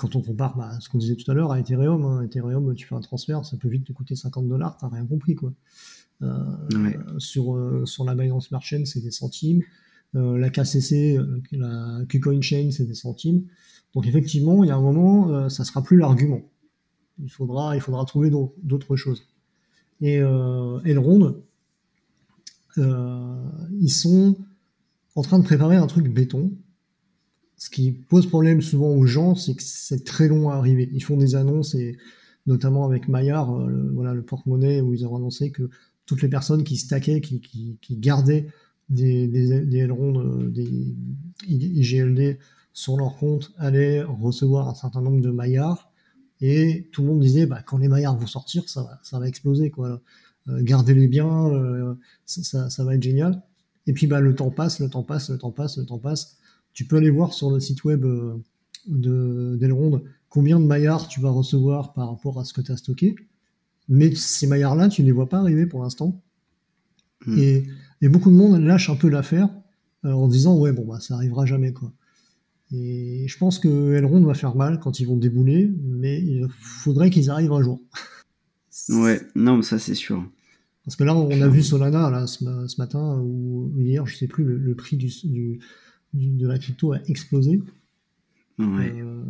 quand 0.00 0.16
on 0.16 0.22
compare 0.22 0.56
bah, 0.56 0.78
ce 0.80 0.88
qu'on 0.88 0.96
disait 0.96 1.14
tout 1.14 1.30
à 1.30 1.34
l'heure 1.34 1.52
à 1.52 1.60
Ethereum, 1.60 2.04
hein, 2.04 2.22
Ethereum, 2.22 2.74
tu 2.74 2.86
fais 2.86 2.94
un 2.94 3.00
transfert, 3.00 3.44
ça 3.44 3.58
peut 3.58 3.68
vite 3.68 3.84
te 3.84 3.92
coûter 3.92 4.16
50 4.16 4.48
dollars, 4.48 4.78
t'as 4.78 4.88
rien 4.88 5.04
compris 5.04 5.34
quoi. 5.34 5.52
Euh, 6.22 6.34
sur, 7.18 7.54
euh, 7.54 7.84
sur 7.84 8.04
la 8.04 8.14
Binance 8.14 8.48
Smart 8.48 8.62
Chain, 8.62 8.84
c'est 8.86 9.00
des 9.00 9.10
centimes. 9.10 9.62
Euh, 10.14 10.38
la 10.38 10.48
KCC, 10.48 11.18
la 11.52 12.00
KuCoin 12.08 12.40
Chain, 12.40 12.70
c'est 12.72 12.86
des 12.86 12.94
centimes. 12.94 13.44
Donc 13.94 14.06
effectivement, 14.06 14.64
il 14.64 14.68
y 14.68 14.70
a 14.70 14.76
un 14.76 14.80
moment, 14.80 15.50
ça 15.50 15.64
sera 15.64 15.82
plus 15.82 15.98
l'argument. 15.98 16.40
Il 17.22 17.30
faudra, 17.30 17.76
il 17.76 17.82
faudra 17.82 18.04
trouver 18.06 18.30
d'autres 18.62 18.96
choses. 18.96 19.26
Et 20.00 20.14
Elrond, 20.84 21.36
ils 22.76 23.92
sont 23.92 24.38
en 25.14 25.22
train 25.22 25.38
de 25.38 25.44
préparer 25.44 25.76
un 25.76 25.86
truc 25.86 26.08
béton 26.08 26.52
ce 27.60 27.68
qui 27.68 27.92
pose 27.92 28.26
problème 28.26 28.62
souvent 28.62 28.88
aux 28.88 29.04
gens, 29.04 29.34
c'est 29.34 29.54
que 29.54 29.62
c'est 29.62 30.02
très 30.02 30.28
long 30.28 30.48
à 30.48 30.54
arriver. 30.54 30.88
Ils 30.94 31.04
font 31.04 31.18
des 31.18 31.34
annonces 31.34 31.74
et 31.74 31.98
notamment 32.46 32.86
avec 32.86 33.06
Maillard, 33.06 33.54
euh, 33.54 33.68
le, 33.68 33.90
voilà 33.92 34.14
le 34.14 34.22
porte-monnaie 34.22 34.80
où 34.80 34.94
ils 34.94 35.06
ont 35.06 35.14
annoncé 35.14 35.50
que 35.50 35.68
toutes 36.06 36.22
les 36.22 36.28
personnes 36.28 36.64
qui 36.64 36.78
stackaient, 36.78 37.20
qui, 37.20 37.38
qui, 37.38 37.96
gardaient 37.96 38.46
des, 38.88 39.28
des, 39.28 39.60
des 39.60 39.86
IGLD 41.46 42.38
sur 42.72 42.96
leur 42.96 43.18
compte 43.18 43.52
allaient 43.58 44.02
recevoir 44.04 44.68
un 44.68 44.74
certain 44.74 45.02
nombre 45.02 45.20
de 45.20 45.30
Maillards. 45.30 45.92
Et 46.40 46.88
tout 46.92 47.02
le 47.02 47.08
monde 47.08 47.20
disait, 47.20 47.44
bah, 47.44 47.62
quand 47.62 47.76
les 47.76 47.88
Maillards 47.88 48.16
vont 48.16 48.26
sortir, 48.26 48.70
ça 48.70 48.98
va, 49.12 49.28
exploser. 49.28 49.70
Quoi. 49.70 50.00
Euh, 50.48 50.62
gardez-les 50.62 51.08
bien, 51.08 51.28
euh, 51.50 51.94
ça, 52.24 52.70
ça, 52.70 52.84
va 52.84 52.94
être 52.94 53.02
génial. 53.02 53.42
Et 53.86 53.92
puis 53.92 54.06
bah, 54.06 54.20
le 54.20 54.34
temps 54.34 54.50
passe, 54.50 54.80
le 54.80 54.88
temps 54.88 55.02
passe, 55.02 55.28
le 55.28 55.36
temps 55.36 55.52
passe, 55.52 55.76
le 55.76 55.84
temps 55.84 55.98
passe. 55.98 56.39
Tu 56.72 56.86
peux 56.86 56.96
aller 56.96 57.10
voir 57.10 57.32
sur 57.32 57.50
le 57.50 57.60
site 57.60 57.84
web 57.84 58.04
euh, 58.04 58.36
d'Elrond 58.86 60.02
combien 60.28 60.60
de 60.60 60.64
maillards 60.64 61.08
tu 61.08 61.20
vas 61.20 61.30
recevoir 61.30 61.92
par 61.92 62.08
rapport 62.08 62.38
à 62.38 62.44
ce 62.44 62.52
que 62.52 62.60
tu 62.60 62.72
as 62.72 62.76
stocké. 62.76 63.16
Mais 63.88 64.14
ces 64.14 64.46
maillards-là, 64.46 64.88
tu 64.88 65.02
ne 65.02 65.06
les 65.06 65.12
vois 65.12 65.28
pas 65.28 65.38
arriver 65.38 65.66
pour 65.66 65.82
l'instant. 65.82 66.22
Hmm. 67.26 67.38
Et, 67.38 68.08
beaucoup 68.08 68.30
de 68.30 68.36
monde 68.36 68.62
lâche 68.62 68.88
un 68.88 68.96
peu 68.96 69.08
l'affaire 69.08 69.50
euh, 70.04 70.12
en 70.12 70.26
disant 70.26 70.56
ouais 70.56 70.72
bon 70.72 70.86
bah 70.86 71.00
ça 71.00 71.16
arrivera 71.16 71.44
jamais 71.44 71.74
quoi. 71.74 71.92
Et 72.72 73.26
je 73.26 73.36
pense 73.36 73.58
que 73.58 73.92
Elrond 73.94 74.22
va 74.22 74.32
faire 74.32 74.54
mal 74.54 74.78
quand 74.80 75.00
ils 75.00 75.06
vont 75.06 75.16
débouler, 75.16 75.70
mais 75.82 76.22
il 76.22 76.46
faudrait 76.48 77.10
qu'ils 77.10 77.28
arrivent 77.30 77.52
un 77.52 77.62
jour. 77.62 77.80
Ouais, 78.88 79.20
non, 79.34 79.62
ça 79.62 79.78
c'est 79.78 79.94
sûr. 79.94 80.24
Parce 80.84 80.96
que 80.96 81.04
là, 81.04 81.14
on 81.14 81.42
a 81.42 81.48
vu 81.48 81.62
Solana 81.62 82.10
là, 82.10 82.26
ce, 82.26 82.44
matin 82.78 83.20
ou 83.22 83.72
hier, 83.78 84.06
je 84.06 84.16
sais 84.16 84.26
plus, 84.26 84.44
le, 84.44 84.74
prix 84.74 84.96
du, 84.96 85.60
de 86.12 86.46
la 86.46 86.58
crypto 86.58 86.92
a 86.92 86.98
explosé. 87.06 87.60
Euh, 88.60 89.24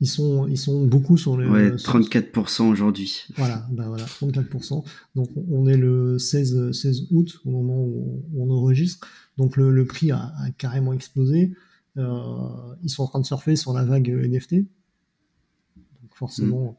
ils, 0.00 0.08
sont, 0.08 0.46
ils 0.48 0.58
sont 0.58 0.86
beaucoup 0.86 1.16
sur 1.16 1.36
les. 1.36 1.46
Ouais, 1.46 1.70
34% 1.70 2.62
aujourd'hui. 2.62 3.22
Voilà, 3.36 3.66
bah 3.70 3.84
voilà, 3.88 4.04
34%. 4.04 4.84
Donc 5.14 5.28
on 5.50 5.66
est 5.66 5.76
le 5.76 6.18
16, 6.18 6.72
16 6.72 7.08
août 7.10 7.40
au 7.44 7.50
moment 7.50 7.82
où 7.84 8.24
on 8.36 8.50
enregistre. 8.50 9.06
Donc 9.36 9.56
le, 9.56 9.84
prix 9.84 10.10
a, 10.10 10.32
carrément 10.58 10.92
explosé. 10.92 11.52
Euh, 11.98 12.48
ils 12.82 12.90
sont 12.90 13.02
en 13.02 13.08
train 13.08 13.20
de 13.20 13.26
surfer 13.26 13.56
sur 13.56 13.72
la 13.72 13.84
vague 13.84 14.08
NFT. 14.08 14.54
Donc 14.54 16.14
forcément, 16.14 16.78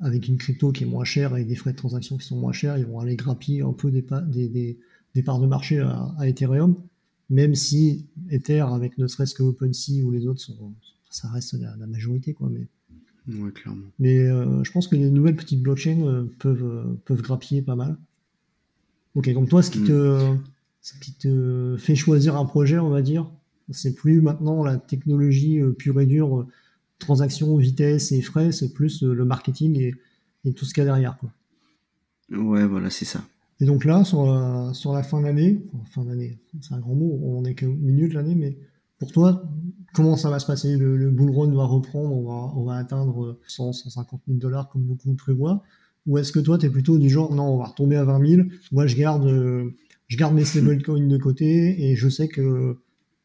avec 0.00 0.28
une 0.28 0.38
crypto 0.38 0.72
qui 0.72 0.84
est 0.84 0.86
moins 0.86 1.04
chère 1.04 1.36
et 1.36 1.44
des 1.44 1.56
frais 1.56 1.72
de 1.72 1.76
transaction 1.76 2.16
qui 2.16 2.26
sont 2.26 2.38
moins 2.38 2.52
chers, 2.52 2.78
ils 2.78 2.86
vont 2.86 3.00
aller 3.00 3.16
grappiller 3.16 3.62
un 3.62 3.72
peu 3.72 3.90
des, 3.90 4.04
des, 4.28 4.78
des, 5.14 5.22
parts 5.22 5.40
de 5.40 5.46
marché 5.46 5.80
à, 5.80 6.14
à 6.18 6.28
Ethereum 6.28 6.76
même 7.30 7.54
si 7.54 8.06
Ether, 8.30 8.60
avec 8.60 8.98
ne 8.98 9.06
serait-ce 9.06 9.34
que 9.34 9.42
OpenSea 9.42 10.02
ou 10.04 10.10
les 10.10 10.26
autres, 10.26 10.40
sont, 10.40 10.72
ça 11.10 11.28
reste 11.28 11.54
la, 11.54 11.86
majorité. 11.86 12.34
Quoi, 12.34 12.50
mais 12.50 12.66
clairement. 13.52 13.86
mais 13.98 14.18
euh, 14.20 14.64
je 14.64 14.72
pense 14.72 14.88
que 14.88 14.96
les 14.96 15.10
nouvelles 15.10 15.36
petites 15.36 15.62
blockchains 15.62 16.00
euh, 16.02 16.24
peuvent, 16.38 16.64
euh, 16.64 16.98
peuvent 17.04 17.22
grappiller 17.22 17.62
pas 17.62 17.76
mal. 17.76 17.96
Ok, 19.14 19.30
donc 19.32 19.48
toi, 19.48 19.62
ce 19.62 19.70
qui, 19.70 19.80
mm. 19.80 19.86
te, 19.86 20.36
ce 20.80 20.98
qui 21.00 21.12
te 21.12 21.76
fait 21.78 21.96
choisir 21.96 22.36
un 22.36 22.44
projet, 22.44 22.78
on 22.78 22.88
va 22.88 23.02
dire, 23.02 23.30
c'est 23.70 23.94
plus 23.94 24.22
maintenant 24.22 24.64
la 24.64 24.78
technologie 24.78 25.60
pure 25.76 26.00
et 26.00 26.06
dure, 26.06 26.46
transaction, 26.98 27.56
vitesse 27.56 28.12
et 28.12 28.22
frais, 28.22 28.52
c'est 28.52 28.72
plus 28.72 29.02
le 29.02 29.24
marketing 29.24 29.78
et, 29.78 29.94
et 30.44 30.52
tout 30.54 30.64
ce 30.64 30.72
qu'il 30.72 30.82
y 30.82 30.82
a 30.82 30.86
derrière. 30.86 31.18
Quoi. 31.18 31.30
Ouais, 32.30 32.66
voilà, 32.66 32.90
c'est 32.90 33.04
ça. 33.04 33.22
Et 33.60 33.64
donc 33.64 33.84
là, 33.84 34.04
sur 34.04 34.24
la, 34.26 34.72
sur 34.72 34.92
la 34.92 35.02
fin 35.02 35.20
d'année, 35.20 35.60
fin 35.90 36.04
d'année, 36.04 36.38
c'est 36.60 36.74
un 36.74 36.78
grand 36.78 36.94
mot, 36.94 37.18
on 37.24 37.44
est 37.44 37.54
qu'au 37.54 37.74
milieu 37.74 38.08
de 38.08 38.14
l'année, 38.14 38.34
mais 38.34 38.56
pour 38.98 39.10
toi, 39.10 39.42
comment 39.94 40.16
ça 40.16 40.30
va 40.30 40.38
se 40.38 40.46
passer? 40.46 40.76
Le, 40.76 40.96
le 40.96 41.10
bull 41.10 41.30
run 41.30 41.52
va 41.54 41.64
reprendre, 41.64 42.14
on 42.14 42.22
va, 42.22 42.52
on 42.56 42.64
va 42.64 42.76
atteindre 42.76 43.38
100, 43.48 43.72
150 43.72 44.20
000 44.28 44.38
dollars 44.38 44.68
comme 44.68 44.82
beaucoup 44.82 45.12
prévoient. 45.14 45.62
Ou 46.06 46.18
est-ce 46.18 46.32
que 46.32 46.40
toi, 46.40 46.56
tu 46.56 46.66
es 46.66 46.70
plutôt 46.70 46.98
du 46.98 47.10
genre, 47.10 47.34
non, 47.34 47.54
on 47.54 47.58
va 47.58 47.66
retomber 47.66 47.96
à 47.96 48.04
20 48.04 48.26
000, 48.26 48.48
moi 48.72 48.86
je 48.86 48.96
garde, 48.96 49.28
je 50.06 50.16
garde 50.16 50.34
mes 50.34 50.44
stablecoins 50.44 51.06
de 51.06 51.18
côté 51.18 51.90
et 51.90 51.96
je 51.96 52.08
sais 52.08 52.28
que 52.28 52.78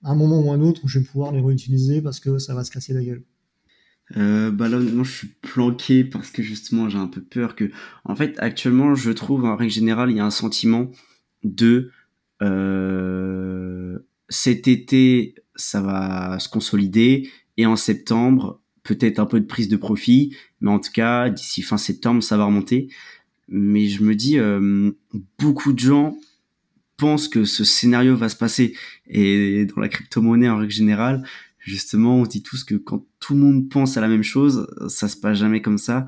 à 0.03 0.11
un 0.11 0.15
moment 0.15 0.41
ou 0.41 0.51
un 0.51 0.61
autre, 0.61 0.81
je 0.85 0.99
vais 0.99 1.05
pouvoir 1.05 1.31
les 1.31 1.39
réutiliser 1.39 2.01
parce 2.01 2.19
que 2.19 2.39
ça 2.39 2.53
va 2.53 2.63
se 2.63 2.71
casser 2.71 2.93
la 2.93 3.03
gueule 3.03 3.23
euh, 4.17 4.51
bah 4.51 4.69
là 4.69 4.77
honnêtement 4.77 5.03
je 5.03 5.11
suis 5.11 5.27
planqué 5.41 6.03
parce 6.03 6.29
que 6.29 6.43
justement 6.43 6.89
j'ai 6.89 6.97
un 6.97 7.07
peu 7.07 7.21
peur 7.21 7.55
que 7.55 7.71
en 8.03 8.15
fait 8.15 8.35
actuellement 8.39 8.95
je 8.95 9.11
trouve 9.11 9.45
en 9.45 9.55
règle 9.55 9.71
générale 9.71 10.11
il 10.11 10.17
y 10.17 10.19
a 10.19 10.25
un 10.25 10.29
sentiment 10.29 10.91
de 11.43 11.89
euh, 12.41 13.97
cet 14.29 14.67
été 14.67 15.35
ça 15.55 15.81
va 15.81 16.37
se 16.39 16.49
consolider 16.49 17.29
et 17.57 17.65
en 17.65 17.75
septembre 17.75 18.61
peut-être 18.83 19.19
un 19.19 19.25
peu 19.25 19.39
de 19.39 19.45
prise 19.45 19.69
de 19.69 19.77
profit. 19.77 20.35
Mais 20.61 20.69
en 20.69 20.79
tout 20.79 20.91
cas 20.91 21.29
d'ici 21.29 21.61
fin 21.61 21.77
septembre 21.77 22.21
ça 22.21 22.37
va 22.37 22.45
remonter. 22.45 22.89
Mais 23.47 23.87
je 23.87 24.03
me 24.03 24.15
dis 24.15 24.37
euh, 24.37 24.91
beaucoup 25.39 25.73
de 25.73 25.79
gens 25.79 26.17
pensent 26.97 27.27
que 27.27 27.45
ce 27.45 27.63
scénario 27.63 28.15
va 28.15 28.29
se 28.29 28.35
passer. 28.35 28.75
Et 29.07 29.65
dans 29.65 29.81
la 29.81 29.89
crypto-monnaie 29.89 30.49
en 30.49 30.57
règle 30.57 30.71
générale 30.71 31.23
justement, 31.63 32.17
on 32.17 32.25
se 32.25 32.29
dit 32.29 32.43
tous 32.43 32.63
que 32.63 32.75
quand 32.75 33.05
tout 33.19 33.33
le 33.33 33.39
monde 33.39 33.69
pense 33.69 33.97
à 33.97 34.01
la 34.01 34.07
même 34.07 34.23
chose, 34.23 34.67
ça 34.87 35.07
se 35.07 35.17
passe 35.17 35.37
jamais 35.37 35.61
comme 35.61 35.77
ça. 35.77 36.05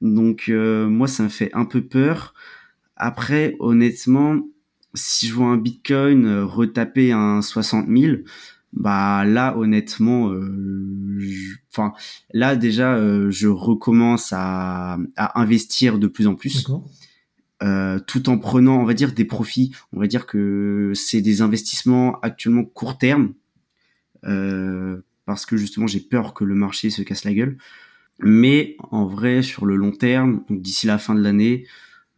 Donc 0.00 0.46
euh, 0.48 0.88
moi, 0.88 1.08
ça 1.08 1.22
me 1.22 1.28
fait 1.28 1.50
un 1.54 1.64
peu 1.64 1.82
peur. 1.82 2.34
Après, 2.96 3.56
honnêtement, 3.58 4.40
si 4.94 5.26
je 5.26 5.34
vois 5.34 5.46
un 5.46 5.56
Bitcoin 5.56 6.26
euh, 6.26 6.44
retaper 6.44 7.12
un 7.12 7.42
60 7.42 7.88
000, 7.88 8.16
bah 8.72 9.24
là 9.24 9.56
honnêtement 9.56 10.34
enfin 11.70 11.92
là 12.32 12.56
déjà 12.56 12.98
je 13.30 13.46
recommence 13.46 14.32
à, 14.32 14.98
à 15.14 15.40
investir 15.40 16.00
de 16.00 16.08
plus 16.08 16.26
en 16.26 16.34
plus 16.34 16.66
euh, 17.64 17.98
tout 17.98 18.28
en 18.28 18.38
prenant, 18.38 18.80
on 18.80 18.84
va 18.84 18.94
dire, 18.94 19.12
des 19.12 19.24
profits. 19.24 19.72
On 19.92 20.00
va 20.00 20.06
dire 20.06 20.26
que 20.26 20.92
c'est 20.94 21.20
des 21.20 21.40
investissements 21.40 22.20
actuellement 22.20 22.64
court 22.64 22.98
terme, 22.98 23.22
euh, 23.24 23.32
parce 25.26 25.46
que 25.46 25.56
justement 25.56 25.86
j'ai 25.86 26.00
peur 26.00 26.34
que 26.34 26.44
le 26.44 26.54
marché 26.54 26.90
se 26.90 27.02
casse 27.02 27.24
la 27.24 27.34
gueule. 27.34 27.58
Mais 28.20 28.76
en 28.90 29.06
vrai, 29.06 29.42
sur 29.42 29.66
le 29.66 29.74
long 29.76 29.90
terme, 29.90 30.44
d'ici 30.48 30.86
la 30.86 30.98
fin 30.98 31.14
de 31.14 31.20
l'année, 31.20 31.66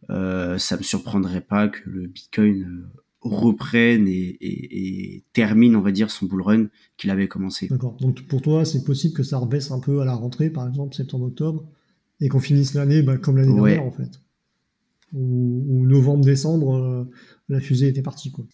euh, 0.09 0.57
ça 0.59 0.77
me 0.77 0.83
surprendrait 0.83 1.41
pas 1.41 1.69
que 1.69 1.89
le 1.89 2.05
Bitcoin 2.07 2.63
euh, 2.63 3.01
reprenne 3.21 4.07
et, 4.07 4.37
et, 4.39 5.23
termine, 5.33 5.75
on 5.75 5.81
va 5.81 5.91
dire, 5.91 6.11
son 6.11 6.27
bull 6.27 6.43
run 6.43 6.67
qu'il 6.97 7.09
avait 7.09 7.27
commencé. 7.27 7.67
D'accord. 7.67 7.97
Donc 7.99 8.21
pour 8.27 8.43
toi, 8.43 8.63
c'est 8.63 8.83
possible 8.83 9.15
que 9.15 9.23
ça 9.23 9.39
rebaisse 9.39 9.71
un 9.71 9.79
peu 9.79 10.01
à 10.01 10.05
la 10.05 10.13
rentrée, 10.13 10.51
par 10.51 10.67
exemple 10.67 10.95
septembre-octobre, 10.95 11.67
et 12.21 12.29
qu'on 12.29 12.39
finisse 12.39 12.75
l'année 12.75 13.01
bah, 13.01 13.17
comme 13.17 13.37
l'année 13.37 13.55
dernière, 13.55 13.83
en 13.83 13.91
fait 13.91 14.19
ou, 15.13 15.85
novembre-décembre, 15.85 16.75
euh, 16.75 17.09
la 17.49 17.59
fusée 17.59 17.87
était 17.87 18.01
partie. 18.01 18.31
Quoi. 18.31 18.45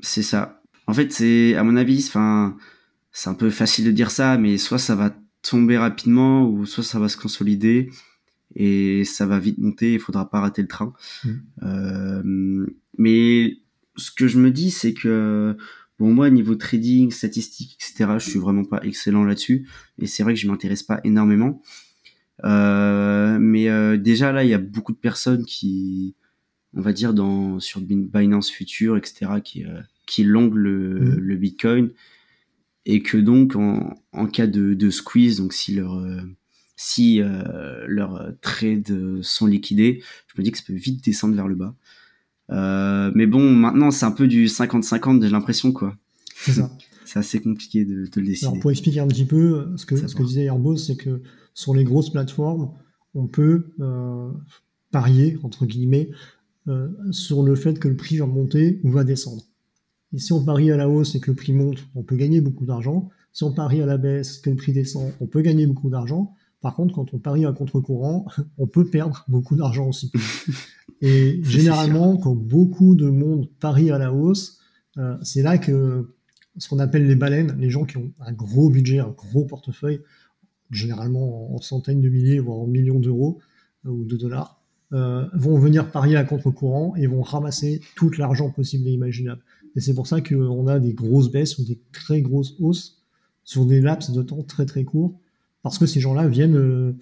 C'est 0.00 0.22
ça. 0.22 0.62
En 0.86 0.94
fait, 0.94 1.12
c'est 1.12 1.54
à 1.54 1.64
mon 1.64 1.76
avis, 1.76 2.04
enfin, 2.06 2.56
c'est 3.12 3.28
un 3.28 3.34
peu 3.34 3.50
facile 3.50 3.84
de 3.84 3.90
dire 3.90 4.10
ça, 4.10 4.38
mais 4.38 4.56
soit 4.56 4.78
ça 4.78 4.94
va 4.94 5.14
tomber 5.42 5.76
rapidement, 5.76 6.48
ou 6.48 6.66
soit 6.66 6.84
ça 6.84 6.98
va 6.98 7.08
se 7.08 7.16
consolider 7.16 7.90
et 8.54 9.04
ça 9.04 9.26
va 9.26 9.38
vite 9.38 9.58
monter. 9.58 9.94
Il 9.94 10.00
faudra 10.00 10.30
pas 10.30 10.40
rater 10.40 10.62
le 10.62 10.68
train. 10.68 10.92
Mmh. 11.24 11.30
Euh, 11.62 12.66
mais 12.98 13.58
ce 13.96 14.10
que 14.10 14.26
je 14.28 14.38
me 14.38 14.50
dis, 14.50 14.70
c'est 14.70 14.94
que 14.94 15.56
bon 15.98 16.12
moi 16.12 16.30
niveau 16.30 16.54
trading, 16.54 17.10
statistique, 17.10 17.76
etc. 17.76 18.14
Je 18.18 18.30
suis 18.30 18.38
vraiment 18.38 18.64
pas 18.64 18.80
excellent 18.82 19.24
là-dessus, 19.24 19.68
et 19.98 20.06
c'est 20.06 20.22
vrai 20.22 20.34
que 20.34 20.40
je 20.40 20.48
m'intéresse 20.48 20.82
pas 20.82 21.00
énormément. 21.04 21.60
Euh, 22.44 23.38
mais 23.38 23.68
euh, 23.68 23.96
déjà 23.98 24.32
là, 24.32 24.42
il 24.42 24.50
y 24.50 24.54
a 24.54 24.58
beaucoup 24.58 24.92
de 24.92 24.98
personnes 24.98 25.44
qui, 25.44 26.14
on 26.74 26.80
va 26.80 26.92
dire 26.92 27.14
dans 27.14 27.60
sur 27.60 27.80
Binance 27.80 28.50
Future, 28.50 28.96
etc., 28.96 29.32
qui 29.44 29.64
qui 30.06 30.24
longuent 30.24 30.56
le, 30.56 30.98
mm. 30.98 31.18
le, 31.18 31.36
Bitcoin 31.36 31.90
et 32.86 33.02
que 33.02 33.16
donc 33.16 33.56
en, 33.56 33.94
en 34.12 34.26
cas 34.26 34.46
de, 34.46 34.74
de, 34.74 34.90
squeeze, 34.90 35.36
donc 35.38 35.52
si 35.52 35.74
leur 35.74 36.04
si 36.76 37.20
euh, 37.20 37.84
leurs 37.86 38.32
trades 38.40 39.22
sont 39.22 39.46
liquidés, 39.46 40.02
je 40.26 40.40
me 40.40 40.44
dis 40.44 40.50
que 40.50 40.58
ça 40.58 40.64
peut 40.66 40.74
vite 40.74 41.04
descendre 41.04 41.34
vers 41.34 41.46
le 41.46 41.54
bas. 41.54 41.74
Euh, 42.50 43.12
mais 43.14 43.26
bon, 43.26 43.50
maintenant 43.50 43.90
c'est 43.90 44.04
un 44.04 44.10
peu 44.10 44.26
du 44.26 44.46
50-50, 44.46 45.22
j'ai 45.22 45.30
l'impression 45.30 45.72
quoi. 45.72 45.96
C'est 46.34 46.52
ça. 46.52 46.70
c'est 47.04 47.18
assez 47.18 47.40
compliqué 47.40 47.84
de, 47.84 48.06
de, 48.06 48.20
le 48.20 48.26
décider. 48.26 48.46
Alors 48.46 48.60
pour 48.60 48.70
expliquer 48.70 49.00
un 49.00 49.06
petit 49.06 49.26
peu 49.26 49.68
ce 49.76 49.86
que, 49.86 49.96
ce 49.96 50.14
que 50.14 50.22
disait 50.22 50.44
Airbus, 50.44 50.78
c'est 50.78 50.96
que 50.96 51.22
sur 51.54 51.74
les 51.74 51.84
grosses 51.84 52.10
plateformes, 52.10 52.72
on 53.14 53.26
peut 53.26 53.72
euh, 53.80 54.30
parier, 54.90 55.38
entre 55.42 55.66
guillemets, 55.66 56.10
euh, 56.68 56.88
sur 57.10 57.42
le 57.42 57.54
fait 57.54 57.78
que 57.78 57.88
le 57.88 57.96
prix 57.96 58.18
va 58.18 58.26
monter 58.26 58.80
ou 58.84 58.90
va 58.90 59.04
descendre. 59.04 59.42
Et 60.12 60.18
si 60.18 60.32
on 60.32 60.44
parie 60.44 60.70
à 60.70 60.76
la 60.76 60.88
hausse 60.88 61.14
et 61.14 61.20
que 61.20 61.30
le 61.30 61.36
prix 61.36 61.52
monte, 61.52 61.78
on 61.94 62.02
peut 62.02 62.16
gagner 62.16 62.40
beaucoup 62.40 62.66
d'argent. 62.66 63.08
Si 63.32 63.44
on 63.44 63.52
parie 63.52 63.80
à 63.80 63.86
la 63.86 63.96
baisse, 63.96 64.38
que 64.38 64.50
le 64.50 64.56
prix 64.56 64.72
descend, 64.72 65.12
on 65.20 65.26
peut 65.26 65.40
gagner 65.40 65.66
beaucoup 65.66 65.88
d'argent. 65.88 66.34
Par 66.60 66.74
contre, 66.74 66.94
quand 66.94 67.12
on 67.14 67.18
parie 67.18 67.44
à 67.46 67.52
contre-courant, 67.52 68.26
on 68.58 68.66
peut 68.66 68.86
perdre 68.86 69.24
beaucoup 69.28 69.56
d'argent 69.56 69.88
aussi. 69.88 70.12
Et 71.00 71.40
généralement, 71.42 72.16
quand 72.16 72.34
beaucoup 72.34 72.94
de 72.94 73.08
monde 73.08 73.48
parie 73.58 73.90
à 73.90 73.98
la 73.98 74.12
hausse, 74.12 74.60
euh, 74.98 75.16
c'est 75.22 75.42
là 75.42 75.58
que 75.58 76.14
ce 76.58 76.68
qu'on 76.68 76.78
appelle 76.78 77.06
les 77.06 77.16
baleines, 77.16 77.56
les 77.58 77.70
gens 77.70 77.84
qui 77.84 77.96
ont 77.96 78.12
un 78.20 78.32
gros 78.32 78.68
budget, 78.70 78.98
un 78.98 79.08
gros 79.08 79.44
portefeuille, 79.44 80.00
généralement 80.70 81.54
en 81.54 81.60
centaines 81.60 82.00
de 82.00 82.08
milliers, 82.08 82.38
voire 82.38 82.58
en 82.58 82.66
millions 82.66 83.00
d'euros 83.00 83.40
euh, 83.86 83.90
ou 83.90 84.04
de 84.04 84.16
dollars, 84.16 84.60
euh, 84.92 85.26
vont 85.32 85.58
venir 85.58 85.90
parier 85.90 86.16
à 86.16 86.24
contre-courant 86.24 86.94
et 86.96 87.06
vont 87.06 87.22
ramasser 87.22 87.80
tout 87.96 88.10
l'argent 88.18 88.50
possible 88.50 88.86
et 88.88 88.92
imaginable. 88.92 89.42
Et 89.76 89.80
c'est 89.80 89.94
pour 89.94 90.06
ça 90.06 90.20
qu'on 90.20 90.66
a 90.66 90.78
des 90.78 90.92
grosses 90.92 91.30
baisses 91.30 91.58
ou 91.58 91.64
des 91.64 91.80
très 91.92 92.20
grosses 92.20 92.54
hausses 92.60 93.02
sur 93.44 93.66
des 93.66 93.80
laps 93.80 94.10
de 94.10 94.22
temps 94.22 94.42
très 94.42 94.66
très 94.66 94.84
courts, 94.84 95.18
parce 95.62 95.78
que 95.78 95.86
ces 95.86 96.00
gens-là 96.00 96.28
viennent, 96.28 96.56
euh, 96.56 96.92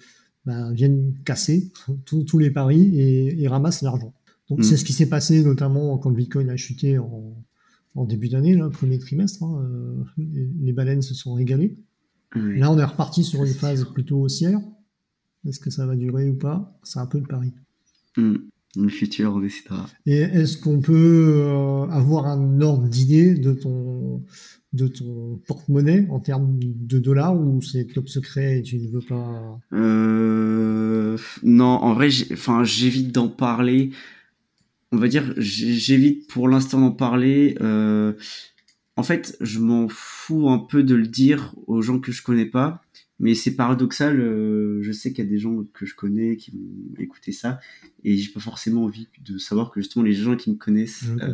ben, 0.45 0.71
viennent 0.71 1.13
casser 1.25 1.71
tous 2.05 2.39
les 2.39 2.51
paris 2.51 2.97
et, 2.97 3.47
ramassent 3.47 3.81
l'argent. 3.81 4.13
Donc 4.49 4.59
mm. 4.59 4.63
c'est 4.63 4.77
ce 4.77 4.85
qui 4.85 4.93
s'est 4.93 5.09
passé 5.09 5.43
notamment 5.43 5.97
quand 5.97 6.09
le 6.09 6.15
Bitcoin 6.15 6.49
a 6.49 6.57
chuté 6.57 6.97
en, 6.97 7.35
début 8.05 8.29
d'année, 8.29 8.55
le 8.55 8.69
premier 8.69 8.99
trimestre. 8.99 9.43
Hein, 9.43 10.05
les, 10.17 10.73
baleines 10.73 11.01
se 11.01 11.13
sont 11.13 11.33
régalées. 11.33 11.77
Là, 12.33 12.71
on 12.71 12.79
est 12.79 12.83
reparti 12.85 13.25
sur 13.25 13.43
une 13.43 13.53
phase 13.53 13.83
plutôt 13.93 14.21
haussière. 14.21 14.61
Est-ce 15.45 15.59
que 15.59 15.69
ça 15.69 15.85
va 15.85 15.97
durer 15.97 16.29
ou 16.29 16.35
pas? 16.35 16.79
C'est 16.83 16.99
un 16.99 17.05
peu 17.05 17.19
le 17.19 17.25
pari. 17.25 17.53
Mmh. 18.15 18.35
Une 18.77 18.89
future, 18.89 19.33
on 19.35 19.39
décidera. 19.39 19.87
Et 20.05 20.19
est-ce 20.19 20.57
qu'on 20.57 20.79
peut 20.79 21.41
euh, 21.43 21.87
avoir 21.89 22.25
un 22.27 22.61
ordre 22.61 22.87
d'idée 22.87 23.33
de 23.33 23.53
ton, 23.53 24.23
de 24.71 24.87
ton 24.87 25.41
porte-monnaie 25.45 26.07
en 26.09 26.19
termes 26.19 26.57
de 26.57 26.99
dollars 26.99 27.35
ou 27.35 27.61
c'est 27.61 27.85
top 27.93 28.07
secret 28.07 28.59
et 28.59 28.61
tu 28.61 28.77
ne 28.77 28.87
veux 28.87 29.01
pas? 29.01 29.59
Euh, 29.73 31.17
Non, 31.43 31.65
en 31.65 31.93
vrai, 31.93 32.09
enfin, 32.31 32.63
j'évite 32.63 33.11
d'en 33.11 33.27
parler. 33.27 33.91
On 34.93 34.97
va 34.97 35.07
dire, 35.09 35.33
j'évite 35.37 36.27
pour 36.27 36.47
l'instant 36.47 36.79
d'en 36.79 36.91
parler. 36.91 37.57
Euh, 37.61 38.13
en 38.95 39.03
fait, 39.03 39.37
je 39.41 39.59
m'en 39.59 39.87
fous 39.89 40.49
un 40.49 40.59
peu 40.59 40.83
de 40.83 40.95
le 40.95 41.07
dire 41.07 41.53
aux 41.67 41.81
gens 41.81 41.99
que 41.99 42.11
je 42.11 42.23
connais 42.23 42.45
pas, 42.45 42.81
mais 43.21 43.35
c'est 43.35 43.55
paradoxal. 43.55 44.19
Euh, 44.19 44.81
je 44.81 44.91
sais 44.91 45.13
qu'il 45.13 45.23
y 45.23 45.27
a 45.27 45.29
des 45.29 45.37
gens 45.37 45.63
que 45.73 45.85
je 45.85 45.95
connais 45.95 46.35
qui 46.35 46.51
vont 46.51 46.99
écouter 46.99 47.31
ça, 47.31 47.59
et 48.03 48.17
j'ai 48.17 48.31
pas 48.31 48.39
forcément 48.39 48.83
envie 48.83 49.07
de 49.23 49.37
savoir 49.37 49.71
que 49.71 49.79
justement 49.79 50.03
les 50.03 50.13
gens 50.13 50.35
qui 50.35 50.49
me 50.49 50.55
connaissent 50.55 51.05
euh, 51.21 51.33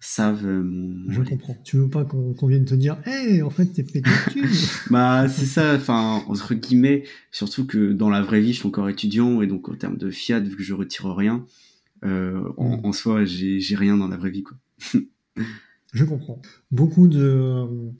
savent 0.00 0.44
euh, 0.44 0.62
mon. 0.64 1.10
Je 1.10 1.22
comprends. 1.22 1.56
Tu 1.64 1.76
veux 1.76 1.88
pas 1.88 2.04
qu'on 2.04 2.46
vienne 2.46 2.64
te 2.64 2.74
dire, 2.74 2.98
hé, 3.06 3.40
en 3.42 3.50
fait, 3.50 3.66
t'es 3.66 3.84
pété 3.84 4.10
Bah, 4.90 5.28
c'est 5.28 5.46
ça. 5.46 5.76
Enfin, 5.76 6.24
entre 6.26 6.54
guillemets, 6.54 7.04
surtout 7.30 7.66
que 7.66 7.92
dans 7.92 8.10
la 8.10 8.20
vraie 8.20 8.40
vie, 8.40 8.52
je 8.52 8.58
suis 8.58 8.68
encore 8.68 8.88
étudiant, 8.88 9.42
et 9.42 9.46
donc 9.46 9.68
en 9.68 9.76
termes 9.76 9.96
de 9.96 10.10
fiat, 10.10 10.40
vu 10.40 10.56
que 10.56 10.62
je 10.62 10.74
retire 10.74 11.14
rien, 11.14 11.46
en, 12.02 12.08
mm. 12.08 12.80
en, 12.84 12.92
soi, 12.92 13.24
j'ai 13.24 13.76
rien 13.76 13.96
dans 13.96 14.08
la 14.08 14.16
vraie 14.16 14.30
vie, 14.30 14.42
quoi. 14.42 14.58
Je 15.94 16.04
comprends. 16.04 16.42
Beaucoup 16.72 17.06
de, 17.06 17.92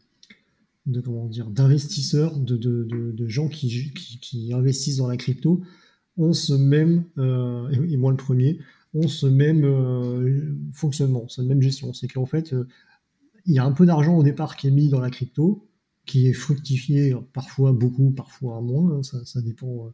de 0.86 1.00
comment 1.00 1.26
dire, 1.26 1.48
d'investisseurs, 1.50 2.38
de, 2.38 2.56
de, 2.56 2.84
de, 2.84 3.28
gens 3.28 3.48
qui, 3.48 3.92
qui, 4.20 4.52
investissent 4.52 4.98
dans 4.98 5.08
la 5.08 5.16
crypto 5.16 5.62
ont 6.16 6.32
ce 6.32 6.52
même, 6.52 7.04
euh, 7.18 7.70
et 7.70 7.96
moi 7.96 8.10
le 8.10 8.16
premier, 8.16 8.58
ont 8.92 9.08
ce 9.08 9.26
même 9.26 9.64
euh, 9.64 10.54
fonctionnement, 10.72 11.26
cette 11.28 11.46
même 11.46 11.62
gestion. 11.62 11.92
C'est 11.92 12.08
qu'en 12.08 12.26
fait, 12.26 12.52
euh, 12.52 12.68
il 13.46 13.54
y 13.54 13.58
a 13.58 13.64
un 13.64 13.72
peu 13.72 13.86
d'argent 13.86 14.16
au 14.16 14.22
départ 14.22 14.56
qui 14.56 14.68
est 14.68 14.70
mis 14.70 14.88
dans 14.88 15.00
la 15.00 15.10
crypto, 15.10 15.66
qui 16.06 16.28
est 16.28 16.32
fructifié 16.32 17.16
parfois 17.32 17.72
beaucoup, 17.72 18.10
parfois 18.10 18.60
moins, 18.60 18.98
hein, 18.98 19.02
ça, 19.02 19.24
ça, 19.24 19.40
dépend 19.40 19.90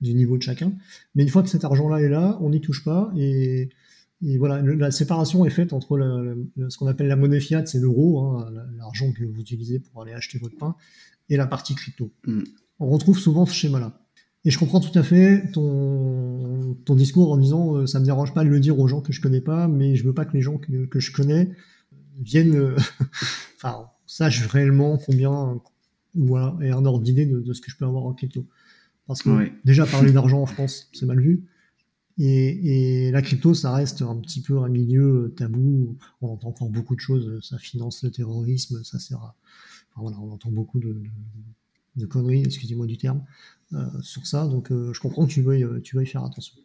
du 0.00 0.14
niveau 0.14 0.36
de 0.36 0.42
chacun. 0.42 0.74
Mais 1.14 1.22
une 1.22 1.28
fois 1.30 1.42
que 1.42 1.48
cet 1.48 1.64
argent-là 1.64 2.02
est 2.02 2.08
là, 2.08 2.38
on 2.42 2.50
n'y 2.50 2.60
touche 2.60 2.84
pas 2.84 3.12
et 3.16 3.70
et 4.26 4.38
voilà, 4.38 4.62
la 4.62 4.90
séparation 4.90 5.44
est 5.44 5.50
faite 5.50 5.72
entre 5.72 5.98
ce 6.68 6.78
qu'on 6.78 6.86
appelle 6.86 7.08
la 7.08 7.16
monnaie 7.16 7.40
fiat, 7.40 7.66
c'est 7.66 7.78
l'euro, 7.78 8.20
hein, 8.20 8.50
l'argent 8.78 9.12
que 9.12 9.24
vous 9.24 9.40
utilisez 9.40 9.80
pour 9.80 10.02
aller 10.02 10.12
acheter 10.12 10.38
votre 10.38 10.56
pain, 10.56 10.76
et 11.28 11.36
la 11.36 11.46
partie 11.46 11.74
crypto. 11.74 12.10
Mm. 12.26 12.42
On 12.80 12.88
retrouve 12.88 13.18
souvent 13.18 13.44
ce 13.46 13.54
schéma-là. 13.54 14.00
Et 14.46 14.50
je 14.50 14.58
comprends 14.58 14.80
tout 14.80 14.96
à 14.98 15.02
fait 15.02 15.50
ton, 15.52 16.76
ton 16.84 16.94
discours 16.94 17.32
en 17.32 17.38
disant 17.38 17.76
euh, 17.76 17.86
ça 17.86 17.98
me 17.98 18.04
dérange 18.04 18.34
pas 18.34 18.44
de 18.44 18.50
le 18.50 18.60
dire 18.60 18.78
aux 18.78 18.88
gens 18.88 19.00
que 19.00 19.12
je 19.12 19.20
connais 19.20 19.40
pas, 19.40 19.68
mais 19.68 19.96
je 19.96 20.04
veux 20.04 20.12
pas 20.12 20.26
que 20.26 20.34
les 20.34 20.42
gens 20.42 20.58
que, 20.58 20.86
que 20.86 21.00
je 21.00 21.12
connais 21.12 21.50
viennent, 22.18 22.54
euh, 22.54 22.76
enfin, 23.56 23.88
sachent 24.06 24.46
réellement 24.46 24.98
combien, 24.98 25.60
voilà, 26.14 26.56
et 26.62 26.70
un 26.70 26.84
ordre 26.84 27.02
d'idée 27.02 27.26
de, 27.26 27.40
de, 27.40 27.52
ce 27.52 27.60
que 27.60 27.70
je 27.70 27.76
peux 27.76 27.86
avoir 27.86 28.04
en 28.04 28.12
crypto. 28.12 28.46
Parce 29.06 29.22
que 29.22 29.50
déjà 29.64 29.84
parler 29.84 30.12
d'argent 30.12 30.40
en 30.40 30.46
France, 30.46 30.88
c'est 30.94 31.04
mal 31.04 31.20
vu. 31.20 31.44
Et, 32.18 33.06
et, 33.06 33.10
la 33.10 33.22
crypto, 33.22 33.54
ça 33.54 33.72
reste 33.72 34.02
un 34.02 34.16
petit 34.16 34.40
peu 34.40 34.58
un 34.58 34.68
milieu 34.68 35.34
tabou. 35.36 35.96
On 36.20 36.28
entend 36.28 36.48
encore 36.48 36.70
beaucoup 36.70 36.94
de 36.94 37.00
choses. 37.00 37.40
Ça 37.42 37.58
finance 37.58 38.04
le 38.04 38.10
terrorisme, 38.10 38.82
ça 38.84 38.98
sert 38.98 39.18
à. 39.18 39.36
Enfin, 39.90 40.02
voilà, 40.02 40.18
on 40.20 40.32
entend 40.32 40.50
beaucoup 40.50 40.80
de, 40.80 40.92
de, 40.92 41.02
de 41.96 42.06
conneries, 42.06 42.42
excusez-moi 42.44 42.86
du 42.86 42.98
terme, 42.98 43.22
euh, 43.72 43.84
sur 44.02 44.26
ça. 44.26 44.46
Donc, 44.46 44.70
euh, 44.70 44.92
je 44.92 45.00
comprends 45.00 45.26
que 45.26 45.32
tu 45.32 45.42
veuilles, 45.42 45.66
tu 45.82 45.96
veuilles 45.96 46.06
faire 46.06 46.24
attention. 46.24 46.56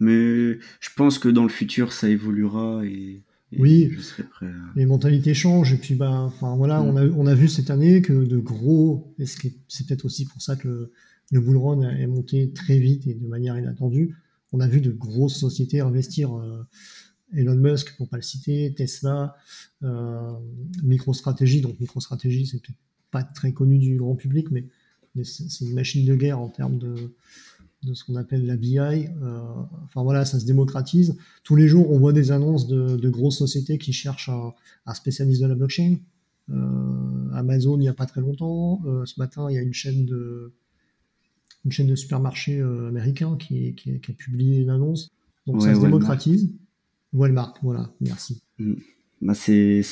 Mais 0.00 0.58
je 0.80 0.90
pense 0.96 1.18
que 1.18 1.28
dans 1.28 1.44
le 1.44 1.48
futur, 1.48 1.92
ça 1.92 2.08
évoluera 2.08 2.84
et. 2.84 3.22
oui, 3.58 3.90
je 3.92 4.00
serai 4.00 4.24
prêt 4.24 4.50
les 4.74 4.86
mentalités 4.86 5.32
changent 5.32 5.72
et 5.72 5.76
puis 5.76 5.94
bah, 5.94 6.10
enfin 6.10 6.56
voilà, 6.56 6.80
mm. 6.80 6.86
on, 6.86 6.96
a, 6.96 7.06
on 7.06 7.26
a 7.26 7.34
vu 7.34 7.48
cette 7.48 7.70
année 7.70 8.02
que 8.02 8.12
de 8.12 8.38
gros, 8.38 9.14
et 9.18 9.26
c'est 9.26 9.86
peut-être 9.86 10.04
aussi 10.04 10.26
pour 10.26 10.42
ça 10.42 10.56
que 10.56 10.66
le, 10.66 10.92
le 11.30 11.40
bull 11.40 11.56
run 11.56 11.82
est 11.82 12.06
monté 12.08 12.50
très 12.52 12.78
vite 12.78 13.06
et 13.06 13.14
de 13.14 13.26
manière 13.26 13.56
inattendue 13.56 14.16
on 14.54 14.60
a 14.60 14.68
vu 14.68 14.80
de 14.80 14.92
grosses 14.92 15.36
sociétés 15.36 15.80
investir 15.80 16.32
euh, 16.32 16.62
Elon 17.32 17.56
Musk, 17.56 17.96
pour 17.96 18.08
pas 18.08 18.16
le 18.16 18.22
citer, 18.22 18.72
Tesla, 18.72 19.34
euh, 19.82 20.30
MicroStrategy. 20.84 21.60
Donc 21.60 21.80
MicroStrategy, 21.80 22.46
c'est 22.46 22.62
peut-être 22.62 22.78
pas 23.10 23.24
très 23.24 23.52
connu 23.52 23.78
du 23.78 23.96
grand 23.96 24.14
public, 24.14 24.50
mais, 24.50 24.64
c'est 25.22 25.60
une 25.60 25.74
machine 25.74 26.04
de 26.04 26.16
guerre 26.16 26.40
en 26.40 26.48
termes 26.48 26.76
de, 26.76 27.14
ce 27.92 28.02
qu'on 28.02 28.16
appelle 28.16 28.46
la 28.46 28.56
BI. 28.56 28.78
Euh, 28.78 29.06
enfin 29.84 30.02
voilà, 30.02 30.24
ça 30.24 30.40
se 30.40 30.44
démocratise. 30.44 31.16
Tous 31.44 31.54
les 31.54 31.68
jours, 31.68 31.88
on 31.92 31.98
voit 32.00 32.12
des 32.12 32.32
annonces 32.32 32.66
de, 32.66 33.08
grosses 33.10 33.38
sociétés 33.38 33.78
qui 33.78 33.92
cherchent 33.92 34.28
un, 34.28 34.94
spécialiste 34.94 35.40
de 35.40 35.46
la 35.46 35.54
blockchain. 35.54 35.98
Amazon, 37.32 37.76
il 37.76 37.82
n'y 37.82 37.88
a 37.88 37.94
pas 37.94 38.06
très 38.06 38.20
longtemps. 38.20 38.82
ce 39.04 39.20
matin, 39.20 39.46
il 39.48 39.54
y 39.54 39.58
a 39.58 39.62
une 39.62 39.72
chaîne 39.72 40.04
de, 40.04 40.52
une 41.64 41.72
chaîne 41.72 41.86
de 41.86 41.94
supermarchés 41.94 42.60
américains 42.60 43.36
qui, 43.36 43.74
a 43.86 44.12
publié 44.12 44.60
une 44.60 44.70
annonce. 44.70 45.10
Donc 45.46 45.62
ça 45.62 45.74
se 45.74 45.80
démocratise. 45.80 46.50
Walmart, 47.12 47.54
voilà, 47.62 47.90
merci. 48.00 48.42
Mm. 48.58 48.74
Bah 49.22 49.34
c'est, 49.34 49.82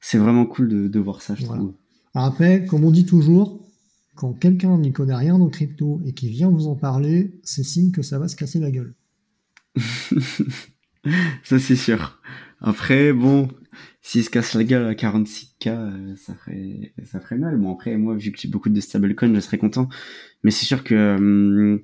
c'est 0.00 0.18
vraiment 0.18 0.46
cool 0.46 0.90
de, 0.90 0.98
voir 0.98 1.20
ça, 1.20 1.34
je 1.34 1.44
trouve. 1.44 1.74
après, 2.14 2.64
comme 2.64 2.84
on 2.84 2.90
dit 2.90 3.04
toujours, 3.04 3.62
quand 4.14 4.32
quelqu'un 4.32 4.78
n'y 4.78 4.92
connaît 4.92 5.14
rien 5.14 5.34
en 5.34 5.48
crypto 5.48 6.00
et 6.06 6.12
qui 6.12 6.28
vient 6.28 6.50
vous 6.50 6.68
en 6.68 6.76
parler, 6.76 7.38
c'est 7.42 7.64
signe 7.64 7.90
que 7.92 8.02
ça 8.02 8.18
va 8.18 8.28
se 8.28 8.36
casser 8.36 8.60
la 8.60 8.70
gueule. 8.70 8.94
ça, 11.44 11.58
c'est 11.58 11.76
sûr. 11.76 12.20
Après, 12.60 13.12
bon, 13.12 13.48
s'il 14.00 14.24
se 14.24 14.30
casse 14.30 14.54
la 14.54 14.64
gueule 14.64 14.86
à 14.86 14.94
46K, 14.94 15.68
euh, 15.68 16.16
ça 16.16 16.34
ferait, 16.34 16.92
ça 17.04 17.20
ferait 17.20 17.38
mal. 17.38 17.58
Bon, 17.58 17.72
après, 17.72 17.96
moi, 17.96 18.14
vu 18.14 18.30
que 18.32 18.38
j'ai 18.38 18.48
beaucoup 18.48 18.68
de 18.68 18.80
stablecoins, 18.80 19.34
je 19.34 19.40
serais 19.40 19.58
content. 19.58 19.88
Mais 20.42 20.50
c'est 20.50 20.66
sûr 20.66 20.84
que, 20.84 21.16
hum, 21.16 21.80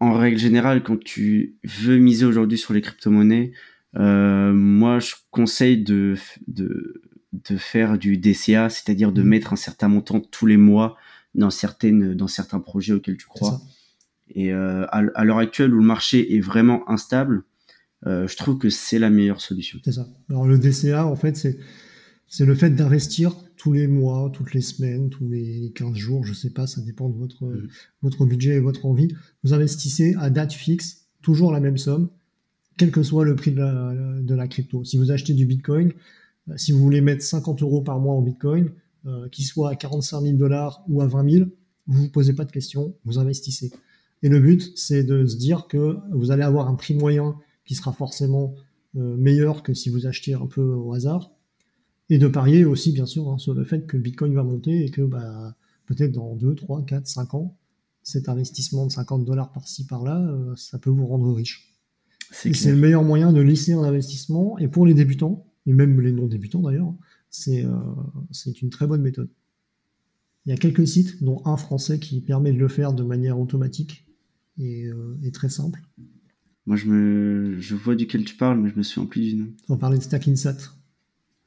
en 0.00 0.14
règle 0.14 0.38
générale, 0.38 0.82
quand 0.82 0.98
tu 1.02 1.56
veux 1.64 1.98
miser 1.98 2.24
aujourd'hui 2.24 2.58
sur 2.58 2.72
les 2.72 2.80
crypto-monnaies, 2.80 3.52
euh, 3.96 4.52
moi, 4.52 4.98
je 4.98 5.14
conseille 5.30 5.82
de, 5.82 6.16
de, 6.46 7.02
de 7.32 7.56
faire 7.56 7.98
du 7.98 8.16
DCA, 8.16 8.68
c'est-à-dire 8.68 9.12
de 9.12 9.22
mmh. 9.22 9.26
mettre 9.26 9.52
un 9.52 9.56
certain 9.56 9.88
montant 9.88 10.20
tous 10.20 10.46
les 10.46 10.56
mois 10.56 10.96
dans, 11.34 11.50
certaines, 11.50 12.14
dans 12.14 12.28
certains 12.28 12.60
projets 12.60 12.92
auxquels 12.92 13.16
tu 13.16 13.26
crois. 13.26 13.60
Et 14.34 14.52
euh, 14.52 14.86
à, 14.90 15.24
l'heure 15.24 15.38
actuelle 15.38 15.74
où 15.74 15.78
le 15.78 15.86
marché 15.86 16.36
est 16.36 16.40
vraiment 16.40 16.88
instable, 16.88 17.42
euh, 18.06 18.28
je 18.28 18.36
trouve 18.36 18.58
que 18.58 18.70
c'est 18.70 18.98
la 18.98 19.10
meilleure 19.10 19.40
solution. 19.40 19.78
C'est 19.84 19.92
ça. 19.92 20.06
Alors 20.28 20.46
le 20.46 20.58
DCA, 20.58 21.04
en 21.04 21.16
fait, 21.16 21.36
c'est 21.36 21.58
c'est 22.30 22.46
le 22.46 22.54
fait 22.54 22.70
d'investir 22.70 23.34
tous 23.56 23.72
les 23.72 23.88
mois, 23.88 24.30
toutes 24.32 24.54
les 24.54 24.60
semaines, 24.60 25.10
tous 25.10 25.28
les 25.28 25.72
15 25.74 25.94
jours, 25.96 26.24
je 26.24 26.32
sais 26.32 26.50
pas, 26.50 26.68
ça 26.68 26.80
dépend 26.80 27.08
de 27.10 27.18
votre, 27.18 27.44
mm. 27.44 27.68
votre 28.02 28.24
budget 28.24 28.54
et 28.54 28.60
votre 28.60 28.86
envie. 28.86 29.14
Vous 29.42 29.52
investissez 29.52 30.14
à 30.18 30.30
date 30.30 30.52
fixe, 30.52 31.08
toujours 31.22 31.52
la 31.52 31.58
même 31.58 31.76
somme, 31.76 32.08
quel 32.78 32.92
que 32.92 33.02
soit 33.02 33.24
le 33.24 33.34
prix 33.34 33.50
de 33.50 34.34
la, 34.34 34.48
crypto. 34.48 34.84
Si 34.84 34.96
vous 34.96 35.10
achetez 35.10 35.34
du 35.34 35.44
Bitcoin, 35.44 35.92
euh, 36.48 36.56
si 36.56 36.70
vous 36.70 36.78
voulez 36.78 37.00
mettre 37.00 37.22
50 37.22 37.62
euros 37.62 37.82
par 37.82 37.98
mois 37.98 38.14
en 38.14 38.22
Bitcoin, 38.22 38.70
euh, 39.06 39.28
qu'il 39.28 39.44
soit 39.44 39.70
à 39.70 39.74
45 39.74 40.22
000 40.22 40.36
dollars 40.36 40.84
ou 40.88 41.02
à 41.02 41.08
20 41.08 41.28
000, 41.28 41.50
vous 41.88 42.02
vous 42.04 42.10
posez 42.10 42.32
pas 42.32 42.44
de 42.44 42.52
questions, 42.52 42.94
vous 43.04 43.18
investissez. 43.18 43.72
Et 44.22 44.28
le 44.28 44.38
but, 44.38 44.72
c'est 44.76 45.02
de 45.02 45.26
se 45.26 45.36
dire 45.36 45.66
que 45.66 45.98
vous 46.12 46.30
allez 46.30 46.44
avoir 46.44 46.68
un 46.68 46.76
prix 46.76 46.94
moyen 46.94 47.34
qui 47.64 47.74
sera 47.74 47.92
forcément 47.92 48.54
euh, 48.96 49.16
meilleur 49.16 49.64
que 49.64 49.74
si 49.74 49.90
vous 49.90 50.06
achetiez 50.06 50.34
un 50.34 50.46
peu 50.46 50.62
au 50.62 50.94
hasard 50.94 51.32
et 52.10 52.18
de 52.18 52.26
parier 52.26 52.64
aussi, 52.64 52.92
bien 52.92 53.06
sûr, 53.06 53.30
hein, 53.30 53.38
sur 53.38 53.54
le 53.54 53.64
fait 53.64 53.86
que 53.86 53.96
Bitcoin 53.96 54.34
va 54.34 54.42
monter 54.42 54.84
et 54.84 54.90
que 54.90 55.02
bah, 55.02 55.56
peut-être 55.86 56.12
dans 56.12 56.34
2, 56.34 56.56
3, 56.56 56.84
4, 56.84 57.06
5 57.06 57.34
ans, 57.34 57.56
cet 58.02 58.28
investissement 58.28 58.86
de 58.86 58.92
50 58.92 59.24
dollars 59.24 59.52
par-ci, 59.52 59.86
par-là, 59.86 60.20
euh, 60.20 60.54
ça 60.56 60.78
peut 60.78 60.90
vous 60.90 61.06
rendre 61.06 61.32
riche. 61.32 61.78
C'est 62.32 62.70
le 62.70 62.76
meilleur 62.76 63.04
moyen 63.04 63.32
de 63.32 63.40
lisser 63.40 63.72
un 63.72 63.82
investissement. 63.82 64.58
Et 64.58 64.68
pour 64.68 64.86
les 64.86 64.94
débutants, 64.94 65.46
et 65.66 65.72
même 65.72 66.00
les 66.00 66.12
non-débutants 66.12 66.62
d'ailleurs, 66.62 66.92
c'est 67.28 67.64
euh, 67.64 67.70
une 68.60 68.70
très 68.70 68.86
bonne 68.86 69.02
méthode. 69.02 69.30
Il 70.46 70.50
y 70.50 70.52
a 70.52 70.56
quelques 70.56 70.86
sites, 70.86 71.22
dont 71.22 71.42
un 71.44 71.56
français 71.56 71.98
qui 71.98 72.20
permet 72.20 72.52
de 72.52 72.58
le 72.58 72.68
faire 72.68 72.92
de 72.92 73.02
manière 73.02 73.38
automatique 73.38 74.06
et, 74.58 74.86
euh, 74.86 75.16
très 75.32 75.48
simple. 75.48 75.80
Moi, 76.66 76.76
je, 76.76 76.86
me, 76.86 77.60
je 77.60 77.74
vois 77.74 77.94
duquel 77.94 78.24
tu 78.24 78.36
parles, 78.36 78.60
mais 78.60 78.70
je 78.70 78.76
me 78.76 78.82
souviens 78.82 79.08
plus 79.08 79.20
du 79.20 79.34
nom. 79.36 79.48
On 79.68 79.76
parlait 79.76 79.98
de 79.98 80.02
Stackinsat. 80.02 80.56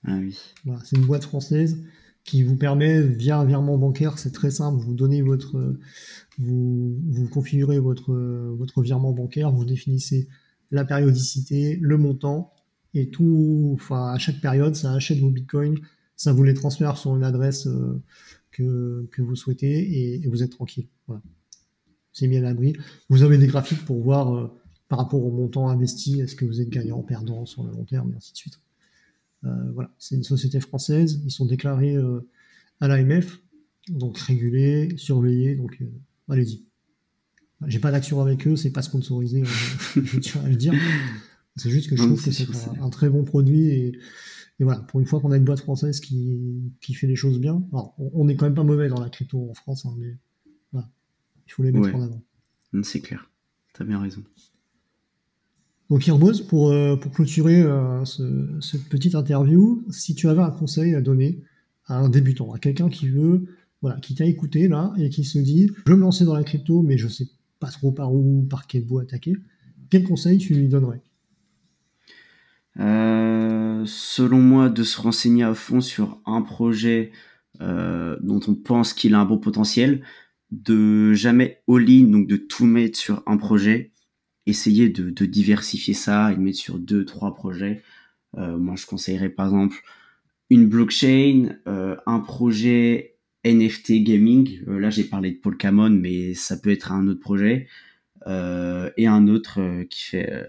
Ah 0.05 0.17
oui. 0.19 0.37
c'est 0.83 0.97
une 0.97 1.05
boîte 1.05 1.23
française 1.23 1.77
qui 2.23 2.43
vous 2.43 2.55
permet, 2.55 3.01
via 3.01 3.37
un 3.39 3.45
virement 3.45 3.77
bancaire, 3.77 4.17
c'est 4.17 4.31
très 4.31 4.51
simple, 4.51 4.81
vous 4.81 4.93
donnez 4.93 5.21
votre, 5.21 5.77
vous, 6.37 6.97
vous 7.09 7.27
configurez 7.27 7.79
votre, 7.79 8.13
votre 8.13 8.81
virement 8.81 9.11
bancaire, 9.11 9.51
vous 9.51 9.65
définissez 9.65 10.29
la 10.71 10.85
périodicité, 10.85 11.77
le 11.81 11.97
montant, 11.97 12.53
et 12.93 13.09
tout, 13.09 13.71
enfin, 13.73 14.13
à 14.13 14.17
chaque 14.17 14.39
période, 14.39 14.75
ça 14.75 14.93
achète 14.93 15.19
vos 15.19 15.29
bitcoins, 15.29 15.79
ça 16.15 16.31
vous 16.31 16.43
les 16.43 16.53
transfère 16.53 16.97
sur 16.97 17.15
une 17.15 17.23
adresse 17.23 17.67
euh, 17.67 18.01
que, 18.51 19.07
que, 19.11 19.21
vous 19.21 19.35
souhaitez, 19.35 20.21
et, 20.23 20.27
vous 20.27 20.43
êtes 20.43 20.51
tranquille. 20.51 20.87
Voilà. 21.07 21.21
C'est 22.11 22.27
bien 22.27 22.39
à 22.39 22.43
l'abri. 22.43 22.75
Vous 23.09 23.23
avez 23.23 23.37
des 23.37 23.47
graphiques 23.47 23.83
pour 23.85 24.01
voir 24.01 24.35
euh, 24.35 24.47
par 24.89 24.99
rapport 24.99 25.25
au 25.25 25.31
montant 25.31 25.69
investi, 25.69 26.21
est-ce 26.21 26.35
que 26.35 26.45
vous 26.45 26.61
êtes 26.61 26.69
gagnant, 26.69 27.01
perdant 27.01 27.45
sur 27.45 27.63
le 27.63 27.71
long 27.71 27.83
terme, 27.83 28.13
et 28.13 28.15
ainsi 28.15 28.33
de 28.33 28.37
suite. 28.37 28.59
Euh, 29.45 29.71
voilà, 29.73 29.91
c'est 29.97 30.15
une 30.15 30.23
société 30.23 30.59
française. 30.59 31.21
Ils 31.25 31.31
sont 31.31 31.45
déclarés 31.45 31.95
euh, 31.95 32.27
à 32.79 32.87
l'AMF, 32.87 33.39
donc 33.89 34.17
régulés, 34.17 34.95
surveillés. 34.97 35.55
Donc 35.55 35.77
euh, 35.81 35.85
allez-y. 36.29 36.65
J'ai 37.67 37.79
pas 37.79 37.91
d'action 37.91 38.21
avec 38.21 38.45
eux, 38.45 38.55
c'est 38.55 38.71
pas 38.71 38.81
sponsorisé, 38.81 39.43
je 39.95 40.19
tiens 40.19 40.43
à 40.43 40.49
le 40.49 40.55
dire. 40.55 40.73
C'est 41.55 41.69
juste 41.69 41.89
que 41.89 41.95
je 41.95 42.03
trouve 42.03 42.21
que 42.21 42.31
c'est 42.31 42.47
un, 42.81 42.89
très 42.89 43.09
bon 43.09 43.23
produit 43.23 43.67
et, 43.67 43.99
voilà, 44.59 44.81
pour 44.81 44.99
une 44.99 45.05
fois 45.05 45.21
qu'on 45.21 45.31
a 45.31 45.37
une 45.37 45.45
boîte 45.45 45.61
française 45.61 45.99
qui, 45.99 46.73
fait 46.81 47.07
les 47.07 47.15
choses 47.15 47.39
bien, 47.39 47.63
on 47.97 48.25
n'est 48.25 48.35
quand 48.35 48.45
même 48.45 48.55
pas 48.55 48.63
mauvais 48.63 48.89
dans 48.89 48.99
la 48.99 49.09
crypto 49.09 49.49
en 49.49 49.53
France, 49.53 49.85
hein, 49.85 49.95
mais 49.97 50.17
voilà, 50.71 50.89
il 51.47 51.51
faut 51.51 51.63
les 51.63 51.71
mettre 51.71 51.95
en 51.95 52.01
avant. 52.01 52.21
C'est 52.81 53.01
clair, 53.01 53.29
tu 53.73 53.81
as 53.81 53.85
bien 53.85 53.99
raison. 53.99 54.23
Donc 55.93 56.07
Irbose, 56.07 56.41
pour, 56.41 56.71
euh, 56.71 56.95
pour 56.95 57.11
clôturer 57.11 57.61
euh, 57.61 58.03
cette 58.03 58.89
petite 58.89 59.13
interview, 59.13 59.85
si 59.91 60.15
tu 60.15 60.27
avais 60.27 60.41
un 60.41 60.49
conseil 60.49 60.95
à 60.95 61.01
donner 61.01 61.43
à 61.85 61.99
un 61.99 62.09
débutant, 62.09 62.51
à 62.51 62.57
quelqu'un 62.57 62.89
qui 62.89 63.09
veut, 63.09 63.43
voilà, 63.83 63.99
qui 63.99 64.15
t'a 64.15 64.25
écouté 64.25 64.67
là 64.67 64.91
et 64.97 65.09
qui 65.09 65.23
se 65.23 65.37
dit, 65.37 65.69
je 65.85 65.91
veux 65.91 65.95
me 65.95 66.01
lancer 66.01 66.25
dans 66.25 66.33
la 66.33 66.43
crypto, 66.43 66.81
mais 66.81 66.97
je 66.97 67.07
sais 67.07 67.27
pas 67.59 67.67
trop 67.67 67.91
par 67.91 68.11
où, 68.11 68.41
par 68.49 68.65
quel 68.65 68.83
bout 68.85 69.01
attaquer, 69.01 69.37
quel 69.91 70.03
conseil 70.03 70.39
tu 70.39 70.55
lui 70.55 70.67
donnerais? 70.67 71.03
Euh, 72.79 73.83
Selon 73.85 74.39
moi, 74.39 74.69
de 74.69 74.81
se 74.81 74.99
renseigner 74.99 75.43
à 75.43 75.53
fond 75.53 75.79
sur 75.79 76.19
un 76.25 76.41
projet 76.41 77.11
dont 77.59 78.39
on 78.47 78.55
pense 78.55 78.93
qu'il 78.93 79.13
a 79.13 79.19
un 79.19 79.25
bon 79.25 79.37
potentiel, 79.37 80.01
de 80.49 81.13
jamais 81.13 81.61
all-in, 81.69 82.05
donc 82.05 82.27
de 82.27 82.35
tout 82.35 82.65
mettre 82.65 82.97
sur 82.97 83.21
un 83.27 83.37
projet, 83.37 83.92
essayer 84.45 84.89
de, 84.89 85.25
diversifier 85.25 85.93
ça 85.93 86.31
et 86.31 86.35
de 86.35 86.41
mettre 86.41 86.57
sur 86.57 86.77
deux, 86.77 87.05
trois 87.05 87.33
projets. 87.33 87.83
Euh, 88.37 88.57
moi, 88.57 88.75
je 88.75 88.85
conseillerais 88.85 89.29
par 89.29 89.47
exemple 89.47 89.77
une 90.49 90.67
blockchain, 90.67 91.57
euh, 91.67 91.95
un 92.05 92.19
projet 92.19 93.15
NFT 93.45 94.03
gaming. 94.03 94.61
Euh, 94.67 94.79
là, 94.79 94.89
j'ai 94.89 95.03
parlé 95.03 95.31
de 95.31 95.37
Pokémon, 95.37 95.89
mais 95.89 96.33
ça 96.33 96.57
peut 96.57 96.71
être 96.71 96.91
un 96.91 97.07
autre 97.07 97.21
projet 97.21 97.67
et 98.25 99.05
un 99.05 99.27
autre 99.27 99.83
qui 99.89 100.01
fait 100.01 100.47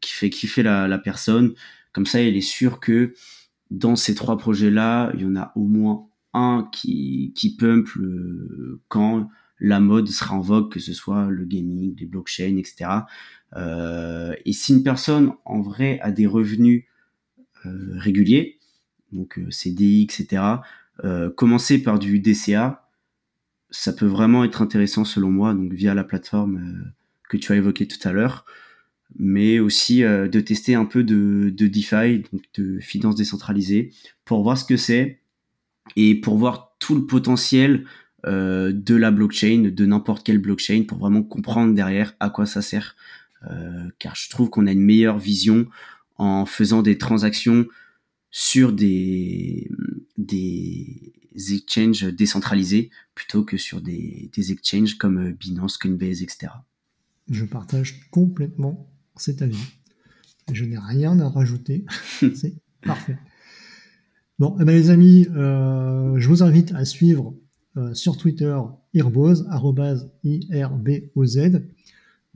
qui 0.00 0.12
fait 0.12 0.28
kiffer 0.28 0.62
la, 0.62 0.98
personne. 0.98 1.54
Comme 1.92 2.04
ça, 2.04 2.20
il 2.20 2.36
est 2.36 2.42
sûr 2.42 2.80
que 2.80 3.14
dans 3.70 3.96
ces 3.96 4.14
trois 4.14 4.36
projets-là, 4.36 5.12
il 5.14 5.22
y 5.22 5.24
en 5.24 5.34
a 5.34 5.52
au 5.56 5.64
moins 5.64 6.06
un 6.34 6.68
qui, 6.70 7.32
qui 7.34 7.56
pump 7.56 7.88
le, 7.96 8.82
quand 8.88 9.30
la 9.60 9.80
mode 9.80 10.08
sera 10.08 10.34
en 10.34 10.40
vogue, 10.40 10.70
que 10.70 10.80
ce 10.80 10.92
soit 10.92 11.28
le 11.30 11.44
gaming, 11.44 11.96
les 11.98 12.06
blockchains, 12.06 12.56
etc. 12.56 12.90
Euh, 13.56 14.34
et 14.44 14.52
si 14.52 14.72
une 14.72 14.82
personne 14.82 15.32
en 15.44 15.60
vrai 15.60 15.98
a 16.00 16.10
des 16.10 16.26
revenus 16.26 16.84
euh, 17.66 17.94
réguliers, 17.96 18.58
donc 19.12 19.38
euh, 19.38 19.50
CDI, 19.50 20.02
etc., 20.02 20.42
commencer 21.36 21.80
par 21.80 22.00
du 22.00 22.18
DCA, 22.18 22.90
ça 23.70 23.92
peut 23.92 24.04
vraiment 24.04 24.42
être 24.42 24.62
intéressant 24.62 25.04
selon 25.04 25.30
moi, 25.30 25.54
donc 25.54 25.72
via 25.72 25.94
la 25.94 26.02
plateforme 26.02 26.92
que 27.28 27.36
tu 27.36 27.52
as 27.52 27.54
évoqué 27.54 27.86
tout 27.86 28.00
à 28.02 28.10
l'heure, 28.10 28.44
mais 29.16 29.60
aussi 29.60 30.00
de 30.00 30.40
tester 30.40 30.74
un 30.74 30.86
peu 30.86 31.04
de, 31.04 31.54
de 31.56 31.66
DeFi, 31.68 32.24
donc 32.32 32.42
de 32.54 32.80
finance 32.80 33.14
décentralisée, 33.14 33.92
pour 34.24 34.42
voir 34.42 34.58
ce 34.58 34.64
que 34.64 34.76
c'est 34.76 35.20
et 35.94 36.16
pour 36.16 36.36
voir 36.36 36.74
tout 36.80 36.96
le 36.96 37.06
potentiel 37.06 37.84
euh, 38.26 38.72
de 38.72 38.94
la 38.94 39.10
blockchain, 39.10 39.70
de 39.72 39.86
n'importe 39.86 40.24
quelle 40.24 40.38
blockchain, 40.38 40.84
pour 40.86 40.98
vraiment 40.98 41.22
comprendre 41.22 41.74
derrière 41.74 42.14
à 42.20 42.30
quoi 42.30 42.46
ça 42.46 42.62
sert. 42.62 42.96
Euh, 43.48 43.88
car 43.98 44.16
je 44.16 44.28
trouve 44.28 44.50
qu'on 44.50 44.66
a 44.66 44.72
une 44.72 44.82
meilleure 44.82 45.18
vision 45.18 45.66
en 46.16 46.44
faisant 46.44 46.82
des 46.82 46.98
transactions 46.98 47.66
sur 48.30 48.72
des, 48.72 49.70
des 50.16 51.12
exchanges 51.52 52.02
décentralisés 52.04 52.90
plutôt 53.14 53.44
que 53.44 53.56
sur 53.56 53.80
des, 53.80 54.30
des 54.34 54.52
exchanges 54.52 54.98
comme 54.98 55.32
Binance, 55.32 55.78
Coinbase, 55.78 56.22
etc. 56.22 56.52
Je 57.30 57.44
partage 57.44 58.00
complètement 58.10 58.90
cet 59.16 59.42
avis. 59.42 59.64
Je 60.52 60.64
n'ai 60.64 60.78
rien 60.78 61.18
à 61.20 61.28
rajouter. 61.28 61.84
c'est 62.34 62.54
parfait. 62.82 63.18
Bon, 64.38 64.56
eh 64.60 64.64
ben, 64.64 64.72
les 64.72 64.90
amis, 64.90 65.26
euh, 65.34 66.14
je 66.18 66.28
vous 66.28 66.42
invite 66.42 66.72
à 66.72 66.84
suivre 66.84 67.34
euh, 67.78 67.94
sur 67.94 68.16
Twitter 68.16 68.56
irboz, 68.92 69.46
I-R-B-O-Z. 70.24 71.62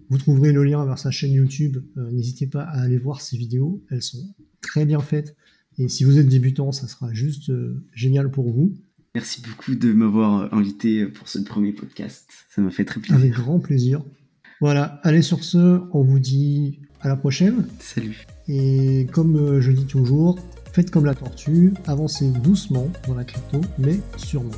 Vous 0.09 0.19
trouverez 0.19 0.53
le 0.53 0.63
lien 0.63 0.85
vers 0.85 0.99
sa 0.99 1.11
chaîne 1.11 1.33
YouTube. 1.33 1.79
Euh, 1.97 2.11
n'hésitez 2.13 2.47
pas 2.47 2.63
à 2.63 2.83
aller 2.83 2.99
voir 2.99 3.21
ses 3.21 3.37
vidéos. 3.37 3.83
Elles 3.91 4.03
sont 4.03 4.35
très 4.61 4.85
bien 4.85 5.01
faites. 5.01 5.35
Et 5.79 5.89
si 5.89 6.05
vous 6.05 6.19
êtes 6.19 6.29
débutant, 6.29 6.71
ça 6.71 6.87
sera 6.87 7.13
juste 7.13 7.51
génial 7.93 8.31
pour 8.31 8.53
vous. 8.53 8.75
Merci 9.15 9.43
beaucoup 9.43 9.75
de 9.75 9.93
m'avoir 9.93 10.53
invité 10.55 11.07
pour 11.07 11.29
ce 11.29 11.39
premier 11.41 11.73
podcast. 11.73 12.29
Ça 12.51 12.63
m'a 12.63 12.71
fait 12.71 12.85
très 12.85 13.01
plaisir. 13.01 13.17
Avec 13.17 13.33
grand 13.33 13.59
plaisir. 13.59 14.05
Voilà, 14.61 15.01
allez 15.03 15.23
sur 15.23 15.43
ce, 15.43 15.81
on 15.93 16.03
vous 16.03 16.19
dit 16.19 16.81
à 17.01 17.09
la 17.09 17.17
prochaine. 17.17 17.67
Salut. 17.81 18.27
Et 18.49 19.07
comme 19.13 19.61
je 19.61 19.73
dis 19.73 19.87
toujours, 19.87 20.39
faites 20.73 20.91
comme 20.91 21.07
la 21.07 21.15
tortue, 21.15 21.73
avancez 21.87 22.31
doucement 22.31 22.91
dans 23.09 23.15
la 23.15 23.25
crypto, 23.25 23.61
mais 23.79 23.99
sûrement. 24.19 24.53